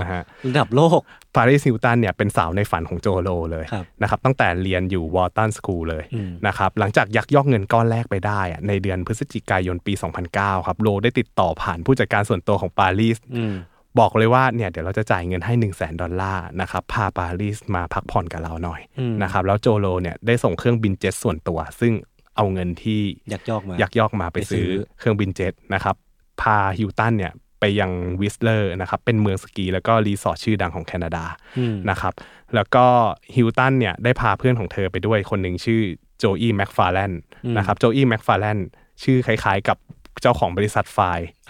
[0.03, 1.01] นะฮะระดับโลก
[1.37, 9.93] ปาริสฮิลตันเนี่ยเป็นสาวในฝันของโจโลเลยครับนะครับตั้งแต่เรียนอยู่ Wharton School เลยอืมนะครับหลังจากยักยอกเงินก้อนแรกไปได้อะในเดือนพฤศจิกายนปี
[10.31, 13.55] 2009 ครับโลได้ติดต่อผ่านผู้จัดการส่วนตัวของปารีสอืม
[13.99, 21.93] บอกเลยว่าเนี่ยเดี๋ยวเราจะจ่ายเงินให้ 1 0 0 0 0แสนดอลลาร์นะครับพาปารีสมาพักผ่อนกับเราหน่อยอืมนะครับแล้วโจโลเนี่ยได้ส่งเครื่องบินเจ็ตส่วนตัว ซึ่ง
[22.37, 23.01] เอาเงินที่
[23.33, 25.97] ยักยอกมายักยอกมาไปไปซื้ซื้ออเครื่องบินเจ็ตนะครับ
[26.41, 27.91] พาฮิลตันเนี่ย ไปยัง
[28.21, 31.25] Whistler นะครับเป็นเมืองสกีแล้วก็รีสอร์ทชื่อดังของแคนาดา
[31.59, 32.13] อืมนะครับ
[32.55, 32.87] แล้วก็
[33.35, 35.81] ฮิลตันเนี่ยได้พาเพื่อนของเธอไปด้วยคนหนึ่งชื่อ
[36.19, 37.13] โจอี้แม็กฟาร์แลน
[37.57, 38.59] นะครับโจอี้แม็กฟาร์แลน
[39.03, 39.79] ชื่อคล้ายๆ กับ
[40.23, 40.99] เจ้าของบริษัท Fyre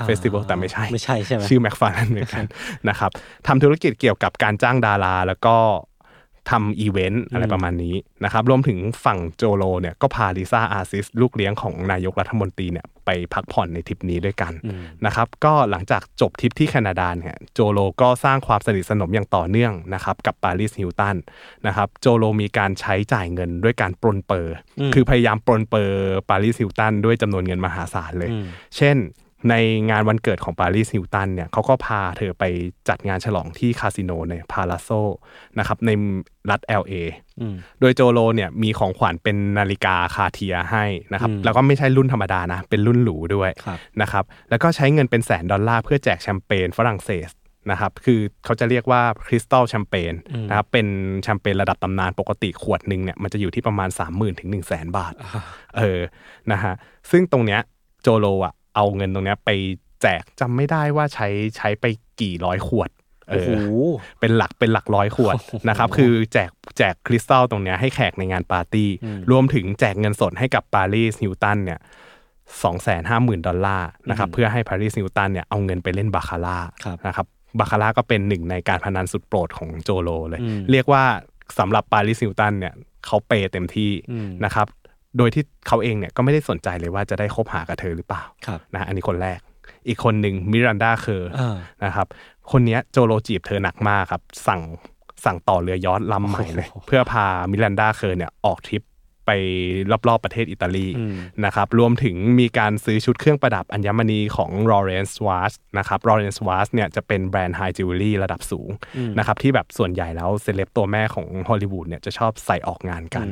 [0.04, 2.44] Festival แต่ไม่ใช่ไม่ใช่ใช่ไหมชื่อแม็กฟาร์แลนเหมือนกัน
[2.88, 3.10] นะครับ
[3.46, 5.56] ทำธุรกิจเกี่ยวกับการจ้างดารา แล้วก็
[6.50, 7.94] ทำอีเวนต์อะไรประมาณนี้
[8.24, 14.52] นะครับรวมถึงฝั่งโจโลเนี่ยก็พาลิซ่าอาร์ซิสลูกเลี้ยงของนายกรัฐมนตรีเนี่ยไปพักผ่อนในทริปนี้ด้วยกัน
[15.06, 21.16] นะครับก็หลังจากจบทริปที่แคนาดาเนี่ยโจโลก็สร้างความสนิทสนมอย่างต่อเนื่องนะครับกับปาริสฮิลตัน
[21.66, 24.54] นะครับโจโลมีการใช้จ่ายเงินด้วยการปรนเปรอ
[24.94, 25.96] คือพยายามปรนเปรอ
[26.30, 28.30] ปาริสฮิลตันด้วยจำนวนเงินมหาศาลเลย
[28.76, 28.96] เช่น
[29.50, 29.54] ใน
[29.90, 32.44] งานวันเกิดของปารีสฮิลตันเนี่ยเขาก็พาเธอไป
[32.88, 34.90] จัดงานฉลองที่คาสิโนใน Palazzo
[35.58, 35.90] นะครับใน
[36.50, 36.94] รัฐ LA
[37.80, 47.30] โดยโจโลเนี่ยมีของขวัญเป็นนาฬิกา Cartier ให้นะครับแล้วก็ไม่ใช่รุ่นธรรมดานะ เป็นรุ่นหรูด้วยครับนะครับแล้วก็ใช้เงินเป็นแสนดอลลาร์เพื่อแจกแชมเปญฝรั่งเศส
[47.70, 50.12] นะครับคือเขาจะเรียกว่า Cristal แชมเปญ
[50.48, 50.86] นะครับเป็น
[51.22, 55.12] แชมเปญระดับตำนานปกติขวดหนึ่งเนี่ยมันจะอยู่ที่ประมาณ 3 0,000 ถึง 1 0 0 0 0แบาท
[55.76, 56.00] เออ
[56.52, 56.74] นะฮะ
[57.10, 57.60] ซึ่งตรงเนี้ย
[58.02, 59.50] โจโลอะ เอาเงินตรงเนี้ยไป
[60.02, 61.84] แจกจำไม่ได้ว่าใช้ใช้ไป
[62.20, 62.90] กี่ร้อยขวด
[63.30, 63.60] เอโอ้โหอ
[64.20, 65.36] เป็นหลักเป็นหลักร้อยขวด
[65.68, 68.88] นะครับคือแจกแจก Cristal ตรงเนี้ยให้แขกในงานปาร์ตี้
[69.30, 71.78] รวมถึงแจกเงินสดให้กับปารีสฮิลตันเนี่ย
[72.62, 77.26] สองแสนห้าหมื่นดอลลาร์นะครับเพื่อให้ปารีสฮิลตันเนี่ยเอาเงินไปเล่นบาคาร่าครับนะครับ
[77.58, 80.40] บาคาร่าก็เป็นหนึ่งในการพนันสุดโปรดของโจโลเลย
[80.70, 81.04] เรียกว่า
[81.58, 82.74] สำหรับปารีสฮิลตันเนี่ย
[83.06, 83.90] เขาเปย์เต็มที่
[84.44, 84.66] นะครับ
[85.16, 89.40] โดยที่เขาเองเนี่ยก็ไม่ได้สนใจเลยว่าจะได้คบหากับเธอหรือเปล่าครับนะอันนี้คนแรก
[89.88, 92.06] อีกคนหนึ่งมิรันดาเคอร์อ่านะครับ
[92.50, 94.60] คนเนี้ยโจโลจีบเธอหนักมากครับ สั่ง
[95.24, 98.82] สั่งต่อเรือยอชต์ลำใหม่เลย เพื่อพามิรันดาเคอร์เนี่ยออกทริป
[99.28, 99.32] ไป
[100.08, 100.88] รอบๆประเทศอิตาลี
[101.44, 108.70] นะครับรวมถึงมีการซื้อชุดเครื่องประดับอัญมณีของ Lawrence Watch นะครับ Lawrence Watch เนี่ยจะเป็นแบรนด์ high jewelry ระดับสูง
[109.18, 113.26] นะครับที่แบบส่วนใหญ่แล้วเซเลบตัวแม่ของฮอลลีวูดเนี่ยจะชอบใส่ออกงานกัน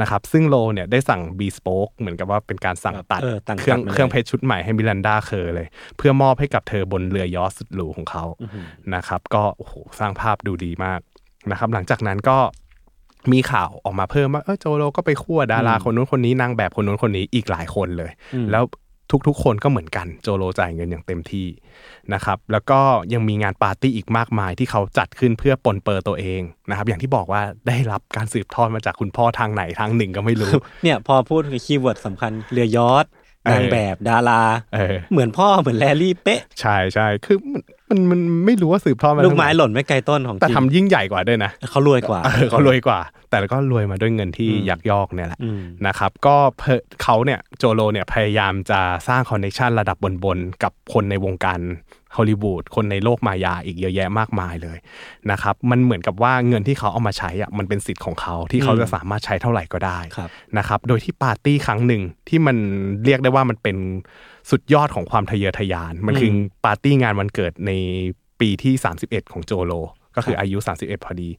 [0.00, 8.24] นะครับซึ่งโลเนี่ยได้สั่ง bespoke เหมือนกับว่าเป็นการสั่งตัดเออตัดเครื่องตัดมาเลยเครื่องเพชรชุดใหม่ให้มิรันดาเคอร์เลย เพื่อมอบให้กับเธอบนเรือยอชต์สุดหรูของเขา
[8.94, 11.00] นะครับก็โอ้โหสร้างภาพดูดีมาก
[11.50, 12.38] นะครับหลังจากนั้นก็
[13.32, 18.10] มีข่าวออกมาเพิ่มว่าเออโจโลก็ไปคั่วดาราคนนู้นคนนี้นางแบบคนนู้นคนนี้อีกหลายคนเลย
[18.50, 18.64] แล้ว
[19.26, 21.46] ทุกๆ คนก็เหมือนกันโจโลจ่ายเงินอย่างเต็มที่
[22.14, 22.80] นะครับ แล้วก็
[23.12, 30.52] ยังมีงานปาร์ตี้อีกมากมายที่เขาจัดขึ้นเพื่อปรนเปรอตัวเองนะครับ อย่างที่บอกว่าได้รับการสืบทอดมาจากคุณพ่อทางไหนทางหนึ่งก็ไม่รู้
[30.82, 33.19] เนี่ยพอพูดถึง keyword สำคัญเรือยอชต์เออ
[33.50, 34.42] นางแบบดารา
[34.74, 43.00] เออเหมือนพ่อเหมือนแลร์รี่เป๊ะ ใช่ใช่คือมันมันมันไม่รู้ว่าสืบทอดมาลูกไม้ทางไหนหล่นไม่ไกลต้นของแต่จริงทำยิ่งใหญ่กว่าด้วยนะเขารวยกว่าเออเขารวยกว่า
[43.30, 51.60] แต่ก็รวยมาด้วยเงินที่ยักยอกเนี่ยแหละอืมนะครับ ก็เพอเขาเนี่ยโจโลเนี่ยพยายามจะสร้าง connection ระดับบนๆกับคนในวงการ
[52.16, 54.78] ฮอลลีวูดคนในโลกมายาอีกเยอะแยะมากมายเลย
[55.30, 62.56] นะครับมันเหมือนกับว่าเงินที่เขาเอามาใช้อะมันเป็นสิทธิ์ของเขาที่เขาจะสามารถใช้เท่าไหร่ก็ได้ครับนะครับโดยที่ปาร์ตี้ครั้งหนึ่งที่มัน
[63.04, 63.76] เรียกได้ว่ามันเป็น
[64.50, 66.30] สุดยอดของความทะเยอทะยาน มันคือ
[66.64, 67.72] ปาร์ตี้งานวันเกิดใน
[68.40, 68.74] ปีที่
[69.04, 69.72] 31 ของโจโล
[70.16, 71.30] ก็คืออายุ 31 พอดี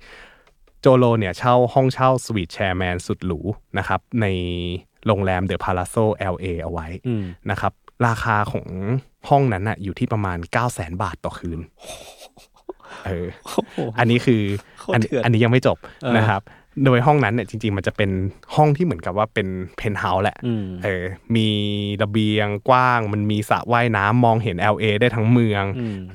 [0.81, 3.39] โจโลเนี่ยเช่าห้องเช่าสวีทแชร์แมนสุดหรู
[3.77, 4.25] นะครับใน
[5.07, 5.95] โรงแรม The Palazzo
[6.33, 6.87] LA เอาไว้
[7.51, 7.73] นะครับ
[8.07, 8.67] ราคาของ
[9.29, 11.59] ห้องนั้นน่ะอยู่ที่ประมาณ 9 0 0 0 0 0บาทต่อคืน
[13.05, 13.27] เออ
[13.99, 14.41] อันนี้คือ
[14.79, 16.41] โคตรอันเถื่อนอันนี้ยังไม่จบเออนะครับ
[16.85, 18.09] โดยห้องนั้นเนี่ยจริง ๆ มันจะเป็น
[18.55, 21.03] ห้องที่เหมือนกับว่าเป็นเพนท์เฮาส์แหละอืมเออ
[21.35, 21.49] มี
[22.03, 25.63] ระเบียงกว้าง มันมีสระว่ายน้ำมองเห็น LA ได้ทั้งเมือง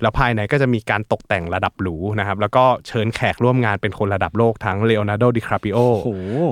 [0.02, 6.08] แล้วภายในก็จะมีการตกแต่งระดับหรูนะครับ แล้วก็เชิญแขกร่วมงานเป็นคนระดับโลกทั้งเลโอนาร์โดดิคาปริโอโอ้โห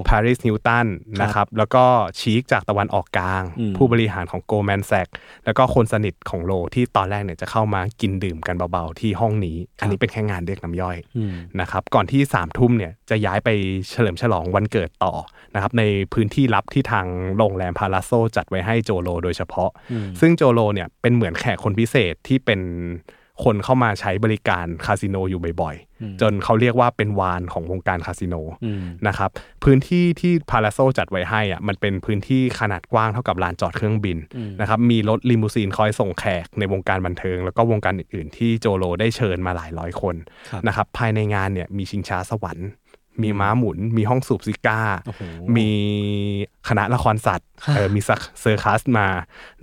[0.08, 0.86] ปาริสนิวตัน
[1.22, 1.84] นะครับแล้วก็
[2.20, 5.08] ชีคจากตะวันออกกลางอืมผู้บริหารของโกลแมนแซก
[5.44, 13.50] แล้วก็คนสนิทของโลที่ตอนแรกเนี่ยจะเข้ามากินดื่มกันเบาๆที่ห้องนี้ อันนี้เป็นแค่งานเรียกน้ำย่อยอืมนะครับก่อนที่สามทุ่มเนี่ยจะย้ายไป
[13.94, 15.12] เฉลิมฉลองวันเกิดต่อ
[15.54, 15.82] นะครับใน
[16.14, 17.06] พื้นที่ลับที่ทาง
[17.36, 19.70] โรงแรมพาราโซจัดไว้ให้โจโลโดยเฉพาะ
[20.20, 22.60] ซึ่งโจโลเนี่ยเป็นเหมือนแขกคนพิเศษที่เป็น
[23.44, 28.34] คนเข้ามาใช้บริการคาสิโนอยู่บ่อยๆ จนเขาเรียกว่าเป็นวานของวงการคาสิโน
[28.64, 29.30] อืมนะครับ
[29.64, 34.18] พื้นที่ที่ Palazzo จัดไว้ให้อะมันเป็นพื้นที่ขนาดกว้างเท่ากับลานจอดเครื่องบิน
[34.60, 40.16] นะครับมีรถลิมูซีนคอยส่งแขกในวงการบันเทิง แล้วก็วงการอื่นๆ ที่โจโลได้เชิญมาหลายร้อยคน
[40.50, 42.68] ครับนะครับภายในงานเนี่ยมีชิงช้าสวรรค์
[43.22, 45.22] มีม้าหมุน มีห้องสูบซิการ์โอ้โห
[45.56, 45.70] มี
[46.68, 49.08] คณะละครสัตว์เออมีซัก circus มา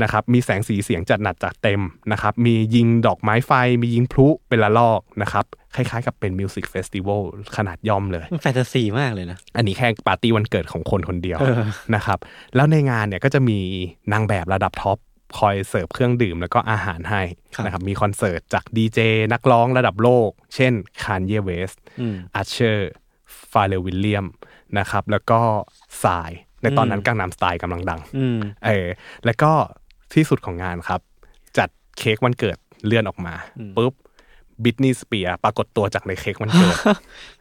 [0.01, 3.51] นะครับมีแสงสีเสียงจัดหนัดจัดเต็มนะครับมียิงดอกไม้ไฟ
[3.81, 5.45] มียิงพลุเป็นระลอกนะครับ
[5.75, 7.21] คล้ายๆกับเป็น music festival
[7.57, 11.61] ขนาดย่อมเลยมันแฟนตาซีมากเลยนะ อันนี้แค่ปาร์ตี้วันเกิดของคนคนเดียวเออ
[11.95, 12.19] นะครับ
[12.55, 13.59] แล้วในงานเนี่ยก็จะมี
[14.11, 14.97] นางแบบระดับ top
[15.39, 17.21] คอยเสิร์ฟเครื่องดื่มแล้วก็อาหารให้
[17.55, 18.99] ครับนะครับมีคอนเสิร์ตจากดีเจ
[19.33, 20.73] นักร้องระดับโลก เช่น
[21.03, 21.71] Kanye West
[22.01, 22.91] อืม Usher
[23.51, 24.25] Pharrell Williams
[24.79, 25.39] นะครับแล้วก็
[26.03, 26.31] Psy
[26.61, 28.87] ในตอนนั้นอืม Gangnam Style กำลังดังอืมเออ
[29.25, 29.51] แล้วก็
[30.13, 31.01] ที่สุดของงานครับ
[31.57, 33.33] จัดเค้กวันเกิดเลื่อนออกมา
[33.77, 33.93] ปุ๊บ
[34.63, 36.75] บริตนีย์สเปียร์สปรากฏตัวจากในเค้กวันเกิด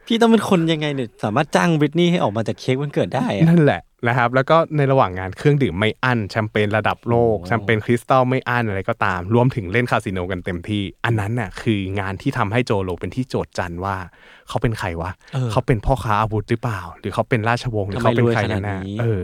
[0.07, 13.95] พี่ต้องเป็นคนยังไงเนี่ยสามารถจ้างบริตนีย์ให้ออกมาจากเค้กวันเกิดได้อะนั่นแหละนะครับ แล้วก็ในระหว่างงานเครื่องดื่มไม่อั้นแชมเปญระดับโลกโอ้แชมเปญ Cristal ไม่อั้นอะไรก็ตาม รวมถึงเล่นคาสิโนกันเต็มที่ อันนั้นน่ะคืองานที่ทำให้โจโลเป็นที่โจทย์จันว่า
[14.51, 19.23] เขาเป็นใครวะเออเขาเป็นพ่อค้าอาวุธหรือเปล่า หรือเขาเป็นราชวงศ์หรือเขาเป็นใครทำไมรวยขนาดแน่นี้ๆเออ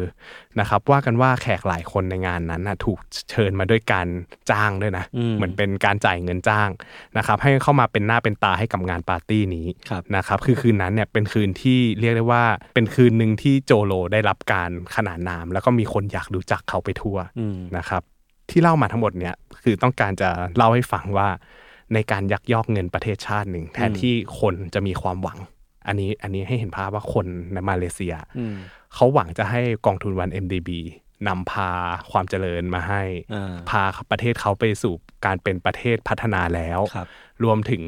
[0.60, 3.00] นะครับ ว่ากันว่าแขกหลายคนในงานนั้นน่ะถูก
[3.32, 4.08] เชิญมาด้วยการ
[4.52, 5.06] จ้างด้วยนะ
[5.36, 6.70] เหมือนเป็นการจ่ายเงินจ้าง
[7.18, 12.44] นะครับ ให้เข้ามาเป็นหน้าเป็นตาให้กับงานปาร์ตี้นี้ครับนะครับคือคืนนั้นเนี่ยเป็นคืนที่เรียกได้ว่า
[12.76, 18.02] เป็นคืนหนึ่งที่โจโลได้รับการขนานนาม แล้วก็มีคนอยากรู้จักเขาไปทั่วอืมนะครับ
[18.50, 21.28] ที่เล่ามาทั้งหมดเนี่ยคือต้องการจะเล่าให้ฟังว่า
[21.94, 25.40] ในการยักยอกเงินประเทศชาติหนึ่งแทนที่คนจะมีความหวัง
[25.88, 28.56] อันนี้อันนี้ให้เห็นภาพว่าคนในมาเลเซียอืม
[28.94, 30.70] เขาหวังจะให้กองทุนวัน MDB
[31.28, 31.70] นำพา
[32.12, 33.04] ความเจริญมาให้
[33.34, 34.94] อ่าพาประเทศเขาไปสู่
[35.26, 37.08] การเป็นประเทศพัฒนาแล้วครับ
[37.44, 37.84] รวมถึง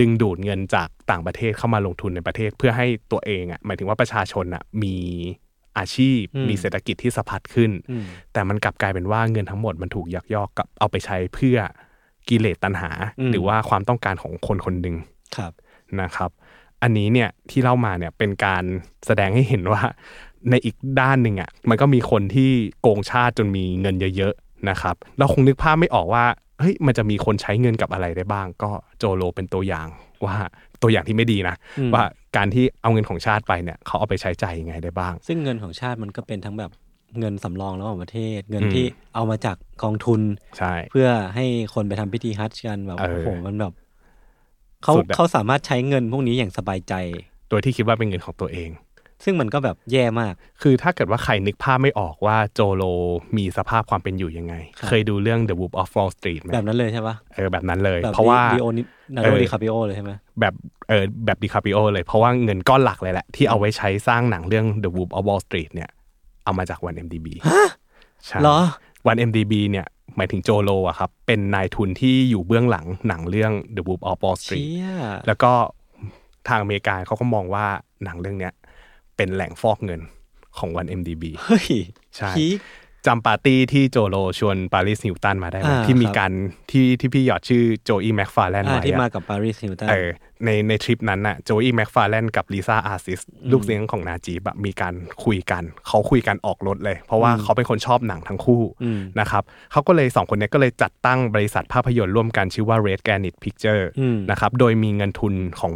[0.00, 4.96] ดึงดูดเงินจากต่างประเทศเข้ามาลงทุนในประเทศเพื่อให้ตัวเองอะหมายถึงว่าประชาชนอะมี
[5.78, 11.58] อาชีพอืมมีเศรษฐกิจที่สะพัดขึ้นอืมแต่มันกลับกลายเป็นว่าเงินทั้งหมดมันถูกยักยอกกับเอาไปใช้เพื่อ
[12.28, 12.90] กิเลสตัณหา
[13.20, 14.96] อืมหรือว่าความต้องการของคนคนหนึ่ง
[15.36, 15.52] ครับ
[16.00, 16.30] นะครับ
[16.82, 18.64] อันนี้เนี่ยที่เล่ามาเนี่ยเป็นการ
[19.06, 19.82] แสดงให้เห็นว่า
[20.50, 22.50] ในอีกด้านหนึ่งอะมันก็มีคนที่
[22.82, 26.24] โกงชาติจนมีเงินเยอะๆนะครับเราคงนึกภาพไม่ออกว่า
[26.60, 29.86] เฮ้ยมันจะมีคนใช้เงินกับอะไรได้บ้าง ก็โจโลเป็นตัวอย่าง
[30.26, 30.36] ว่า
[30.82, 32.04] ตัวอย่างที่ไม่ดีนะอืมว่า
[32.36, 36.70] การที่เอาเงินของชาติไปเนี่ยเขาเอาไปใช้จ่ายยังไงได้บ้าง ซึ่งเงินของชาติมันก็เป็นทั้งแบบ
[37.20, 38.84] เงินสำรองระหว่างประเทศ เงินอืมที่
[39.14, 40.20] เอามาจากกองทุน
[40.58, 43.72] ใช่เพื่อให้คนไปทำพิธีฮัจญ์กันแบบเออโอ้โหมันแบบ
[44.82, 46.94] เขาสุดอะเขาสามารถใช้เงินพวกนี้อย่างสบายใจ
[47.48, 48.70] โดยที่คิดว่าเป็นเงินของตัวเอง
[49.24, 52.82] ซึ่งมันก็แบบแย่มาก คือถ้าเกิดว่าใครนึกภาพไม่ออกว่าโจโล
[53.36, 60.54] มีสภาพความเป็นอยู่ยังไงครับเคยดูเรื่อง The Wolf of Wall Street ไหมแบบนั้นเลยใช่ปะเออแบบนั้นเลยแบบเพราะว่าเลโอนาร์โดเออดิคาปริโอเลยใช่ไหมแบบ
[60.88, 65.90] เออแบบดิคาปริโอเลยเพราะว่าเงินก้อนหลักเลยแหละที่เอาไว้ใช้สร้างหนังเรื่อง The Wolf of Wall Street เนี่ย
[66.44, 67.26] เอามาจากวัน MDB
[68.24, 68.58] ใช่เหรอ
[69.06, 74.86] วัน MDB เนี่ยหมายถึงโจโลอะครับ เป็นนายทุนที่อยู่เบื้องหลังหนังเรื่อง The Wolf of Wall เชี่ Street ย
[75.26, 75.52] แล้วก็
[76.48, 77.66] ทางอเมริกาเขาก็มองว่า
[78.04, 78.52] หนังเรื่องเนี้ย
[79.16, 80.00] เป็นแหล่งฟอกเงิน
[80.58, 81.68] ของวัน MDB เฮ้ย
[82.16, 82.58] ใช่ peak
[83.06, 86.32] จำปาร์ตี้ที่โจโลชวน Paris Hilton มาได้ไหมอ่าที่มีครับการ
[86.70, 90.08] ที่ที่พี่หยอดชื่อ Joey McFarland อ่าไว้ที่อะมากับ Paris Hilton เออ
[90.44, 93.20] ในในทริปนั้นน่ะ Joey McFarland กับลิซ่าอาร์ซิส
[93.52, 94.94] ลูกเลี้ยงของนาจีบอะมีการ
[95.24, 105.74] คุยกัน เขาคุยกันออกรถเลย เพราะว่าเขาเป็นคนชอบหนังทั้งคู่อืมนะครับเขาก็เลยสองคนเนี้ยก็เลยจัดตั้งบริษัทภาพยนตร์ร่วมกันชื่อว่า Red Granite Picture อืมนะครับโดยมีเงินทุนของ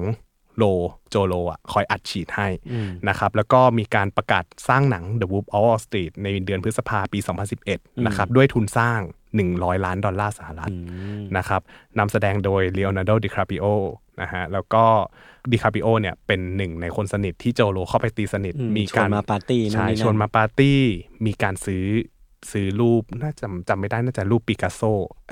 [0.59, 0.65] โล
[1.11, 7.19] โจโลอะคอยอัดฉีดให้อืมนะครับแล้วก็มีการประกาศสร้างหนัง The Wolf of Wall Street ในเดือนพฤษภาปี
[7.63, 9.01] 2011นะครับด้วยทุนสร้าง
[9.43, 10.77] 100 ล้านดอลลาร์สหรัฐอื
[11.21, 11.61] มนะครับ
[11.99, 13.67] นำแสดงโดย Leonardo DiCaprio
[14.23, 14.85] นะฮะแล้วก็
[15.53, 20.81] ดิคาปริโอเนี่ยเป็นหนึ่งในคนสนิทที่โจโลเข้าไปตีสนิทอืมมีชวนมาปาร์ตี้นู่นใช่นี่นั่นชวนมาปาร์ตี้
[21.27, 21.85] มีการซื้อ
[22.53, 24.83] ซื้อรูปน่าจะจำไม่ได้น่าจะรูปปิกัสโซ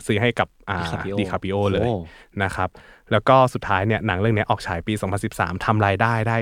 [0.07, 1.95] ซื้อให้กับอ่า DiCaprio ดิคาปริโอเลยโอ้
[2.43, 2.69] นะครับ
[3.13, 4.93] แล้วก็สุดท้ายเนี่ยหนังเรื่องเนี้ยออกฉายปี
[5.29, 6.37] 2013ทำรายได้ได้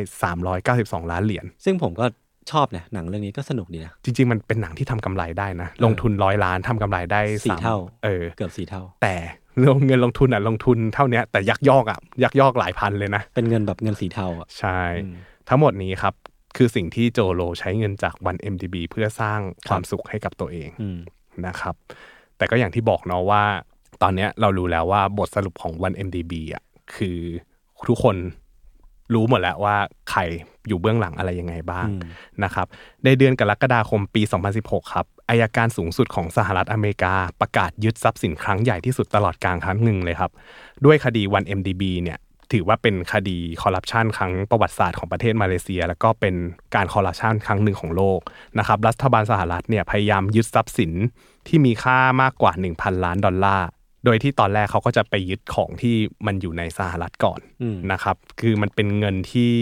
[1.03, 2.07] 392 ล้านเหรียญซึ่งผมก็
[2.53, 9.15] ชอบนะหนังเรื่องนี้ก็สนุกดีนะจริง ๆ มันเป็นหนังที่ทำกำไรได้นะ ลงทุนร้อยล้านทำกำไรได้สี่สามเท่าเออเกือบสี่เท่า แต่
[9.67, 15.15] ลงเงินลงทุนอะลงทุนเท่าเนี้ยแต่ยักยอกอะยักยอกหลายพันเลยนะ เป็นเงินแบบเงินสีเทาอะใช่อืม
[15.49, 16.15] ทั้งหมดนี้ครับ
[16.57, 20.99] คือสิ่งที่โจโลใช้เงินจากวัน MDB เพื่อสร้างความสุขให้กับตัวเองอืม
[21.47, 21.75] นะครับ
[22.37, 23.45] แต่ก็อย่างที่บอกเนาะว่า
[24.03, 26.63] ตอนเนี้ยเรารู้แล้วว่าบทสรุปของวัน MDB อะ
[26.95, 27.19] คือ
[27.89, 28.17] ทุกคน
[29.15, 29.77] รู้หมดแล้วว่า
[30.11, 30.21] ใคร
[30.69, 32.01] อยู่เบื้องหลังอะไรยังไงบ้างอืม
[32.45, 32.67] นะครับ
[33.05, 34.23] ในเดือนกรกฎาคมปี
[34.59, 40.31] 2016 ครับอายการสูงสุดของสหรัฐอเมริกาประกาศยึดทรัพย์สินครั้งใหญ่ที่สุดตลอดกลางครั้งหนึ่งเลยครับ
[40.85, 42.19] ด้วยคดีวัน MDB เนี่ย
[42.53, 46.35] ถือว่าเป็นคดีคอร์รัปชันครั้งประวัติศาสตร์ของประเทศมาเลเซีย แล้วก็เป็น
[46.75, 48.21] การคอร์รัปชันครั้งหนึ่งของโลก
[48.59, 50.93] นะครับรัฐบาลสหรัฐเนี่ยพยายามยึดทรัพย์สิน
[51.47, 53.69] ที่มีค่ามากกว่า 1,000 ล้านดอลลาร์
[54.05, 59.53] โดยที่ตอนแรกเขาก็จะไปยึดของที่มันอยู่ในสหรัฐก่อนอืมนะครับ คือมันเป็นเงินที่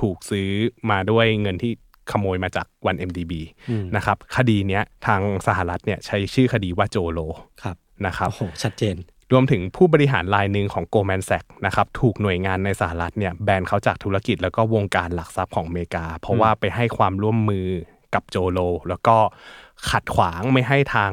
[0.00, 0.48] ถูกซื้อ
[0.90, 1.72] มาด้วยเงินที่
[2.10, 3.32] ขโมยมาจากวัน MDB
[3.70, 7.20] อืมนะครับคดีเนี้ยทางสหรัฐเนี่ยใช้ชื่อคดีว่าโจโล
[7.62, 7.76] ครับ
[8.06, 8.96] นะครับโอ้โหชัดเจน
[9.32, 17.66] รวมถึงผู้บริหารรายหนึ่งของ Goldman Sachs นะครับถูกหน่วยงานในสหรัฐเนี่ยแบนเขาจากธุรกิจแล้วก็วงการหลักทรัพย์ของอเมริกา เพราะว่าไปให้ความร่วมมือ
[18.14, 18.58] กับโจโล
[18.88, 19.16] แล้วก็
[19.90, 21.12] ขัดขวางไม่ให้ทาง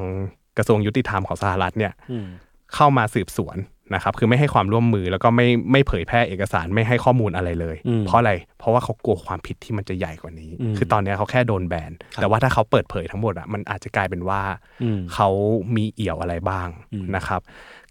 [0.58, 2.28] กระทรวงยุติธรรมของสหรัฐเนี่ยอืม
[2.76, 3.58] เข้ามาสืบสวน
[3.94, 14.42] นะครับคือไม่ให้ความร่วมมือแล้วก็ไม่ไม่เผยแพร่เอกสารไม่ให้ข้อมูลอะไรเลยอืมเพราะอะไรเพราะว่าเขากลัวความผิดที่มันจะใหญ่กว่านี้อืมคือตอนเนี้ยเขาแค่โดนแบนครับแต่ว่าถ้าเขาเปิดเผยทั้งหมดอะมันอาจจะกลายเป็นว่า
[14.84, 15.30] อืมเขา
[15.76, 17.42] มีเอี่ยวอะไรบ้างอืมนะครับ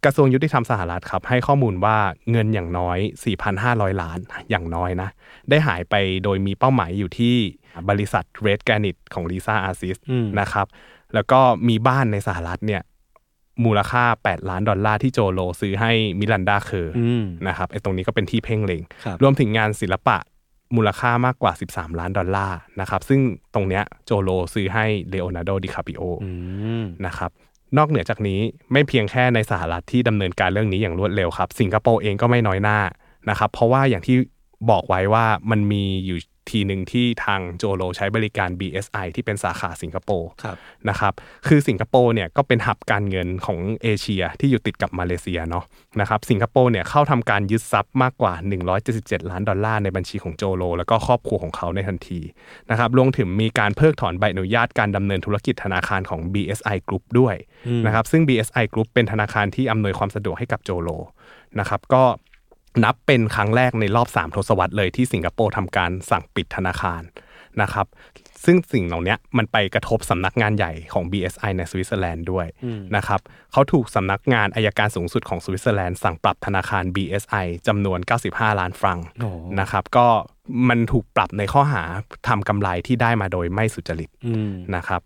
[0.04, 1.96] กระทรวงยุติธรรมสหรัฐครับให้ข้อมูลว่า
[2.30, 2.98] เงินอย่างน้อย
[3.50, 4.18] 4,500 ล้าน
[4.50, 5.08] อย่างน้อยนะ
[5.50, 5.94] ได้หายไป
[6.24, 7.34] โดยมีเป้าหมายอยู่ที่
[7.90, 10.66] บริษัท Red Granite ของลิซ่าอาซิสอืมนะครับ
[11.14, 12.82] แล้วก็มีบ้านในสหรัฐเนี่ย
[13.64, 20.16] มูลค่า 8 ล้านดอลลาร์ที่โจโลซื้อให้มิแรนดาเคอร์อืมนะครับไอ้ตรงนี้ก็เป็นที่เพ่งเล็งครับรวมถึงงานศิลปะ
[20.76, 23.20] มูลค่ามากกว่า 13 ล้านดอลลาร์นะครับซึ่ง
[23.54, 26.30] ตรงเนี้ยโจโลซื้อให้เลโอนาร์โดดิคาปริโออื
[26.80, 27.30] มนะครับ
[27.78, 28.40] นอกเหนือจากนี้
[28.72, 32.78] ไม่เพียงแค่ในสหรัฐที่ดำเนินการเรื่องนี้อย่างรวดเร็วครับ สิงคโปร์เองก็ไม่น้อยหน้า
[33.30, 34.16] นะครับเพราะว่าอย่างที่
[34.70, 36.18] บอกไว้ว่ามันมีอยู่
[36.50, 40.56] ทีหนึ่งที่ทางโจโลใช้บริการ BSI ที่เป็นสาขาสิงคโปร์ครับ
[40.88, 41.12] นะครับ
[41.46, 45.64] คือสิงคโปร์เนี่ยก็เป็นหับการเงินของเอเชียที่อยู่ติดกับมาเลเซียเนาะ
[46.00, 48.32] นะครับสิงคโปร์เนี่ยเข้าทำการยึดทรัพย์มากกว่า
[48.82, 52.20] 177 ล้านดอลลาร์ในบัญชีของโจโล แล้วก็ครอบครัวของเขาในทันที
[52.70, 57.34] นะครับรวมถึงมีการเพิกถอนใบอนุญาตการดำเนินธุรกิจธนาคารของ BSI Group ด้วย
[57.66, 60.88] อืมนะครับซึ่ง BSI Group เป็นธนาคารที่อำนวยความสะดวกให้กับโจโล
[61.60, 62.04] นะครับก็
[62.84, 67.02] นับเป็นครั้งแรกในรอบ 3 ทศวรรษเลยที่สิงคโปร์ทำการสั่งปิดธนาคาร
[67.62, 67.86] นะครับ
[68.44, 72.46] ซึ่งสิ่งเหล่านี้มันไปกระทบสำนักงานใหญ่ของ BSI ในสวิตเซอร์แลนด์ด้วย
[72.96, 73.20] นะครับ
[73.52, 77.98] เขาถูกสำนักงานอัยการสูงสุดของสวิตเซอร์แลนด์สั่งปรับธนาคาร BSI จำนวน
[78.30, 79.30] 95 ล้านฟรังก์โอ้
[79.60, 80.06] นะครับก็
[80.68, 81.82] มันถูกปรับในข้อหา
[82.28, 85.00] ทำกำไรที่ได้มาโดยไม่สุจริตอืมนะครับ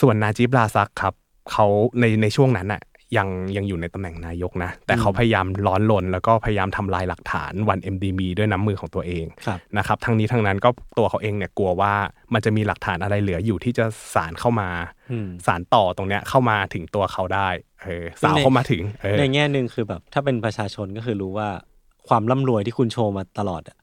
[0.00, 1.14] ส่วนนาจิบราซักครับ
[1.52, 1.66] เขา
[2.00, 2.82] ในในช่วงนั้นน่ะ
[3.16, 11.94] ยังยังอยู่ในตำแหน่งนายกนะ แต่เขาพยายามร้อนรนแล้วก็พยายามทำลายหลักฐานวัน MDB ด้วยน้ำมือของตัวเองครับนะครับทั้งนี้ทั้งนั้นก็ตัวเขาเองเนี่ยกลัวว่า
[12.34, 13.84] มันจะมีหลักฐานอะไรเหลืออยู่ที่จะ
[14.14, 14.68] สารเข้ามา
[15.12, 17.48] อืมสารต่อตรงเนี้ยเข้ามาถึงตัวเขาได้
[17.82, 21.48] เออสาวเข้ามาถึงเออในแง่หนึ่งคือแบบ ถ้าเป็นประชาชนก็คือรู้ว่า
[22.08, 23.76] ความร่ำรวยที่คุณโชว์มาตลอดอะ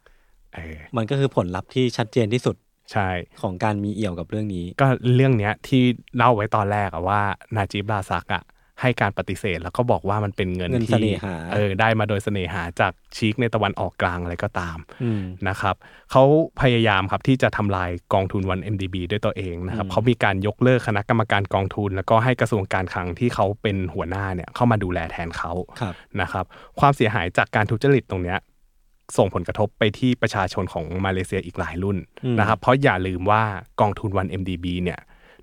[0.56, 2.56] เออมันก็คือผลลัพธ์ที่ชัดเจนที่สุด
[2.92, 3.10] ใช่
[3.42, 5.84] ของการมีเอี่ยวกับเรื่องนี้ ก็เรื่องเนี้ยที่
[6.18, 7.22] เล่าไว้ตอนแรกอะว่า
[7.56, 8.44] นาจิบลาซักอะ
[8.82, 15.76] ให้การปฏิเสธ แล้วก็บอกว่ามันเป็นเงินเงินที่เสน่หาเออได้มาโดยเสน่หาจากชีกในตะวันออกกลางอะไรก็ตามอืมนะครับ
[16.12, 16.24] เขา
[16.62, 25.52] พยายามครับที่จะทำลายกองทุนวัน MDB ด้วยตัวเองนะครับเขามีการยกเลิกคณะกรรมการกองทุน แล้วก็ให้กระทรวงการคลังที่เขาเป็นหัวหน้าเนี่ยเข้ามาดูแลแทนเขา
[25.82, 26.46] ครับนะครับ
[26.80, 28.40] ความเสียหายจากการทุจริตตรงเนี้ย
[29.18, 33.44] ส่งผลกระทบไปที่ประชาชนของมาเลเซียอีกหลายรุ่นอืมนะครับ เพราะอย่าลืมว่า
[33.82, 35.00] กองทุนวัน MDB เนี่ย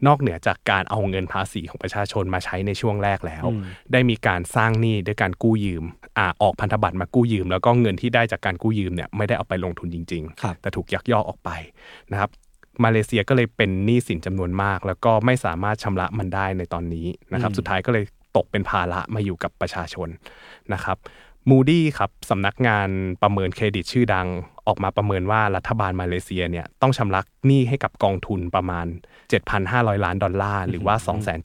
[0.06, 3.44] นอกเหนือจากการเอาเงินภาษีของประชาชนมาใช้ในช่วงแรกแล้ว
[3.92, 5.84] ได้มีการสร้างหนี้ด้วยการกู้ยืม
[6.18, 11.50] อ่าออกพันธบัตรมากู้ยืม แล้วก็เงินที่ได้จากการกู้ยืมเนี่ยไม่ได้เอาไปลงทุนจริงครับๆแต่ถูกยักยอกออกไป
[12.12, 12.30] นะครับ
[12.84, 18.04] มาเลเซียก็เลยเป็นหนี้สินจำนวนมาก แล้วก็ไม่สามารถชำระมันได้ในตอนนี้นะครับ สุดท้ายก็เลย
[18.36, 20.08] ตกเป็นภาระมาอยู่กับประชาชน
[20.72, 20.98] นะครับ
[21.50, 22.88] มูดี้ส์ครับสำนักงาน
[23.22, 24.28] ประเมินเครดิตชื่อดัง
[24.66, 28.86] ออกมาประเมินว่ารัฐบาลมาเลเซียเนี่ยต้องชำระหนี้ให้กับกองทุนประมาณ
[29.42, 30.94] 7,500 ล้านดอลลาร์ หรือว่า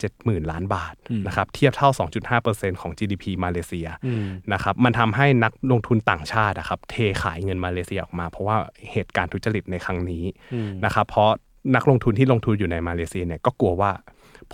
[0.00, 0.94] 270,000 ล้านบาท
[1.26, 1.90] นะครับเทียบเท่า
[2.36, 8.56] 2.5%ของ GDP มาเลเซียอืมนะครับมันทำให้นักลงทุนต่างชาติอะครับเทขายเงินมาเลเซียออกมา เพราะว่า
[8.92, 11.30] เหตุการณ์ทุจริตในครั้งนี้อืมนะครับเพราะ
[11.74, 13.90] นักลงทุนที่ลงทุนอยู่ในมาเลเซียเนี่ยก็กลัวว่า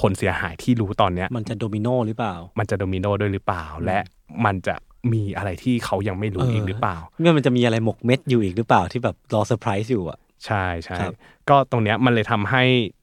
[0.00, 3.98] ผลเสียหายที่รู้ตอนเนี้ยมันจะโดมิโนหรือเปล่า มันจะโดมิโนด้วยหรือเปล่า และ
[4.44, 4.74] มันจะ
[5.12, 11.14] มีอะไรที่เขายังไม่รู้อีกหรือเปล่าเมื่อมันจะมีอะไรหมกเม็ดอยู่อีกหรือเปล่าที่แบบรอเซอร์ไพรส์อยู่อะ ใช่ใช่ครับ
[11.50, 12.62] ก็ตรงเนี้ยมันเลยทำให้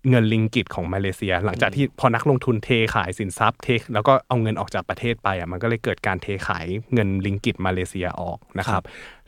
[0.09, 8.83] เงินริงกิตของมาเลเซีย หลังจากที่พอนักลงทุนเทขายสินทรัพย์เทแล้วก็เอาเงินออกจากประเทศไปอะมันก็เลยเกิดการเทขายเงินริงกิตมาเลเซียออกนะครับ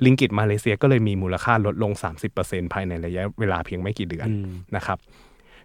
[0.06, 1.92] ริงกิตมาเลเซียก็เลยมีมูลค่าลดลง
[2.34, 4.28] 30%ภายในระยะเวลาเพียงไม่กี่เดือน
[4.76, 5.00] นะครับ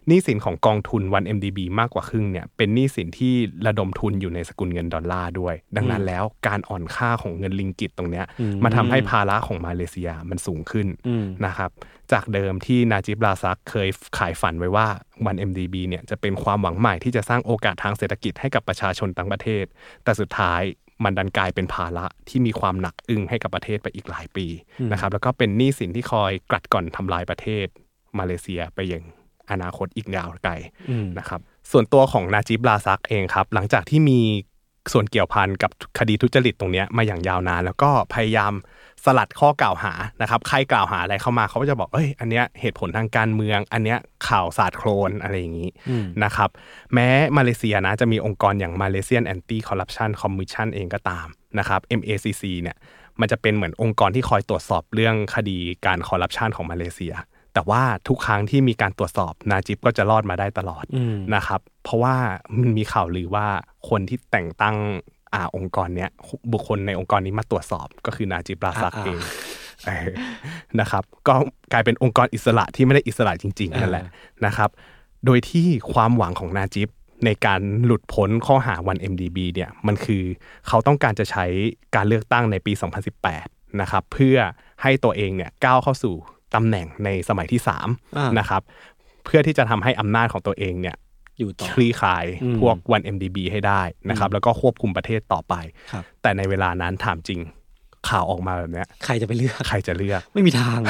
[0.08, 3.34] หนี้สินของกองทุนวัน MDB มากกว่าครึ่งเนี่ยเป็นหนี้สินที่
[3.66, 8.24] ระดมทุนอยู่ในสกุลเงินดอลลาร์ด้วย ดังนั้นแล้วการอ่อนค่าของเงินลิงกิตตรงเนี้ย
[8.64, 11.70] มาทำให้ภาระของมาเลเซียมันสูงขึ้นอืมนะครับ
[12.12, 13.88] จากเดิมที่นาจิบลาซักเคย
[14.18, 14.86] ขายฝันไว้ว่า
[15.26, 19.64] วัน MDB เนี่ยจะเป็นความหวังใหม่ที่จะสร้างโอกาสทางเศรษฐกิจให้กับประชาชนทั้งประเทศ
[20.04, 20.62] แต่สุดท้าย
[21.04, 24.46] มันดันกลายเป็นภาระที่มีความหนักอึ้งให้กับประเทศไปอีกหลายปี
[24.92, 27.66] นะครับแล้วก็เป็นหนี้สินที่คอยกลัดก่อนทำลายประเทศ
[28.18, 29.04] มาเลเซียไปอย่าง
[29.50, 30.54] อนาคตอีกยาวไกล
[31.18, 34.20] นะครับส่วนตัวของนาจิบลาซักเองครับ หลังจากที่มี
[34.92, 38.52] ส่วนเกี่ยวพันกับคดีทุจริตตรงเนี้ยมาอย่างยาวนาน แล้วก็พยายาม
[39.04, 43.98] สลัดข้อกล่าวหานะครับใครกล่าวหาอะไรเข้ามาเขาก็จะบอกเอ้ยอันเนี้ยเหตุผลทางการเมือง อันเนี้ย
[44.28, 45.70] ข่าวสาดโครนอะไรอย่างนี้
[46.24, 46.50] นะครับ
[46.94, 51.26] แม้มาเลเซียนะจะมีองค์กรอย่าง Malaysian Anti Corruption Commission เองก็ตาม
[51.58, 52.76] นะครับ MACC เนี่ย
[53.20, 57.14] มันจะเป็นเหมือนองค์กรที่คอยตรวจสอบเรื่องคดีการคอร์รัปชันของมาเลเซีย
[57.54, 60.84] แต่ว่าทุกครั้งที่มีการตรวจสอบนาจิบก็จะรอดมาได้ตลอด
[61.34, 62.16] นะครับ เพราะว่า
[62.58, 63.46] มันมีข่าวลือว่า
[63.88, 64.76] คนที่แต่งตั้ง
[65.34, 66.10] อ่าองค์กรเนี้ย
[66.52, 69.20] บุคคลในองค์กรนี้มาตรวจสอบก็คือนาจิบราซักเอง
[69.86, 70.08] เออ
[70.80, 71.34] นะครับ ก็
[71.72, 74.04] กลายเป็นองค์กรอิสระที่ไม่ได้อิสระจริง ๆ นั่นแหละ
[74.46, 74.70] นะครับ
[75.26, 76.88] โดยที่ความหวังของนาจิบ
[77.26, 80.22] ในการหลุดพ้นข้อหาวัน MDB เนี่ยมันคือ
[80.68, 81.44] เขาต้องการจะใช้
[81.94, 82.72] การเลือกตั้งในปี
[83.26, 84.36] 2018 นะครับ เพื่อ
[84.82, 86.14] ให้ตัวเองเนี่ยก้าวเข้าสู่
[86.54, 87.78] ตำแหน่งในสมัยที่อ่า
[88.34, 88.62] 3นะครับ
[89.24, 90.96] เพื่อที่จะทำให้อำนาจของตัวเองเนี่ย
[91.40, 95.54] อยู่ต่อคลี่คลายอืมพวกวัน MDB ให้ได้นะครับ แล้วก็ควบคุมประเทศต่อไป
[95.92, 97.40] ครับแต่ในเวลานั้นถามจริง
[98.08, 100.80] ข่าวออกมาแบบเนี้ยใครจะไปเลือกใครจะเลือกไม่มีทาง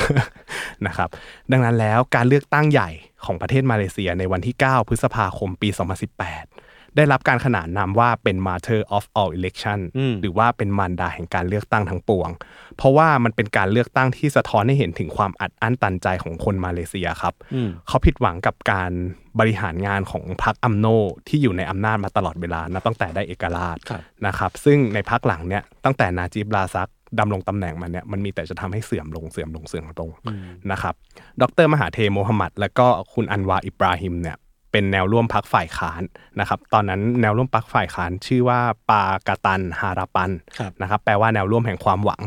[0.86, 1.08] นะครับ
[1.52, 2.90] ดังนั้นแล้วการเลือกตั้งใหญ่
[3.24, 5.68] ของประเทศมาเลเซียในวันที่ 9 พฤษภาคมปี
[6.18, 6.59] 2018
[6.96, 12.30] ได้รับการขนานนามว่าเป็น Martyr of all election อืมหรือว่าเป็นมารดาแห่งการเลือกตั้งทั้งปวง
[12.76, 18.92] เพราะว่ามันเป็นการเลือกตั้งที่สะท้อนให้เห็นถึงความอัดอั้นตันใจของคนมาเลเซียครับอืมเขาผิดหวังกับการ
[19.38, 20.86] บริหารงานของพรรคอัมโน
[21.28, 30.10] ที่อยู่ในอำนาจมาตลอดเวลานับตั้งแต่ได้เอกราชครับนะครับ ซึ่งในพักหลังเนี่ยตั้งแต่นาจิบราซักดำรงตำแหน่งมันเนี่ยมันมีแต่จะทำให้เสื่อมลงเสื่อมลงเสื่อมลง
[30.70, 30.94] นะครับ
[31.42, 34.36] ดรมหาเทโมฮัมหมัด และก็คุณอันวาอิบราฮิมเนี่ย
[34.72, 36.02] เป็นแนวร่วมพักฝ่ายค้าน
[36.40, 38.60] นะครับตอนนั้นแนวร่วมพักฝ่ายค้านชื่อว่า
[38.90, 42.22] ปากาตันฮาราปันครับนะครับแปลว่าแนวร่วมแห่งความหวัง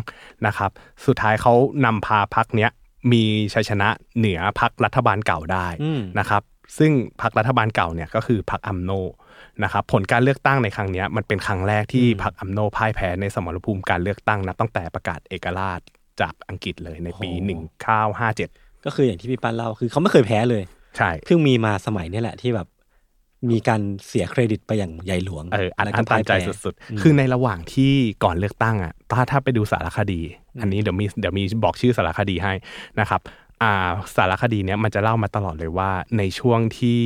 [0.48, 0.72] นะครับ
[1.06, 1.54] สุดท้ายเขา
[1.86, 2.70] นำพาพักเนี้ย
[3.12, 6.42] มีชัยชนะเหนือพักรัฐบาลเก่าได้อืมนะครับ
[6.78, 6.92] ซึ่ง
[7.22, 8.92] พรรครัฐบาลเก่าเนี่ยก็คือพรรคอัมโน
[9.64, 15.80] นะครับผลการเลือกตั้งในครั้งเนี้ยมันเป็นครั้งแรกที่พรรคอัมโนพ่ายแพ้ในสมรภูมิการเลือกตั้งนับตั้งแต่ประกาศเอกราช
[16.22, 17.58] จากอังกฤษเลยในปีโอ้
[18.38, 20.64] 1957 ก็คืออย่างที่พี่ปันเล่าคือเขาไม่เคยแพ้เลย
[20.98, 22.68] ใช่เพิ่งมีมาสมัยเนี้แหละที่แบบ
[23.52, 27.94] มีการเสียเครดิตไปอย่างใหญ่หลวงเอออันแล้วอัก็นตันใจพ่ายแพ้สุดๆ คือในระหว่างที่
[28.24, 30.22] ก่อนเลือกตั้งอะถ้าถ้าไปดูสารคดี
[30.62, 32.54] อันนี้เดี๋ยวมีเดี๋ยวมีบอกชื่อสารคดีให้
[33.00, 33.22] นะครับ
[33.62, 37.02] อ่าสารคดีเนี้ยมันจะเล่ามาตลอดเลยว่าในช่วงที่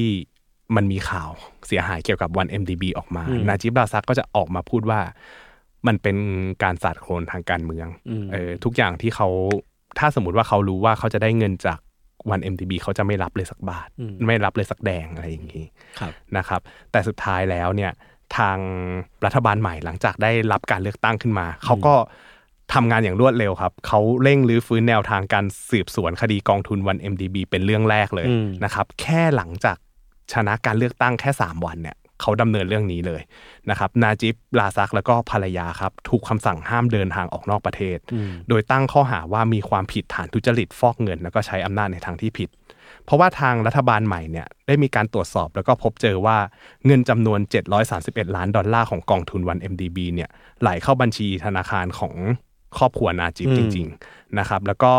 [0.76, 1.30] มันมีข่าว
[1.68, 5.00] เสียหายเกี่ยวกับวัน MDB ออกมาอืมนาจิบราซักก็จะออกมาพูดว่า
[5.88, 6.18] มันเป็น
[6.64, 9.28] การสาดโคลนทางการเมืองอืมเออทุกอย่างที่เขา
[10.00, 11.80] ถ้าสมมติว่าเขารู้ว่าเขาจะได้เงินจาก
[12.30, 15.66] วัน MDB เขาจะไม่รับเลยสักบาทอืมไม่รับเลยสักแดงอะไรอย่างนี้
[16.00, 16.62] ครับนะครับ
[16.92, 17.92] แต่สุดท้ายแล้วเนี่ย
[18.38, 18.58] ทาง
[19.26, 21.96] รัฐบาลใหม่หลังจากได้รับการเลือกตั้งขึ้นมา เขาก็
[22.74, 29.78] ทำงานอย่างรวดเร็วครับ เขาเร่งรื้อฟื้นแนวทางการสืบสวนคดีกองทุนวัน MDB เป็นเรื่องแรกเลยอืมนะครับ แค่หลังจาก
[30.34, 33.22] ชนะการเลือกตั้งแค่ 3 วันเนี่ย เขาดำเนินเรื่องนี้เลย
[33.70, 42.50] นะครับนาจิบลาซักแล้วก็ภรรยาครับถูกคำสั่งห้ามเดินทางออกนอกประเทศอืมโดยตั้งข้อหาว่ามีความผิดฐานทุจริตฟอกเงิน แล้วก็ใช้อำนาจในทางที่ผิด
[43.06, 46.38] เพราะว่าทางรัฐบาลใหม่เนี่ยได้มีการตรวจสอบแล้วก็พบเจอว่า
[46.86, 47.40] เงินจำนวน
[47.88, 50.30] 731 ล้านดอลลาร์ของกองทุนวัน MDB เนี่ย
[50.62, 52.14] ไหลเข้าบัญชีธนาคารของ
[52.78, 54.94] ครอบครัวนาจิบอืมจริง ๆ นะครับ แล้วก็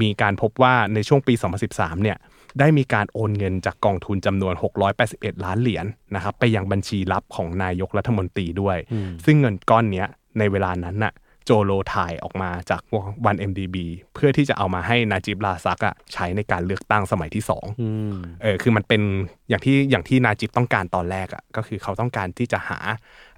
[0.00, 1.34] มีการพบว่าในช่วงปี
[1.68, 2.18] 2013 เนี่ย
[2.58, 4.54] ได้มีการโอนเงินจากกองทุนจำนวน
[4.98, 8.76] 681 ล้านเหรียญนะครับไปยังบัญชีลับของนายกรัฐมนตรีด้วย
[9.24, 10.06] ซึ่งเงินก้อนเนี้ย
[10.38, 11.14] ในเวลานั้นน่ะ
[11.46, 12.82] โจโลถ่ายออกมาจาก
[13.26, 13.76] วัน MDB
[14.14, 19.02] เพื่อที่จะเอามาให้นาจิบลาซักอะใช้ในการเลือกตั้งสมัยที่สองอืมเออคือมันเป็น
[19.48, 22.78] อย่างที่อย่างที่นาจิบต้องการตอนแรกอะก็คือเขาต้องการที่จะหา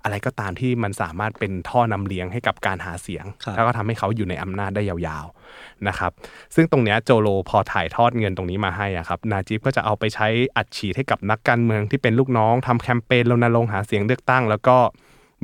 [0.06, 6.12] อะไรก็ตามที่มันสามารถเป็นท่อนำเลี้ยงให้กับการหาเสียงครับแล้วก็ทำให้เขาอยู่ในอำนาจได้ยาวๆนะครับ
[6.54, 14.76] ซึ่งตรงเนี้ยโจโลพอถ่ายทอดเงินตรงนี้มาให้อะครับนาจิบก็จะเอาไปใช้อัดฉีดให้กับนักการเมืองที่เป็นลูกน้องทำแคมเปญรณรงค์หาเสียงเลือกตั้ง แล้วก็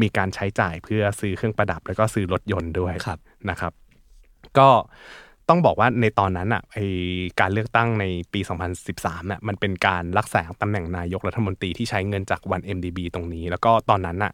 [0.03, 3.19] มีการใช้จ่ายเพื่อซื้อเครื่องประดับ แล้วก็ซื้อรถยนต์ด้วยครับ
[3.51, 3.73] นะครับ
[4.59, 4.69] ก็
[5.49, 6.79] ต้องบอกว่าในตอนนั้นอะไอ
[7.41, 8.41] การเลือกตั้งในปี
[8.87, 14.33] 2013น่ะมันเป็นการรักษาตำแหน่งนายกรัฐมนตรีที่ใช้เงินจากวัน MDB ตรงนี้ แล้วก็ตอนนั้นอะ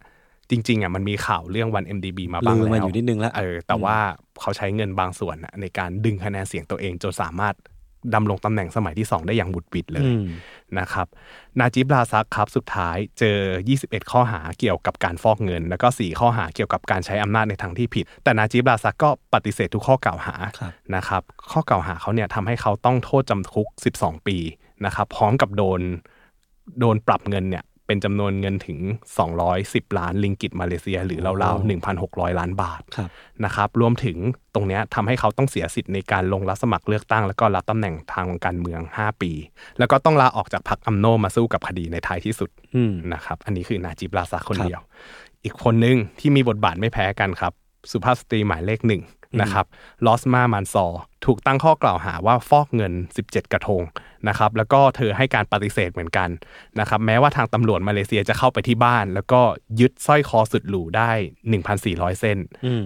[0.50, 3.96] จริงๆอะมันมีข่าวเรื่องวัน MDB มาบ้างลืมแล้วมาอยู่นิดนึงแล้วเออแต่ว่า
[4.40, 7.56] เขาใช้เงินบางส่วนน่ะในการดึงคะแนนเสียงตัวเองจนสามารถ
[8.14, 10.26] ดำรงตำแหน่งสมัยที่ 2 ได้อย่างบุดบิดเลยอืม
[10.78, 11.06] นะครับ
[11.58, 13.38] นาจิบลาซักครับสุดท้ายเจอ
[13.74, 23.68] 21 ข้อหาเกี่ยวกับการฟอกเงิน แล้วก็ 4 ข้อหาเกี่ยวกับการใช้อำนาจในทางที่ผิด แต่นาจิบลาซักก็ปฏิเสธทุกข้อกล่าวหาครับนะครับข้อกล่าวหาเขาเนี่ยทำให้เขาต้องโทษจำคุก
[23.98, 24.36] 12 ปี
[24.84, 25.80] นะครับพร้อมกับโดน
[26.80, 28.78] โดนปรับเงินเนี่ย เป็นจำนวนเงินถึง
[29.38, 33.10] 210 ล้านลิงกิตมาเลเซีย หรือราวๆ1,600 ล้านบาทครับ
[33.44, 34.16] นะครับรวมถึง
[34.54, 39.32] ตรงเนี้ยทำให้เขาต้องเสียสิทธิ์ในการลงรับสมัครเลือกตั้ง แล้วก็รับตำแหน่งทางการเมือง 5 ปี
[39.78, 44.82] แล้วก็ต้องลาออกจากพรรคอัมโนมาสู้กับคดีในท้ายที่สุดอืมนะครับอันนี้คือนาจิบราซาคนครับเดียว
[45.44, 47.52] อีกคนหนึ่งที่มีบทบาทไม่แพ้กันครับ
[47.90, 49.02] สุภาพสตรีหมายเลขหนึ่ง
[49.40, 49.66] นะครับ
[50.06, 50.86] ลอสมามันซอ
[51.26, 52.92] ถูกตั้งข้อกล่าวหาว่าฟอกเงิน
[53.22, 53.82] 17 กระทง
[54.28, 56.28] นะครับแล้วก็เธอให้การปฏิเสธเหมือนกัน
[56.80, 59.40] นะครับแม้ว่าทางตำรวจมาเลเซียจะเข้าไปที่บ้าน แล้วก็
[59.80, 61.10] ยึดสร้อยคอสุดหรูได้
[61.66, 62.38] 1,400 เส้น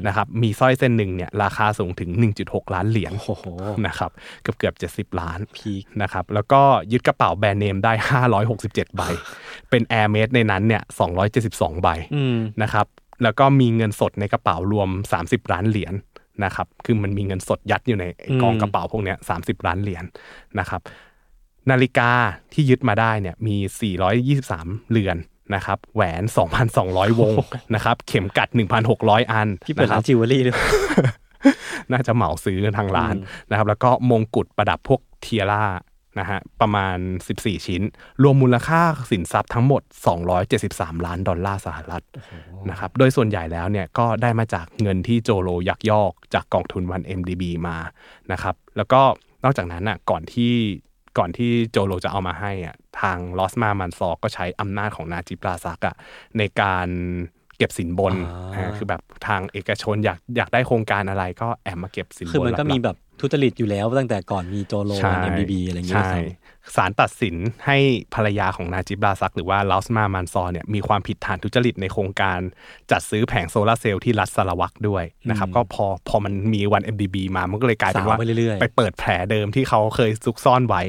[0.06, 2.10] นะครับมีสร้อยเส้นหนึ่งเนี่ยราคาสูงถึง
[2.42, 3.44] 1.6 ล้านเหรียญโอ้โห
[3.86, 4.10] นะครับ
[4.42, 4.74] เกือบเกือบ
[5.12, 6.62] 70 ล้านพีคนะครับแล้วก็
[6.92, 7.92] ยึดกระเป๋าแบรนด์เนมได้
[8.44, 9.02] 567 ใบ
[9.70, 10.82] เป็น Hermès ในนั้นเนี่ย
[11.32, 12.86] 272 ใบอืมนะครับ
[13.22, 14.88] แล้วก็มีเงินสดในกระเป๋ารวม
[15.20, 15.94] 30 ล้านเหรียญ
[16.44, 20.04] นะครับ คือมันมีเงินสดยัดอยู่ในไอ้กองอืมกระเป๋าพวกเนี้ย30ล้านเหรียญ
[20.58, 20.80] นะครับ
[21.70, 22.10] นาฬิกา
[22.52, 23.56] ที่ยึดมาได้เนี่ยมี
[24.24, 25.16] 423 เรือน
[25.54, 26.22] นะครับ แหวน
[26.72, 27.32] 2,200 วง
[27.74, 28.48] นะครับ เข็มขัด
[28.90, 30.56] 1,600 อันพี่เปิดะคร้าบนจิวเวลรี่ด้วย
[31.92, 33.14] น่าจะเหมาซื้อกันทางร้าน
[33.50, 35.64] นะครับ แล้วก็มงกุฎประดับพวก tiara
[36.18, 36.96] นะฮะประมาณ
[37.32, 37.82] 14 ชิ้น
[38.22, 38.80] รวมมูลค่า
[39.10, 39.82] สินทรัพย์ทั้งหมด
[40.42, 42.02] 273 ล้านดอลลาร์สหรัฐ
[42.70, 47.76] นะครับโดยส่วนใหญ่แล้วเนี่ยก็ได้มาจากเงินที่โจโลยักยอกจากกองทุนวัน MDB มา
[48.32, 49.00] นะครับแล้วก็
[49.44, 50.54] นอกจากนั้นอะก่อนที่
[51.18, 55.94] ก่อนที่โจโลจะเอามาให้อะทางลอสมามันซอก็ใช้อำนาจของนาจิปราซักอะ
[56.38, 56.88] ในการ
[57.56, 66.22] เก็บสินบนอ่าอ่าคือแบบทางเอกชนอยากอยากได้โครงการอะไรก็แอบมาเก็บสินบนคือมันก็มีหลัแบบ ทุจริตอยู่แล้วตั้งแต่ก่อนมีโจโลใช่เอ็มบีบีอะไรอย่างเงี้ยใช่ซ้
[66.76, 67.36] ศาลตัดสิน
[67.66, 67.78] ให้
[68.14, 72.38] ภรรยาของนาจิบราซัก หรือว่าลาสมามันซอเนี่ยมีความผิดฐานทุจริตในโครงการ
[72.90, 80.82] จัดซื้อแผงโซลาร์เซลล์ที่รัฐสารวักด้วยนะครับก็พอพอมันมีวัน MDB มามันก็เลยกลายเป็นว่าสาวไปเรื่อยๆไปเปิดแผลเดิมที่เขาเคยซุกซ่อนไว้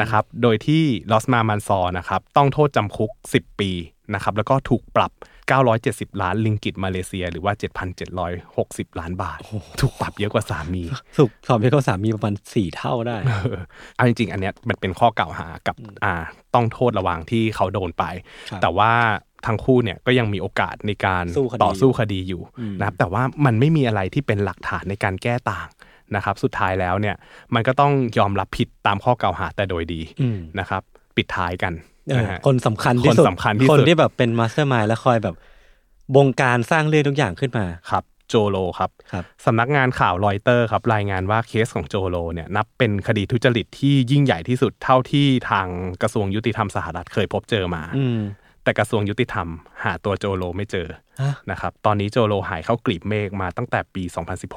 [0.00, 0.82] นะครับโดยที่
[1.12, 3.70] ลอสมามันซอนะครับต้องโทษจำคุก 10 ปี
[4.14, 5.12] นะครับแล้วก็ถูกปรับ
[5.80, 7.52] 970 ล้านลิงกิตมาเลเซีย หรือว่า
[8.26, 9.38] 7,760 ล้านบาท
[9.80, 13.60] ถูกปรับเยอะกว่าสามีำสุกสอบให้เขาสามีประมาณสี่เท่าได้เออ
[13.96, 16.14] เอาจริงๆ อันเนี้ยมันเป็นข้อกล่าวหากับอ่า
[16.54, 18.04] ต้องโทษระหว่างที่เขาโดนไป
[18.50, 18.92] ครับแต่ว่า
[19.46, 22.42] ทั้งคู่เนี่ยก็ยังมีโอกาสในการสู้คดีต่อสู้คดีอยู่
[22.78, 25.68] นะครับแต่ว่ามันไม่มีอะไรที่เป็นหลักฐานในการแก้ต่าง
[26.16, 27.16] นะครับสุดท้ายแล้วเนี่ย
[27.54, 30.82] มันก็ต้องยอมรับผิดตามข้อกล่าวหาแต่โดยดีอืมนะครับ
[31.16, 31.93] ปิดท้ายกันเออนะฮะ
[32.46, 35.34] คนสำคัญที่สุดคนสำคัญที่สุดคนที่แบบเป็น mastermind และคอยแบบ
[36.14, 45.68] บงการสร้างเรื่องทุกอย่างขึ้นมาครับโจโลครับครับสำนักงานข่าวรอยเตอร์ครับรายงานว่าเคสของโจโลเนี่ยนับเป็นคดีทุจริตที่ยิ่งใหญ่ที่สุดเท่าที่ทาง
[46.02, 48.20] กระทรวงยุติธรรมสหรัฐเคยพบเจอมาอืม
[48.64, 49.48] แต่กระทรวงยุติธรรม
[49.84, 50.88] หาตัวโจโลไม่เจอ
[51.20, 54.02] ฮะนะครับตอนนี้โจโลหายเข้ากลีบเมฆมาตั้งแต่ปี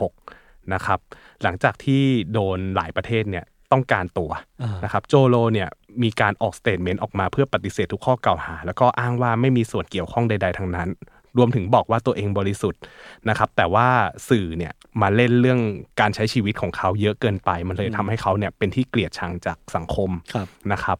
[0.10, 0.99] 2016 นะครับ
[1.44, 2.03] หลังจากที่
[2.34, 5.69] โดนหลายประเทศเนี่ยต้องการตัวอ่านะครับโจโลเนี่ย
[6.03, 10.90] มีการออก statement ออกมาเพื่อปฏิเสธทุกข้อกล่าวหา แล้วก็อ้างว่าไม่มีส่วนเกี่ยวข้องใด ๆ ทั้งนั้น
[11.38, 12.82] รวมถึงบอกว่าตัวเองบริสุทธิ์
[13.30, 13.88] นะครับ แต่ว่า
[14.30, 15.60] สื่อเนี่ยมาเล่นเรื่อง
[15.99, 20.98] การใช้ชีวิตของเขาเยอะเกินไป มันเลยทำให้เขาเนี่ยเป็นที่เกลียดชังจากสังคมครับนะครับ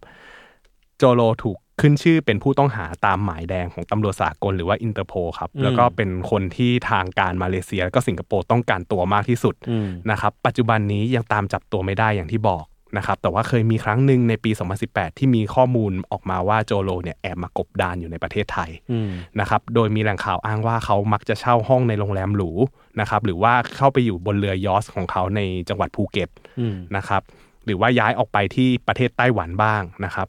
[0.98, 12.66] โจโลถูกขึ้นชื่อเป็นผู้ต้องหาตามหมายแดงของตำรวจสากลหรือว่าอินเตอร์โพครับ แล้วก็เป็นคนที่ทางการมาเลเซีย และก็สิงคโปร์ต้องการตัวมากที่สุดอืมนะครับ ปัจจุบันนี้ยังตามจับตัวไม่ได้อย่างที่บอก
[12.98, 14.52] นะครับแต่ว่าเคยมีครั้งหนึ่งในปี
[14.86, 19.10] 2018 ที่มีข้อมูลออกมาว่าโจโลเนี่ยแอบมากบดานอยู่ในประเทศไทยอืม
[19.40, 22.52] นะครับโดยมีแหล่งข่าวอ้างว่าเขามักจะเช่าห้องในโรงแรมหรู
[23.00, 27.22] นะครับหรือว่าเข้าไปอยู่บนเรือยอชต์ของเขาในจังหวัดภูเก็ตอืมนะครับ
[27.66, 30.28] หรือว่าย้ายออกไปที่ประเทศไต้หวันบ้างนะครับ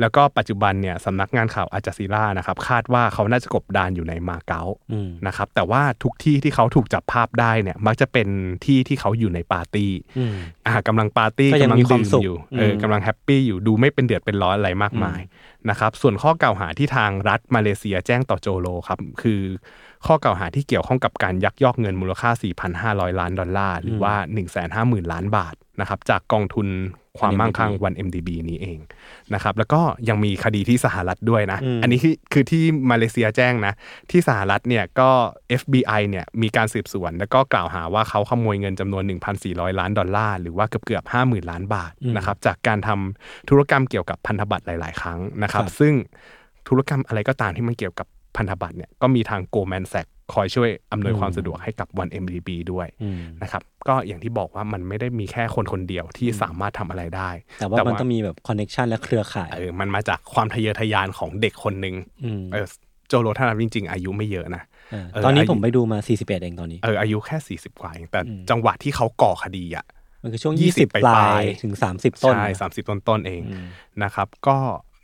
[0.00, 4.62] แล้วก็ปัจจุบันเนี่ยสำนักงานข่าว Al Jazeera นะครับคาดว่าเขาน่าจะกบดานอยู่ในมาเก๊า
[4.92, 8.28] อืมนะครับแต่ว่าทุกที่ที่เขาถูกจับภาพได้เนี่ยมักจะเป็น
[8.64, 10.34] ที่ที่เขาอยู่ในปาร์ตี้อืม
[10.66, 15.20] อ่ากำลังปาร์ตี้ก็ยังกำลังมีความดื่มสุขอยู่เอออืมกำลังแฮปปี้อยู่ดูไม่เป็นเดือดเป็นร้อนอะไรมากมาย
[15.70, 19.40] นะครับส่วนข้อกล่าวหาที่ทางรัฐมาเลเซียแจ้งต่อโจโลครับคือ
[20.06, 22.30] ข้อกล่าวหาที่เกี่ยวข้องกับการยักยอกเงินมูลค่า
[22.74, 24.14] 4,500 ล้านดอลลาร์ หรือว่า
[24.64, 26.68] 150,000 ล้านบาทนะครับจากกองทุน
[27.18, 28.78] ความมั่งคั่งวัน MDB นี้เอง
[29.34, 33.74] นะครับแล้วก็ยังมีคดีที่สหรัฐด้วยนะอืมอันนี้คือคือที่มาเลเซียแจ้งนะ
[34.10, 35.10] ที่สหรัฐเนี่ยก็
[35.60, 39.02] FBI เนี่ยมีการสืบสวน แล้วก็กล่าวหาว่าเขาขโมยเงินจำนวน
[39.42, 45.94] 1,400 ล้านดอลลาร์ หรือว่าเกือบเกือบ50,000 ล้านบาทนะครับจากการทำธุรกรรมเกี่ยวกับพันธบัตรหลาย ๆ ครั้งนะครับ ซึ่ง
[46.68, 48.06] ธุรกรรมอะไรก็ตามที่มันเกี่ยวกับ
[48.36, 57.30] พันธบัตรเนี่ยก็มีทาง Goldman Sachs คอยช่วยอำนวยความสะดวกให้กับวัน MDB ด้วยอืมนะครับก็อย่างที่บอกว่ามันไม่ได้มีแค่คนคนเดียวที่สามารถทำอะไรได้
[57.60, 61.94] แต่ว่ามันต้องมีแบบ connection และเครือข่ายเออมันมาจากความทะเยอทะยานของเด็กคนหนึ่ง
[62.24, 62.66] อืมเออ
[63.08, 69.86] โจโลถ้านับจริง ๆ อายุไม่เยอะนะเออเออตอนนี้อายุผมไปดูมา 41 เองตอนนี้เอออายุแค่สี่สิบกว่าเองแต่จังหวะที่เขาก่อคดีอะ
[70.22, 73.66] มันคือช่วง 20 20ปลายปลายถึง 30 ต้นใช่สามสิบต้นๆเองอืม
[74.02, 74.56] นะครับ ก็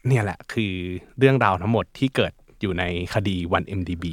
[0.08, 0.72] เนี่ยแหละคือ
[1.18, 2.32] เรื่องราวทั้งหมดที่เกิด
[2.62, 2.84] อยู่ใน
[3.14, 4.04] คดี 1MDB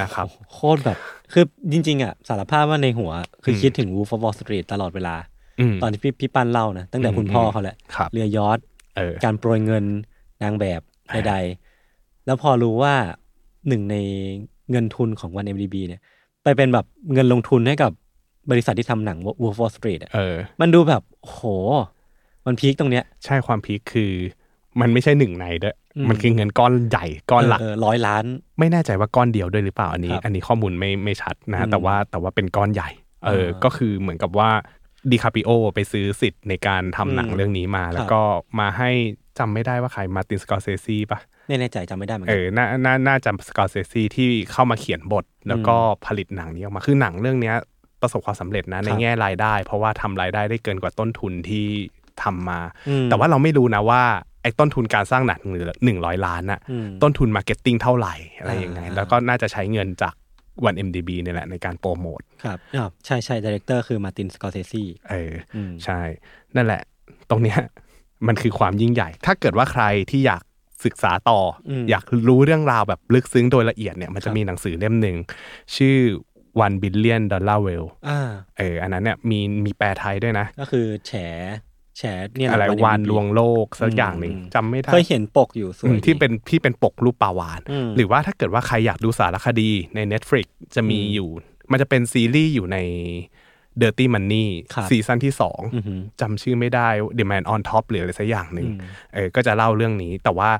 [0.00, 0.98] นะครับโคตรแบบ
[1.32, 3.10] คือจริง ๆ อะ สารภาพว่าในหัว
[3.44, 5.16] คือคิดถึง Wolf of Wall Street ตลอดเวลา
[5.60, 8.58] อืมตอนที่พี่พี่ปั้นเล่านะ ตั้งแต่คุณพ่อเขาแหละครับเรือยอท
[8.96, 9.84] เออการโปรยเงิน
[10.42, 10.80] นางแบบ
[11.12, 12.94] ใดๆ แล้วพอรู้ว่า
[13.68, 13.96] หนึ่งใน
[14.70, 16.00] เงินทุนของ 1MDB เนี่ย
[16.42, 17.92] ไปเป็นแบบเงินลงทุนให้กับ
[18.50, 21.42] บริษัทที่ทำหนัง Wolf of Wall Street อะเออมันดูแบบโอ้โห
[22.46, 24.12] มันพีคตรงเนี้ย ใช่ความพีคคือ
[24.80, 28.24] มันไม่ใช่หนึ่งในด้วยอื มมันคือเงินก้อนใหญ่ก้อนหลักเร้อยล้าน
[28.58, 32.90] ไม่แน่ใจว่าก้อนเดียวด้วยหรือเปล่าอันนี้ครับอันนี้ข้อมูลไม่ไม่ชัดนะอืมแต่ว่าแต่ว่าเป็นก้อนใหญ่
[33.26, 34.50] เอออ่าก็คือเหมือนกับว่า
[35.10, 38.20] ดิคาปิโอไปซื้อสิทธิ์ในการทำหนังอืมเรื่องนี้มาครับแล้วก็
[38.60, 38.90] มาให้
[39.38, 47.56] จำไม่ได้ว่าใครมาตินสกอร์เซซีปะไม่แน่ใจจำไม่ได้เหมือนเอกัอน่าน่าน่าจะสกอร์เซซีที่เข้ามาเขียนบท แล้วก็ผลิตหนังนี้ออกมาคือหนังเรื่องเนี้ย
[48.02, 51.66] ประสบความสำเร็จนะในแง่รายได้ เพราะว่าทำรายได้ได้เกินกว่าต้นทุนที่
[52.22, 54.02] ทำมาอืมแต่ว่าเราไม่รู้นะว่า
[54.46, 60.14] ไอ้ต้นทุนการสร้างหนังหรือหนึ่งร้อยล้านน่ะอืมต้นทุน marketing เท่าไหร่อะไรยังไงอ่าแล้วก็น่าจะใช้เงินจาก
[60.64, 66.00] วัน MDB เนี่ยแหละในการโปรโมทครับอ่าใช่ใช่ director คือ Martin Scorsese เอออมใช่
[66.56, 66.82] นั่นแหละ
[67.30, 67.58] ตรงเนี้ย
[68.26, 70.42] มันคือความยิ่งใหญ่ ถ้าเกิดว่าใครที่อยาก
[70.84, 71.40] ศึกษาต่อ
[71.70, 75.16] อมอยากรู้เรื่องราวแบบลึกซึ้งโดยละเอียดเนี่ยมันจะครับมีหนังสือเล่มหนึ่ง
[75.76, 75.96] ชื่อ
[76.64, 78.20] one billion dollar whale อ่า
[78.58, 81.12] เออ อันนั้นเนี่ยมีมีแปลไทยด้วยนะ ก็คือแฉ
[81.98, 82.02] แฉ
[82.36, 91.28] เนี่ยแหละอะไรประเด็วานดีลวงโลกสักอย่างหนึ่งอืมจำไม่ได้เคยเห็นปกอยู่สวอืยมที่ดีเป็นที่เป็นปกรูปปลาวานอืมหรือว่าถ้าเกิดว่าใครอยากดูสารคดีใน Netflix จะมีอืมอยู่
[91.70, 92.78] มันจะเป็นซีรีส์อยู่ใน
[93.82, 98.78] Dirty Money ครับซีซั่นที่สองอือหือจำชื่อไม่ได้ The Man on Top หรืออะไรสักอย่างหนึ่งอืม
[99.14, 100.50] เออก็จะเล่าเรื่องนี้แต่ว่า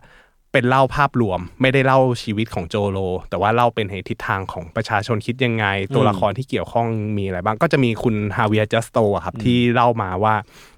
[0.52, 2.98] เป็นเล่าภาพรวม ไม่ได้เล่าชีวิตของโจโล
[3.30, 6.86] แต่ว่าเล่าเป็นในทิศทางของประชาชนคิดยังไง ตัวละครที่เกี่ยวข้อง
[7.16, 10.34] มีอะไรบ้าง ก็จะมีคุณฮาเวียจัสโตครับที่เล่ามาว่า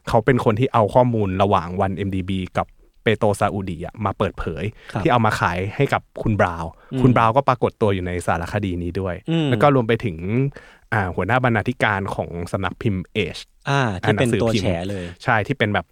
[0.09, 2.67] เขาเป็นคนที่เอาข้อมูลระหว่างวัน MDB กับ
[3.03, 10.17] เปโตรซาอุดีอะมาเปิดเผยครับที่เอามาขายให้กับคุณบราวน์อืมคุณบราวน์ก็ปรากฏตัวอยู่ในสารคดีนี้ด้วยอืมแล้วก็รวมไปถึง
[10.93, 13.39] อ่าหัวหน้าบรรณาธิการของสำนักพิมพ์เอช
[13.69, 15.87] อ่าที่เป็นหนังสือตัวพิมพ์แฉเลย ใช่ที่เป็นแบบ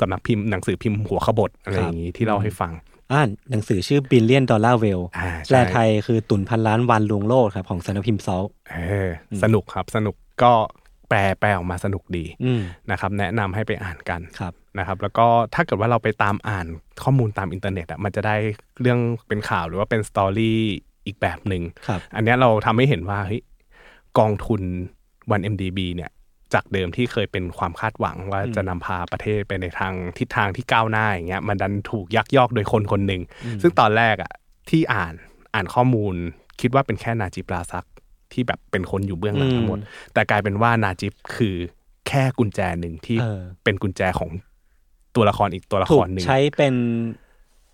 [0.00, 2.72] สำนักพิมพ์หนังสือพิมพ์หัวขบถอะไรครับอย่างนี้ที่เล่าให้ฟัง
[3.12, 3.20] อ่า
[3.50, 8.76] หนังสือชื่อ Billion Dollar Whale อ่าใช่แปลไทยคือตุ๋นพันล้านวันลวงโลกครับของสำนักพิมพ์ซอลเอ
[9.08, 10.52] ออสนุกครับสนุกก็
[11.08, 16.66] แปลแปลออกมาสนุกดีอืมนะครับแนะนำให้ไปอ่านกันครับนะครับแล้วก็ถ้าเกิดว่าเราไปตามอ่าน
[17.02, 18.36] ข้อมูลตามอินเทอร์เน็ตอะมันจะได้
[18.80, 20.58] เรื่องเป็นข่าวหรือว่าเป็น story
[21.06, 23.42] อีกแบบหนึ่งครับอันเนี้ยเราทำให้เห็นว่าเฮ้ย
[24.18, 24.62] กองทุน
[25.30, 26.10] วัน MDB เนี่ย
[26.54, 33.22] จากเดิมที่เคยเป็นความคาดหวังว่าจะนำพาประเทศไปในทางทิศทางที่ก้าวหน้าอย่างเงี้ยมันดันถูกยักยอกโดยคนคนหนึ่ง
[33.62, 34.32] ซึ่งตอนแรกอะ
[34.70, 35.14] ที่อ่าน
[35.54, 36.14] อ่านข้อมูล
[36.60, 37.86] คิดว่าเป็นแค่นาจิปราซัก
[38.32, 39.78] ที่แบบเป็นคนอยู่เบื้องหลังทั้งหมด
[40.12, 41.54] แต่กลายเป็นว่านาจิปคือ
[42.08, 44.30] แค่กุญแจหนึ่งที่เออเป็นกุญแจของ
[45.16, 46.74] ตัวละครอีกตัวละถูคกรหนึ่งใช้เป็น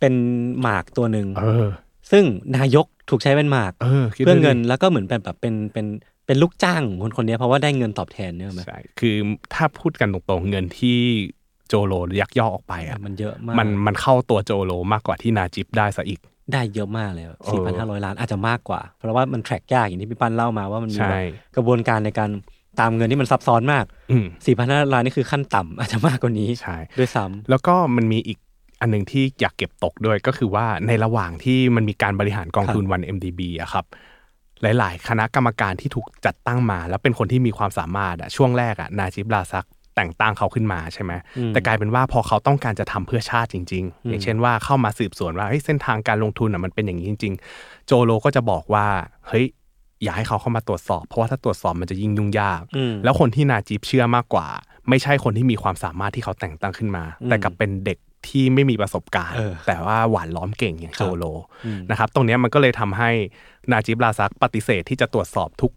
[0.01, 0.15] เป็น
[0.61, 1.67] หมากตัวหนึ่งเออ
[2.11, 2.25] ซึ่ง
[2.57, 5.87] นายกถูกใช้เป็นหมากเออคิดเพื่อดูดิเงินแล้วก็เหมือนเป็นแบบเป็นเป็น
[6.33, 9.17] เป็นลูกจ้างของคนคนนี้เพราะว่าได้เงินตอบแทนเนี่ยไหมใช่คือ
[9.55, 10.99] ถ้าพูดกันตรงๆเงินที่
[11.69, 16.21] โจโลยักยอกออกไปอะมันเยอะมากมันมันเข้าตัวโจโลมากกว่าที่นาจิปได้ซะอีก
[16.53, 21.23] ได้เยอะมากเลยเอสี่พันห้าอร้อยล้านอาจจะมากกว่า เพราะว่ามันแทร็กยากอย่างที่พี่ปั้นเล่ามาว่ามันมีใช่แบบ
[21.57, 22.31] กระบวนการในการ
[22.81, 28.39] ตามเงินที่มันซับซ้อนมากอืมสี่พันห้าล้านนี่คือขั้นต่ำอาจจะมากกว่านี้ใช่ด้วยซ้แล้วก็มันมีอีก
[28.81, 33.85] อันหนึ่งที่อยากเก็บตกด้วยก็คือว่าในระหว่างที่มันมีการบริหารกองทุนวัน MDB อะครับ
[34.63, 39.67] หลาย ๆ คณะกรรมการที่ถูกจัดตั้งมา แล้วเป็นคนที่มีความสามารถอะช่วงแรกอะนาจิบลาซัก
[39.97, 41.13] แต่งตั้งเขาขึ้นมาใช่ไหม
[41.49, 48.87] แต่กลายเป็นว่าพอเขาต้องการจะทำเพื่อชาติจริง ๆ อย่างเช่นว่าเข้ามาสืบสวนว่าเฮ้ยเส้นทางการลงทุนอะมันเป็นอย่างนี้จริง ๆ โจโลก็จะบอกว่า
[49.29, 49.47] เฮ้ย
[50.03, 54.47] อย่าให้เขาเข้ามาตรวจสอบ เพราะว่าถ้าตรวจสอบมันจะยิ่งยุ่งยากอืมแล้วคนที่นาจิบเชื่อมากกว่า
[54.89, 57.99] ไม่ใช่คนที่มีความสามารถที่เขาแต่งตั้งขึ้นมา แต่กลับเป็นเด็ก
[58.29, 61.25] ที่ไม่มีประสบการณ์เออแต่ว่าหวานล้อมเก่งอย่างครับโจโล
[61.91, 63.11] นะครับตรงเนี้ยมันก็เลยทำให้
[63.71, 65.73] นาจิบลาซักปฏิเสธที่จะตรวจสอบทุก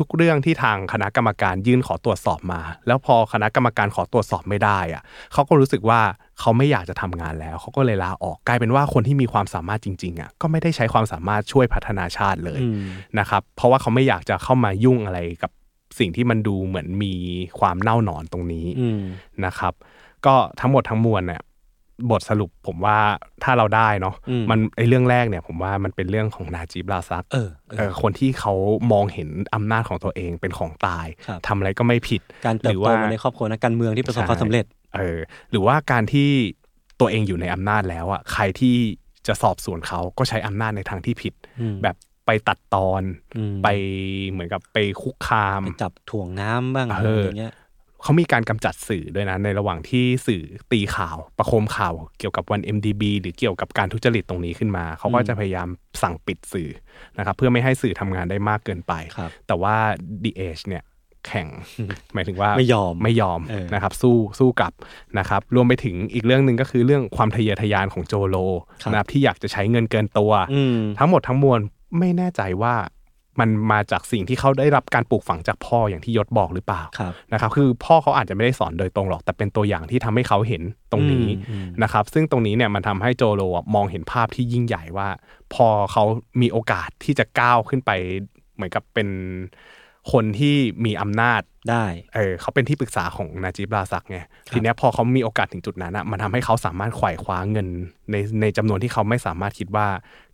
[0.00, 5.02] ทุกๆเรื่องที่ทางคณะกรรมการยื่นขอตรวจสอบมา แล้วพอคณะกรรมการขอตรวจสอบไม่ได้อะ
[5.32, 6.00] เขาก็รู้สึกว่า
[6.40, 12.84] เขาไม่อยากจะทำงานแล้ว เขาก็เลยลาออกกลายเป็นว่าคนที่มีความสามารถจริงๆอะก็ไม่ได้ใช้ความสามารถช่วยพัฒนาชาติเลยอืม
[13.18, 15.50] นะครับเพราะว่าเขาไม่อยากจะเข้ามายุ่งอะไรกับ
[15.98, 17.14] สิ่งที่มันดูเหมือนมี
[17.60, 19.00] ความเน่าหนอนตรงนี้อืม
[19.44, 19.74] นะครับ
[20.26, 21.42] ก็ทั้งหมดทั้งมวลเนี่ย
[22.10, 22.98] บทสรุปผมว่า
[23.44, 28.54] ถ้าเราได้เนาะอืมมันไอเรื่องแรกเนี่ยผมว่ามันเป็นเรื่องของนาจิบลาซักเออเออเออคนที่เขา
[28.92, 34.64] มองเห็นอำนาจของตัวเองเป็นของตายครับทำอะไรก็ไม่ผิดการเติหบรือโตว่ามาในครอบครัวนักการเมืองที่ประสบใช่ความสำเร็จ
[34.96, 35.18] เออ
[35.50, 36.28] หรือว่าการที่
[37.00, 38.76] ตัวเองอยู่ในอำนาจแล้วอะใครที่
[39.26, 41.96] จะสอบสวนเขาก็ใช้อำนาจในทางที่ผิดอืมแบบ
[42.26, 43.02] ไปตัดตอน
[43.36, 43.68] อืมไป
[44.30, 47.54] เหมือนกับไปคุกคาม ไปจับถ่วงน้ำบ้างเออออย่างเงี้ย
[48.02, 55.68] เขามีการกำจัดสื่อด้วยนะ ในระหว่างที่สื่อตีข่าว ประโคมข่าวเกี่ยวกับวัน MDB หรือเกี่ยวกับการทุจริตตรงนี้ขึ้นมา เขาก็จะพยายาม
[56.02, 56.70] สั่งปิดสื่อ
[57.18, 59.76] นะครับเพื่อไม่ให้สื่อทำงานได้มากเกินไปครับแต่ว่า
[60.24, 60.84] The Age เนี่ย
[61.26, 61.48] แข่ง
[62.14, 64.72] หมายถึงว่าไม่ยอมไม่ยอมเออนะครับ สู้สู้กลับ
[65.18, 68.36] นะครับรวมไปถึงอีกเรื่องหนึ่งก็คือเรื่องความทะเยอทะยานของโจโล
[68.82, 71.60] ครับนะครับที่อยากจะใช้เงินเกินตัวอืมทั้งหมดทั้งมวล
[71.98, 72.74] ไม่แน่ใจว่า
[73.40, 80.62] มันมาจากสิ่งที่เขาได้รับการปลูกฝังจากพ่ออย่างที่ยศบอกหรือเปล่าครับนะครับคือพ่อเขาอาจจะไม่ได้สอนโดยตรงหรอกแต่เป็นตัวอย่างที่ทำให้เขาเห็น
[80.92, 85.08] ตรงนี้อืมอืมนะครับซึ่งตรงนี้เนี่ยมันทำให้โจโลอะมองเห็นภาพที่ยิ่งใหญ่ว่า
[85.54, 86.04] พอเขา
[86.40, 87.90] มีโอกาสที่จะก้าวขึ้นไป
[88.56, 89.08] เหมือนกับเป็น
[90.12, 94.18] คนที่มีอำนาจได้ เออเขาเป็นที่ปรึกษาของนาจิบราซักไง
[94.52, 97.66] ทีเนี้ยพอเขามีโอกาสถึงจุดนั้นอะมันทำให้เขาสามารถไขว่คว้าเงิน
[98.10, 99.86] ในในจำนวนที่เขาไม่สามารถคิดว่า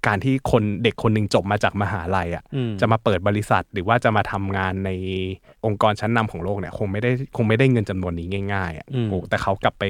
[0.06, 4.90] การที่คนเด็กคนหนึ่งจบมาจากมหาลัยอะอืมจะมาเปิดบริษัทหรือว่าจะมาทำงานใน
[5.66, 9.84] องค์กรชั้นนำของโลกเนี่ย คงไม่ได้คงไม่ได้เงินจำนวนนี้ง่ายๆอะอืมโอ้แต่เขากลับไป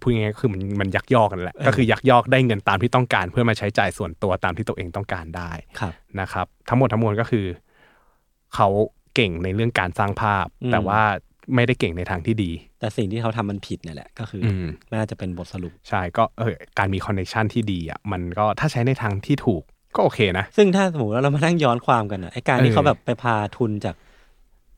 [0.00, 7.46] พูดง่ายๆก็คือมันมันยักยอกกันแหละ ก็คือยักยอกได้เงินตามที่ต้องการ เพื่อมาใช้จ่ายส่วนตัวตามที่ตัวเองต้องการได้ครับนะครับ ทั้งหมดทั้งมวลก็คือ
[8.54, 8.68] เขา
[9.18, 11.00] เก่งในเรื่องการสร้างภาพอืมแต่ว่า
[11.54, 12.50] ไม่ได้เก่งในทางที่ดี
[12.80, 19.62] แต่สิ่งที่เขาทำมันผิดเนี่ยแหละ ก็คืออมน่าจะเป็นบทสรุป ใช่ก็เออการมีคอนเนคชันที่ดีอะมันก็ถ้าใช้ในทางที่ถูก
[19.96, 23.96] ก็โอเคนะ ซึ่งถ้าสมมติว่าเรามานั่งย้อนความกันอะไอการที่เออเขาแบบไปพาทุนจาก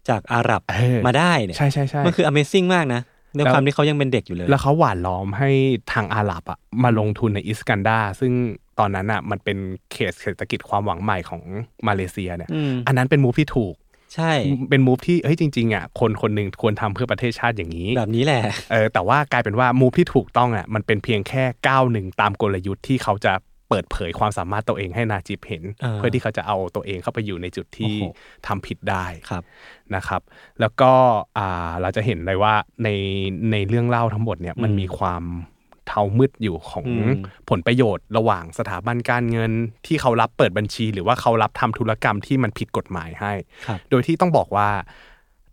[0.09, 3.01] จากอาหรับเออมาได้เนี่ยใช่ใช่ใช่มันคือ Amazing มากนะ
[3.37, 5.51] ด้วยแล้วความที่เขายังเป็นเด็กอยู่เลย แล้วเขาหวานล้อมให้
[5.93, 8.33] ทางอาหรับอะมาลงทุนในอิสกันดาซึ่ง
[8.79, 9.59] ตอนนั้นอะมันเป็น
[9.93, 11.43] เขตเศรษฐกิจความหวังใหม่ของ
[11.89, 13.75] มาเลเซียเนี่ยอืมอันนั้นเป็นมูฟที่ถูก
[14.15, 14.33] ใช่
[14.71, 18.43] เป็นมูฟที่เฮ้ยจริงๆอะคนคนหนึ่งควรทำเพื่อประเทศชาติอย่างนี้ แบบนี้แหละ
[18.73, 23.33] เออแต่ว่ากลายเป็นว่ามูฟที่ถูกต้องอะมันเป็นเพียงแค่ก้าวหนึ่งตามกลยุทธ์ที่เขาจะ
[23.69, 28.17] เปิดเผยความสามารถตัวเองให้นาจิบเห็นเออเพื่อที่เขาจะเอาตัวเองเข้าไปอยู่ในจุดที่โอ้โห
[28.47, 29.43] ทำผิดได้ครับ
[29.95, 30.21] นะครับ
[30.61, 30.93] แล้วก็
[31.39, 32.55] อ่าเราจะเห็นเลยว่า
[32.85, 32.89] ใน
[33.53, 35.23] ในเรื่องเล่าทั้งหมดเนี่ยมันอืมมีความ
[35.89, 37.15] เทามืดอยู่ของอืม
[37.51, 39.53] ผลประโยชน์ระหว่างสถาบันการเงิน
[39.87, 43.33] ที่เขารับเปิดบัญชี หรือว่าเขารับทำธุรกรรมที่มันผิดกฎหมายให้
[43.67, 44.69] ครับโดยที่ต้องบอกว่า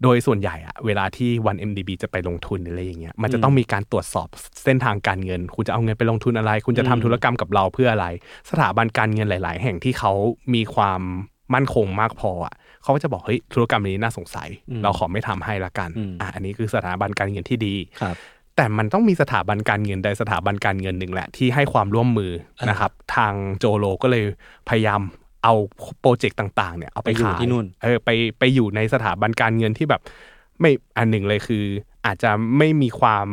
[0.04, 4.28] โดยส่วนใหญ่อะเวลาที่วัน MDB จะไปลงทุนหรืออะไรอย่างเงี้ยมันจะต้องมีการตรวจสอบ
[4.64, 8.08] เส้นทางการเงิน คุณจะเอาเงินไปลงทุนอะไร คุณจะทำธุรกรรมกับเราเพื่ออะไร
[8.52, 10.12] สถาบันการเงินหลาย ๆ แห่งที่เขา
[10.54, 11.02] มีความ
[11.54, 18.16] มั่นคงมากพออะเขาก็จะบอกเฮ้ยธุรกรรมนี้น่าสงสัยอืมเราขอไม่ทำให้ละกันอืมอะอันนี้คือสถาบันการเงินที่ดีครับ
[18.58, 24.26] แต่มันต้องมีสถาบันการเงินใดสถาบันการเงินหนึ่งแหละ ที่ให้ความร่วมมืออ่านนะครับ ทางโจโลก็เลย
[24.70, 25.02] พยายาม
[25.44, 25.54] เอา
[26.02, 28.10] โปรเจกต์ต่างๆเนี่ยเอาไปไปอยู่ขายที่นู่นเออไป
[28.40, 30.02] ไปอยู่ในสถาบันการเงินที่แบบ
[30.60, 31.64] ไม่อันหนึ่งเลยคือ
[32.06, 33.28] อาจจะไม่มีความ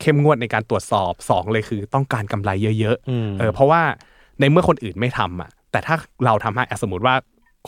[0.00, 2.50] เข้มงวดในการตรวจสอบสองเลยคือ ต้องการกำไร
[2.80, 3.82] เยอะอืมๆเออเพราะว่า
[4.40, 7.14] ในเมื่อคนอื่นไม่ทำอะ แต่ถ้าเราทำให้อะสมมติว่า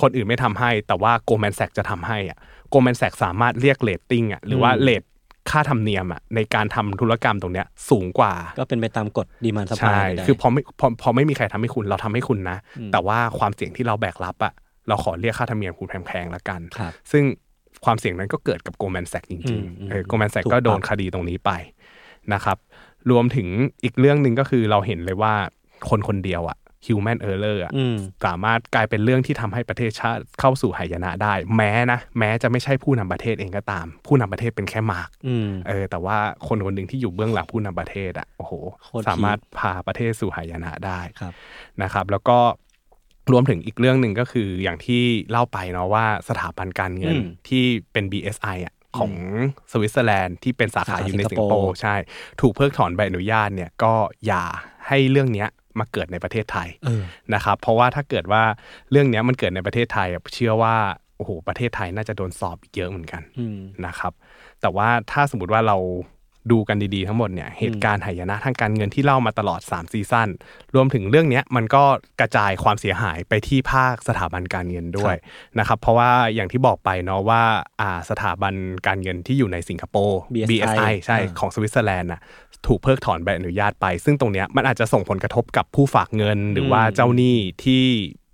[0.00, 2.38] คนอื่นไม่ทำให้ แต่ว่าโกลแมนแซกจะทำให้อะ
[2.70, 5.02] Goldman Sachs สามารถเรียกเลตติ้งอะหรือว่าอืม rate
[5.50, 12.56] ค่าธรรมเนียมอะในการทำธุรกรรมตรงเนี้ยสูงกว่า ก็เป็นไปตามกฎ demand supply ใช่คือพอไม่พอพอไม่มีใครทำให้คุณเราทำให้คุณนะ
[12.92, 14.52] แต่ว่าความเสี่ยงที่เราแบกรับอะ
[14.88, 17.24] เราขอเรียกค่าธรรมเนียมคุณแพงๆแล้วกันครับซึ่ง
[17.84, 21.50] ความเสี่ยงนั้นก็เกิดกับ Goldman Sachs จริงมอืมๆเออ Goldman Sachs ถูกก็โดนปรับคดีตรงนี้ไป
[22.32, 22.58] นะครับ
[23.10, 23.48] รวมถึง
[23.84, 25.34] อีกเรื่องหนึ่งก็คือเราเห็นเลยว่า
[25.88, 27.96] คนคนเดียวอะ human error อะอืม
[28.26, 38.52] สามารถกลายเป็นเรื่องที่ทำให้ประเทศชาติเข้าสู่หายนะได้ แม้นะ แม้จะไม่ใช่ผู้นำประเทศเองก็ตาม ผู้นำประเทศเป็นแค่หมากอืมเออแต่ว่าคนคนหนึ่งที่อยู่เบื้องหลังผู้นำประเทศอะโอ้โห
[38.84, 41.32] โคตรสามารถพาประเทศสู่หายนะได้ครับ
[41.82, 42.38] นะครับ แล้วก็
[43.32, 49.12] รวมถึงอีกเรื่องหนึ่งก็คืออย่างที่เล่าไปเนาะว่าสถาบันการเงินอืมที่เป็น BSI อะของ
[49.72, 51.94] สวิตเซอร์แลนด์ที่เป็นสาขาสาขาอยู่ในสิงคคโปโปร์สิงคโปร์ใช่
[52.40, 53.92] ถูกเพิกถอนใบอนุญาตเนี่ยก็
[54.26, 54.44] อย่า
[54.88, 55.48] ให้เรื่องเนี้ย
[55.78, 57.02] มาเกิดในประเทศไทยเออ
[57.34, 58.42] นะครับ เพราะว่าถ้าเกิดว่า
[58.90, 60.76] เรื่องเนี้ยมันเกิดในประเทศไทยอะเชื่อว่า
[61.16, 64.12] โอ้โหประเทศไทยน่าจะโดนสอบอีกเยอะเหมือนกันอืมนะครับ
[64.60, 65.78] แต่ว่าถ้าสมมติว่าเรา
[66.52, 70.28] ดูกันดีๆทั้งหมดเนี่ยเหตุการณ์หายนะทางการเงินที่เล่ามาตลอด 3 ซีซั่น
[70.74, 71.84] รวมถึงเรื่องเนี้ยมันก็
[72.20, 75.14] กระจายความเสียหายไปที่ภาคสถาบันการเงินด้วย
[75.58, 77.42] นะครับ เพราะว่าอย่างที่บอกไปเนาะว่า
[77.80, 78.54] อ่าสถาบัน
[78.86, 80.20] การเงินที่อยู่ในสิงคโปร์
[80.50, 82.20] BSI ใช่อ่าของสวิตเซอร์แลนด์น่ะ
[82.66, 87.84] ถูกเพิกถอนใบอนุญาตไป ซึ่งตรงเนี้ยมันอาจจะส่งผลกระทบกับผู้ฝากเงิน หรือว่าเจ้าหนี้ที่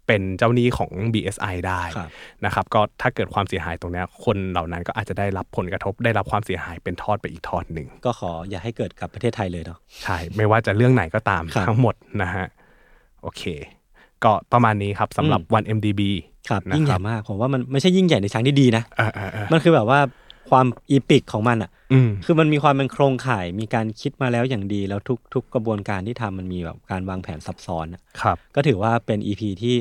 [0.06, 2.10] เป็นเจ้าหนี้ของ BSI ได้ครับ
[2.44, 12.46] นะครับก็ถ้าเกิดความเสียหายตรงเนี้ยคนเหล่านั้นก็อาจจะได้รับผลกระทบได้รับความเสียหายเป็นทอดไปอีกทอดหนึ่งก็ขออย่าให้เกิดกับประเทศไทยเลยเนาะใช่ไม่ว่าจะเรื่องไหนก็ตามครับทั้งหมดนะฮะ
[13.22, 13.42] โอเค
[14.24, 16.02] ก็ประมาณนี้ครับสำหรับอืมวัน MDB
[16.48, 20.00] ครับนะยิ่งใหคญ่รับมากผมว่ามันไม่ใช่ยิ่งใหญ่ในทางที่ดีนะเออเออเออมันคือแบบว่า
[20.48, 29.74] ความ epic ของมันอะอืมคือมันมีความเป็นโครงข่ายมีการคิดมาแล้วอย่างดีแล้วทุกทุกกระบวนการที่ทำมันมีแบบการวางแผนซับซ้อนอะครับก็ถือว่าเป็น EP ที่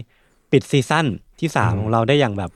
[0.52, 1.06] ปิดซีซั่น
[1.40, 2.52] ที่สามของเราได้อย่างแบบ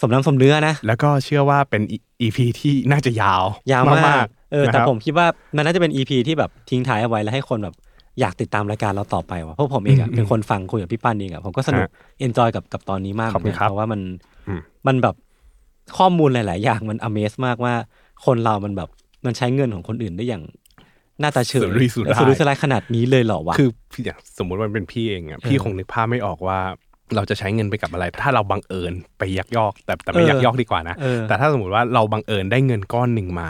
[0.00, 1.82] สมน้ำสมเนื้อนะ แล้วก็เชื่อว่าเป็น
[2.20, 3.42] EP ที่น่าจะยาว
[3.72, 5.26] ยาวมากเออนะแต่รับผมคิดว่า
[5.56, 7.74] มันน่าจะเป็น EP ที่แบบทิ้งท้ายเอาไว้แล้วให้คนแบบ
[8.20, 11.90] อยากติดตามรายการเราต่อไปว่ะเพราะผมเองอะอืมเป็นคนฟังคุยกับพี่ปั้นเองอะผมก็สนุกฮะ
[12.20, 14.00] enjoy กับกับตอนนี้มากขอบคุณเหมือนกันครับเพราะว่ามัน
[14.48, 15.14] อืมมันแบบ
[15.98, 17.74] ข้อมูลหลาย ๆ อย่างมัน Amaze มากว่า
[18.26, 18.88] คนเรามันแบบ
[19.24, 20.42] มันใช้เงินของคนอื่นได้อย่าง
[21.20, 26.58] หน้าตาเฉยสุรุ่ยสุร่ายและสุรุ่ยสุร่ายขนาดนี้เลยเหรอวะคือพี่อย่างสมมุติว่าเป็นพี่เองอะเออพี่คงนึกภาพไม่ออกว่า
[27.16, 33.48] เราจะใช้เงินไปกับอะไร ถ้าเราบังเอิญไปยักยอก แต่แต่ไม่เออยักยอกดีกว่านะเออแต่ถ้าสมมติว่าเราบังเอิญได้เงินก้อนหนึ่งมา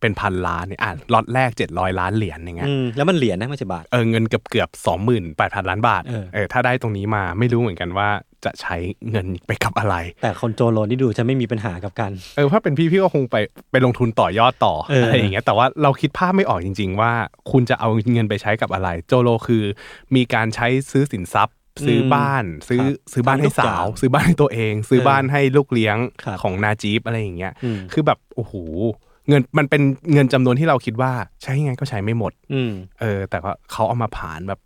[0.00, 8.08] เป็นพันล้านเนี่ยอะล็อตแรกเจ็ดร้อยล้านเหรียญอย่างเงี้ยอืมแล้วมันเหรียญนะไม่ใช่บาทเออเงินเกือบเกือบสองหมื่นแปดพันล้านบาทเออเออถ้าได้ตรงนี้มาไม่รู้เหมือนกันว่า
[8.44, 8.76] จะใช้
[9.10, 13.36] เงินไปกับอะไร แต่คนโจโลนที่ดูจะไม่มีปัญหากับการเออถ้าเป็นพี่พี่ก็คงไป
[13.70, 17.12] ไปลงทุนต่อยอดต่อเออออะไรอย่างเงี้ยแต่ว่าเราคิดภาพไม่ออกจริง ๆ ว่า
[17.50, 19.64] คุณจะเอาเงินไปใช้กับอะไร โจโลคือ
[20.14, 21.56] มีการใช้ซื้อสินทรัพย์
[21.86, 28.52] ซื้อบ้าน ซื้อครับซื้อบ้านให้ทำทุกอย่าสาวงซื้อบ้านให้ตัวเอง ซื้อเออบ้านให้ลูกเลี้ยงครับของนาจีบอะไรอย่างเงี้ยอืมคือแบบโอ้โห
[29.28, 29.82] เงินมันเป็น
[30.12, 34.60] เงินจำนวนที่เราคิดว่าใช้ยังไงก็ใช้ไม่หมด อืมเออ แต่ว่าเขาเอามาผ่านแบบ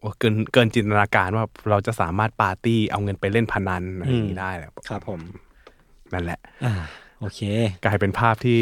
[0.00, 5.20] โอ้เกินเกินจินตนาการว่าเราจะสามารถปาร์ตี้เอาเงินไปเล่นพนันอะไรอย่างนี้ได้แหละครับผม
[6.14, 6.74] นั่นแหละอ่า
[7.20, 7.40] โอเค
[7.84, 8.60] กลายเป็นภาพที่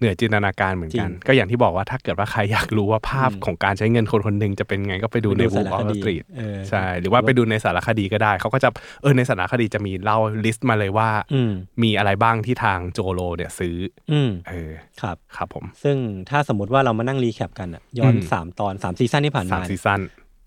[0.00, 8.68] เหนือจินตนาการเหมือนกันจริงก็อย่างที่บอกว่าถ้าเกิดว่าใครอยากรู้ว่าภาพอืมของการใช้เงินคนคนหนึ่งจะเป็นไงก็ไปดูในไปดู Wolf of Wall Street เออใช่หรือว่าไปดูในสารคดีก็ได้ เขาก็จะ
[9.02, 11.50] เออในสารคดีจะมีเล่า list มาเลยว่าอืม
[11.82, 13.76] มีอะไรบ้างที่ทางโจโลเนี่ยซื้อ
[14.12, 14.72] อืมเออ
[15.02, 15.96] ครับครับผม ซึ่ง
[16.30, 20.00] ถ้าสมมติว่าเรามานั่ง recap กันอะย้อนอืมสามตอนสามซีซั่นที่ผ่านสามมาซีซั่น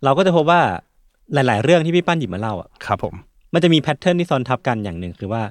[0.04, 0.62] เราก็จะพบว่า
[1.34, 3.16] หลาย ๆ เรื่องที่พี่ปั้นหยิบมาเล่าอะครับผม
[3.54, 5.42] มันจะมี pattern ที่ซ้อนทับกันอย่างหนึ่งคือว่า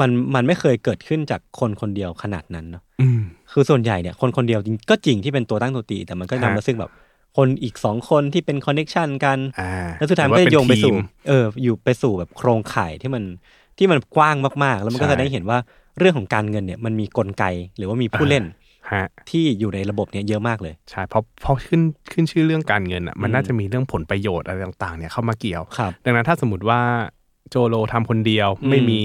[0.00, 3.20] มันมันไม่เคยเกิดขึ้นจากคนคนเดียวขนาดนั้นเนาะอืม
[3.52, 6.90] คือส่วนใหญ่เนี่ยคนคนเดียวจริงก็จริงที่เป็นตัวตั้งตัวตี แต่มันก็นำฮะมาซึ่งแบบ
[7.36, 10.96] คนอีกสองคนที่เป็น connection กันอ่าแล้วสุดท้ายมันก็รือว่าจะโยงไปเป็นสู่ทีม
[11.28, 13.22] เอออยู่ไปสู่แบบโครงข่ายที่มัน
[13.78, 15.58] ที่มันกว้างมากๆ แล้วมันก็ใช่จะได้เห็นว่า
[15.98, 17.44] เรื่องของการเงินเนี่ยมันมีกลไก
[17.76, 18.44] หรือว่ามีผู้เล่น
[18.92, 26.80] ฮะที่อยู่ในระบบเนี่ยเยอะมากเลย ใช่เพราะเพราะขึ้นขึ้นชื่อเรื่องการเงินอะมันอืมน่าจะมีเรื่องผลประโยชน์อะไรต่างๆเนี่ยเข้ามาเกี่ยวครับดังนั้นถ้าสมมติว่า
[27.50, 29.00] โจโลทำคนเดียวอืมไม่มี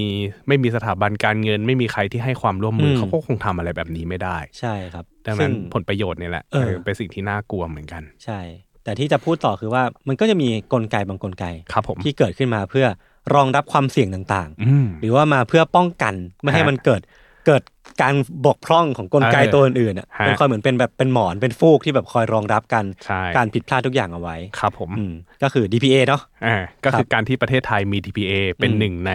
[0.48, 8.40] ไม่มีสถาบันการเงิน ไม่มีใครที่ให้ความร่วมมืออมเขาก็คงทำอะไรแบบนี้ไม่ได้ ใช่ครับดังซึ่นั้นผลประโยชน์เนี่ยแหละเออเออเป็นสิ่งที่น่ากลัวเหมือนกัน ใช่
[8.84, 12.86] แต่ที่จะพูดต่อคือว่ามันก็จะมีกลไกบางกลไกครับผมที่เกิดขึ้นมาเพื่อ
[13.34, 17.00] รองรับความเสี่ยงต่างอืมๆหรือว่ามาเพื่อป้องกันไม่ให้ฮะมันเกิด
[17.46, 17.62] เกิด
[18.02, 18.14] การ
[18.46, 25.12] บกพร่องของกลไกเออตัวอื่นๆอะฮะเป็นคอยเหมือนเป็นแบบเป็นหมอนเป็นฟูกที่แบบคอยรองรับกันใช่การผิดพลาดทุกอย่างเอาไว้ครับผมอืม
[25.42, 29.12] ก็คือ DPA เนาะอ่าก็คืครัอบการที่ประเทศไทยมี DPA เป็นอืมหนึ่งใน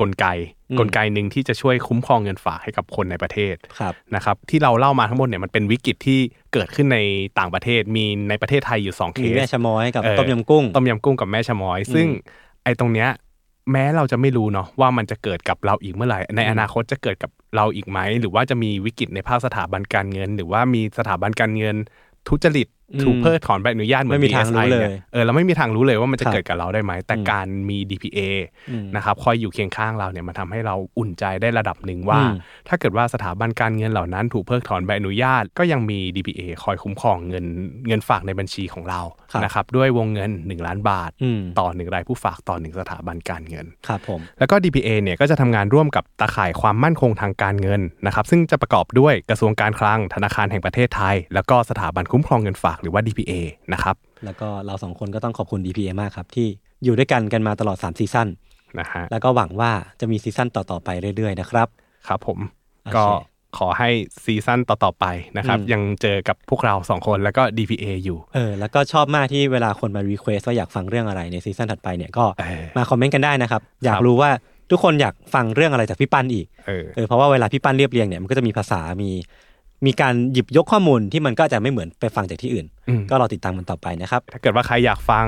[0.00, 0.26] กลไก
[0.70, 6.20] อืมกลไกหนึ่งที่จะช่วยคุ้มครองเงินฝากให้กับคนในประเทศครับนะครับที่เราเล่ามาทั้งหมดเนี่ยมันเป็นวิกฤตที่
[6.52, 6.98] เกิดขึ้นใน
[7.38, 12.06] ต่างประเทศมีในประเทศไทยอยู่สองเคมีสแม่ชะม้อยกับเออต้มยำกุ้งต้มยำกุ้งกับแม่ชะม้อย ซึ่ง
[12.64, 13.08] ไอ้ตรงเนี้ย
[13.72, 21.76] แม้เราจะไม่รู้เนาะว่ามันจะเกิดกับเราอีกเมื่อไหร่ ในอนาคตจะเกิดกับเราอีกไหม หรือว่าจะมีวิกฤตในภาคสถาบันการเงิน หรือว่ามีสถาบันการเงิน
[22.28, 22.68] ทุจริต
[23.02, 28.20] ถูกเพิกถอนใบอนุญาตเหมือนไม่มีทางรู้ DSI เลยนี่เออเราไม่มีทางรู้เลยว่ามันจะครับเกิดกับเราได้ไหม แต่อืมการมี DPA
[28.70, 32.34] อืมนะครับคอยอยู่เคียงข้างเราเนี่ยมันทำให้เราอุ่นใจได้ระดับหนึ่งว่าอืม
[32.68, 37.44] ถ้าเกิดว่าสถาบันการเงินเหล่านั้น ถูกเพิกถอนใบอนุญาต ก็ยังมี DPA คอยคุ้มครองเงิน
[37.88, 39.00] เงินฝากในบัญชีของเรา
[39.32, 53.32] ครับนะครับด้วยวงเงิน 1 ล้านบาทอืมต่อหนึ่งรายผู้ฝากต่อหนึ่งสถาบันการเงินครับผมแล้วก็ DPA เนี่ยก็จะทำงานร่วมกับตาข่ายความมั่นคงทางการเงินนะครับซึ่งจะประกอบด้วยกระทรวงการคลังธนาคารแห่งประเทศไทย แล้วก็สถาบันคุ้มครองเงินฝากหรือว่า DPA
[53.72, 56.46] นะครับ แล้วก็เราสองคนก็ต้องขอบคุณ DPA มากครับ ที่
[56.84, 58.28] อยู่ด้วยกันกันมาตลอด 3 ซีซั่น
[58.80, 61.68] นะฮะแล้วก็หวังว่าจะมีซีซั่นต่อ ๆ ไปเรื่อย ๆ นะครับ
[62.08, 62.38] ครับผม
[62.84, 63.04] โอเคก็
[63.58, 63.88] ขอให้
[64.24, 65.06] ซีซั่นต่อ ๆ ไป
[65.36, 74.30] นะครับอืมยังเจอกับพวกเราสองคนแล้วก็ DPA อยู่เออแล้วก็ชอบมากที่เวลาคนมา request ว่าอยากฟังเรื่องอะไรในซีซั่นถัดไปเนี่ยก็เออมาคอมเมนต์กันได้นะครับ ครับอยากรู้ว่า
[74.70, 79.10] ทุกคนอยากฟังเรื่องอะไรจากพี่ปั้นอีกเออเออเพราะว่าเวลาพี่ปั้นเรียบเรียงเนี่ยมันก็จะมีภาษามี
[79.86, 85.26] มีการหยิบยกข้อมูลที่มันก็จะไม่เหมือนไปฟังจากที่อื่นอืมก็รอติดตามมันต่อไปนะครับ ถ้าเกิดว่าใครอยากฟัง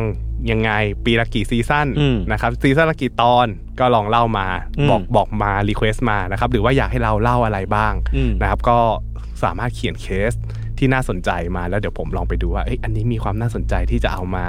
[0.51, 0.71] ยังไง
[1.05, 3.47] ปีละกี่ซีซั่นอืมนะครับซีซั่นละกี่ตอน
[3.81, 4.47] ก็ลองเล่ามา
[4.79, 8.79] อืมบอกบอกมา request มานะครับหรือว่าอยากให้เราเล่าอะไรบ้างอืมนะครับก็
[9.43, 10.35] สามารถเขียนเคส
[10.79, 14.47] ที่น่าสนใจมาแล้วเดี๋ยวผมลองไปดูว่าเอ้ยอันนี้มีความน่าสนใจที่จะเอามา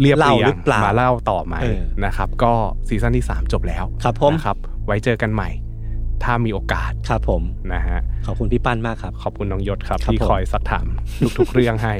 [0.00, 2.52] เรียบเล่าเรียหรืงอเปล่ามมาเล่าต่อไหมเออนะครับก็
[2.88, 4.56] ซีซั่นที่ 3 จบแล้วครับผมนะครับ
[4.86, 5.48] ไว้เจอกันใหม่
[6.24, 7.42] ถ้ามีโอกาสครับผม
[7.74, 10.86] นะฮะขอบคุณพี่ปั้นมากครับ ขอบคุณน้องยศครับครับที่ผมคอยซักถาม
[11.38, 11.94] ทุกๆเรื่องให้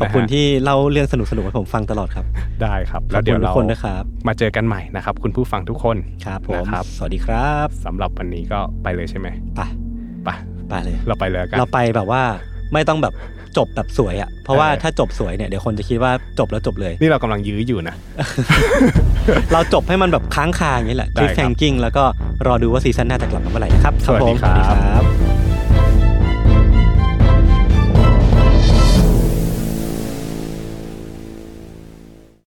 [0.00, 2.24] ขอบคุณนะฮะที่เล่าเรื่องสนุกสนุกๆให้ผมฟังตลอดครับ
[2.62, 5.96] ได้ครับขแล้อบวเดี๋คุยวณทุเรากคนนะครับมาเจอกันใหม่นะครับ คุณผู้ฟังทุกคน
[6.26, 9.60] ครับผมนะครับสวัสดีครับสำหรับวันนี้ก็ไปเลยใช่ไหมไป
[10.24, 10.28] ไป
[10.68, 12.22] ไปเลย เราไปเลยกันเราไปแบบว่า
[12.72, 13.14] ไม่ต้องแบบ
[13.56, 17.94] จบแบบสวยอะเพราะว่าเออถ้าจบสวยเนี่ยเดี๋ยวคนจะคิดว่าจบแล้วจบเลย นี่เรากำลังยื้ออยู่นะ
[19.52, 22.04] เราจบให้มันแบบค้างคาอย่างนี้แหละได้คลิปครับแฟงกิ้งแล้วก็
[22.46, 25.09] รอดูว่าซีซั่นหน้าจะกลับมาเมื่อไหร่นะครับสวัสดีผมครับ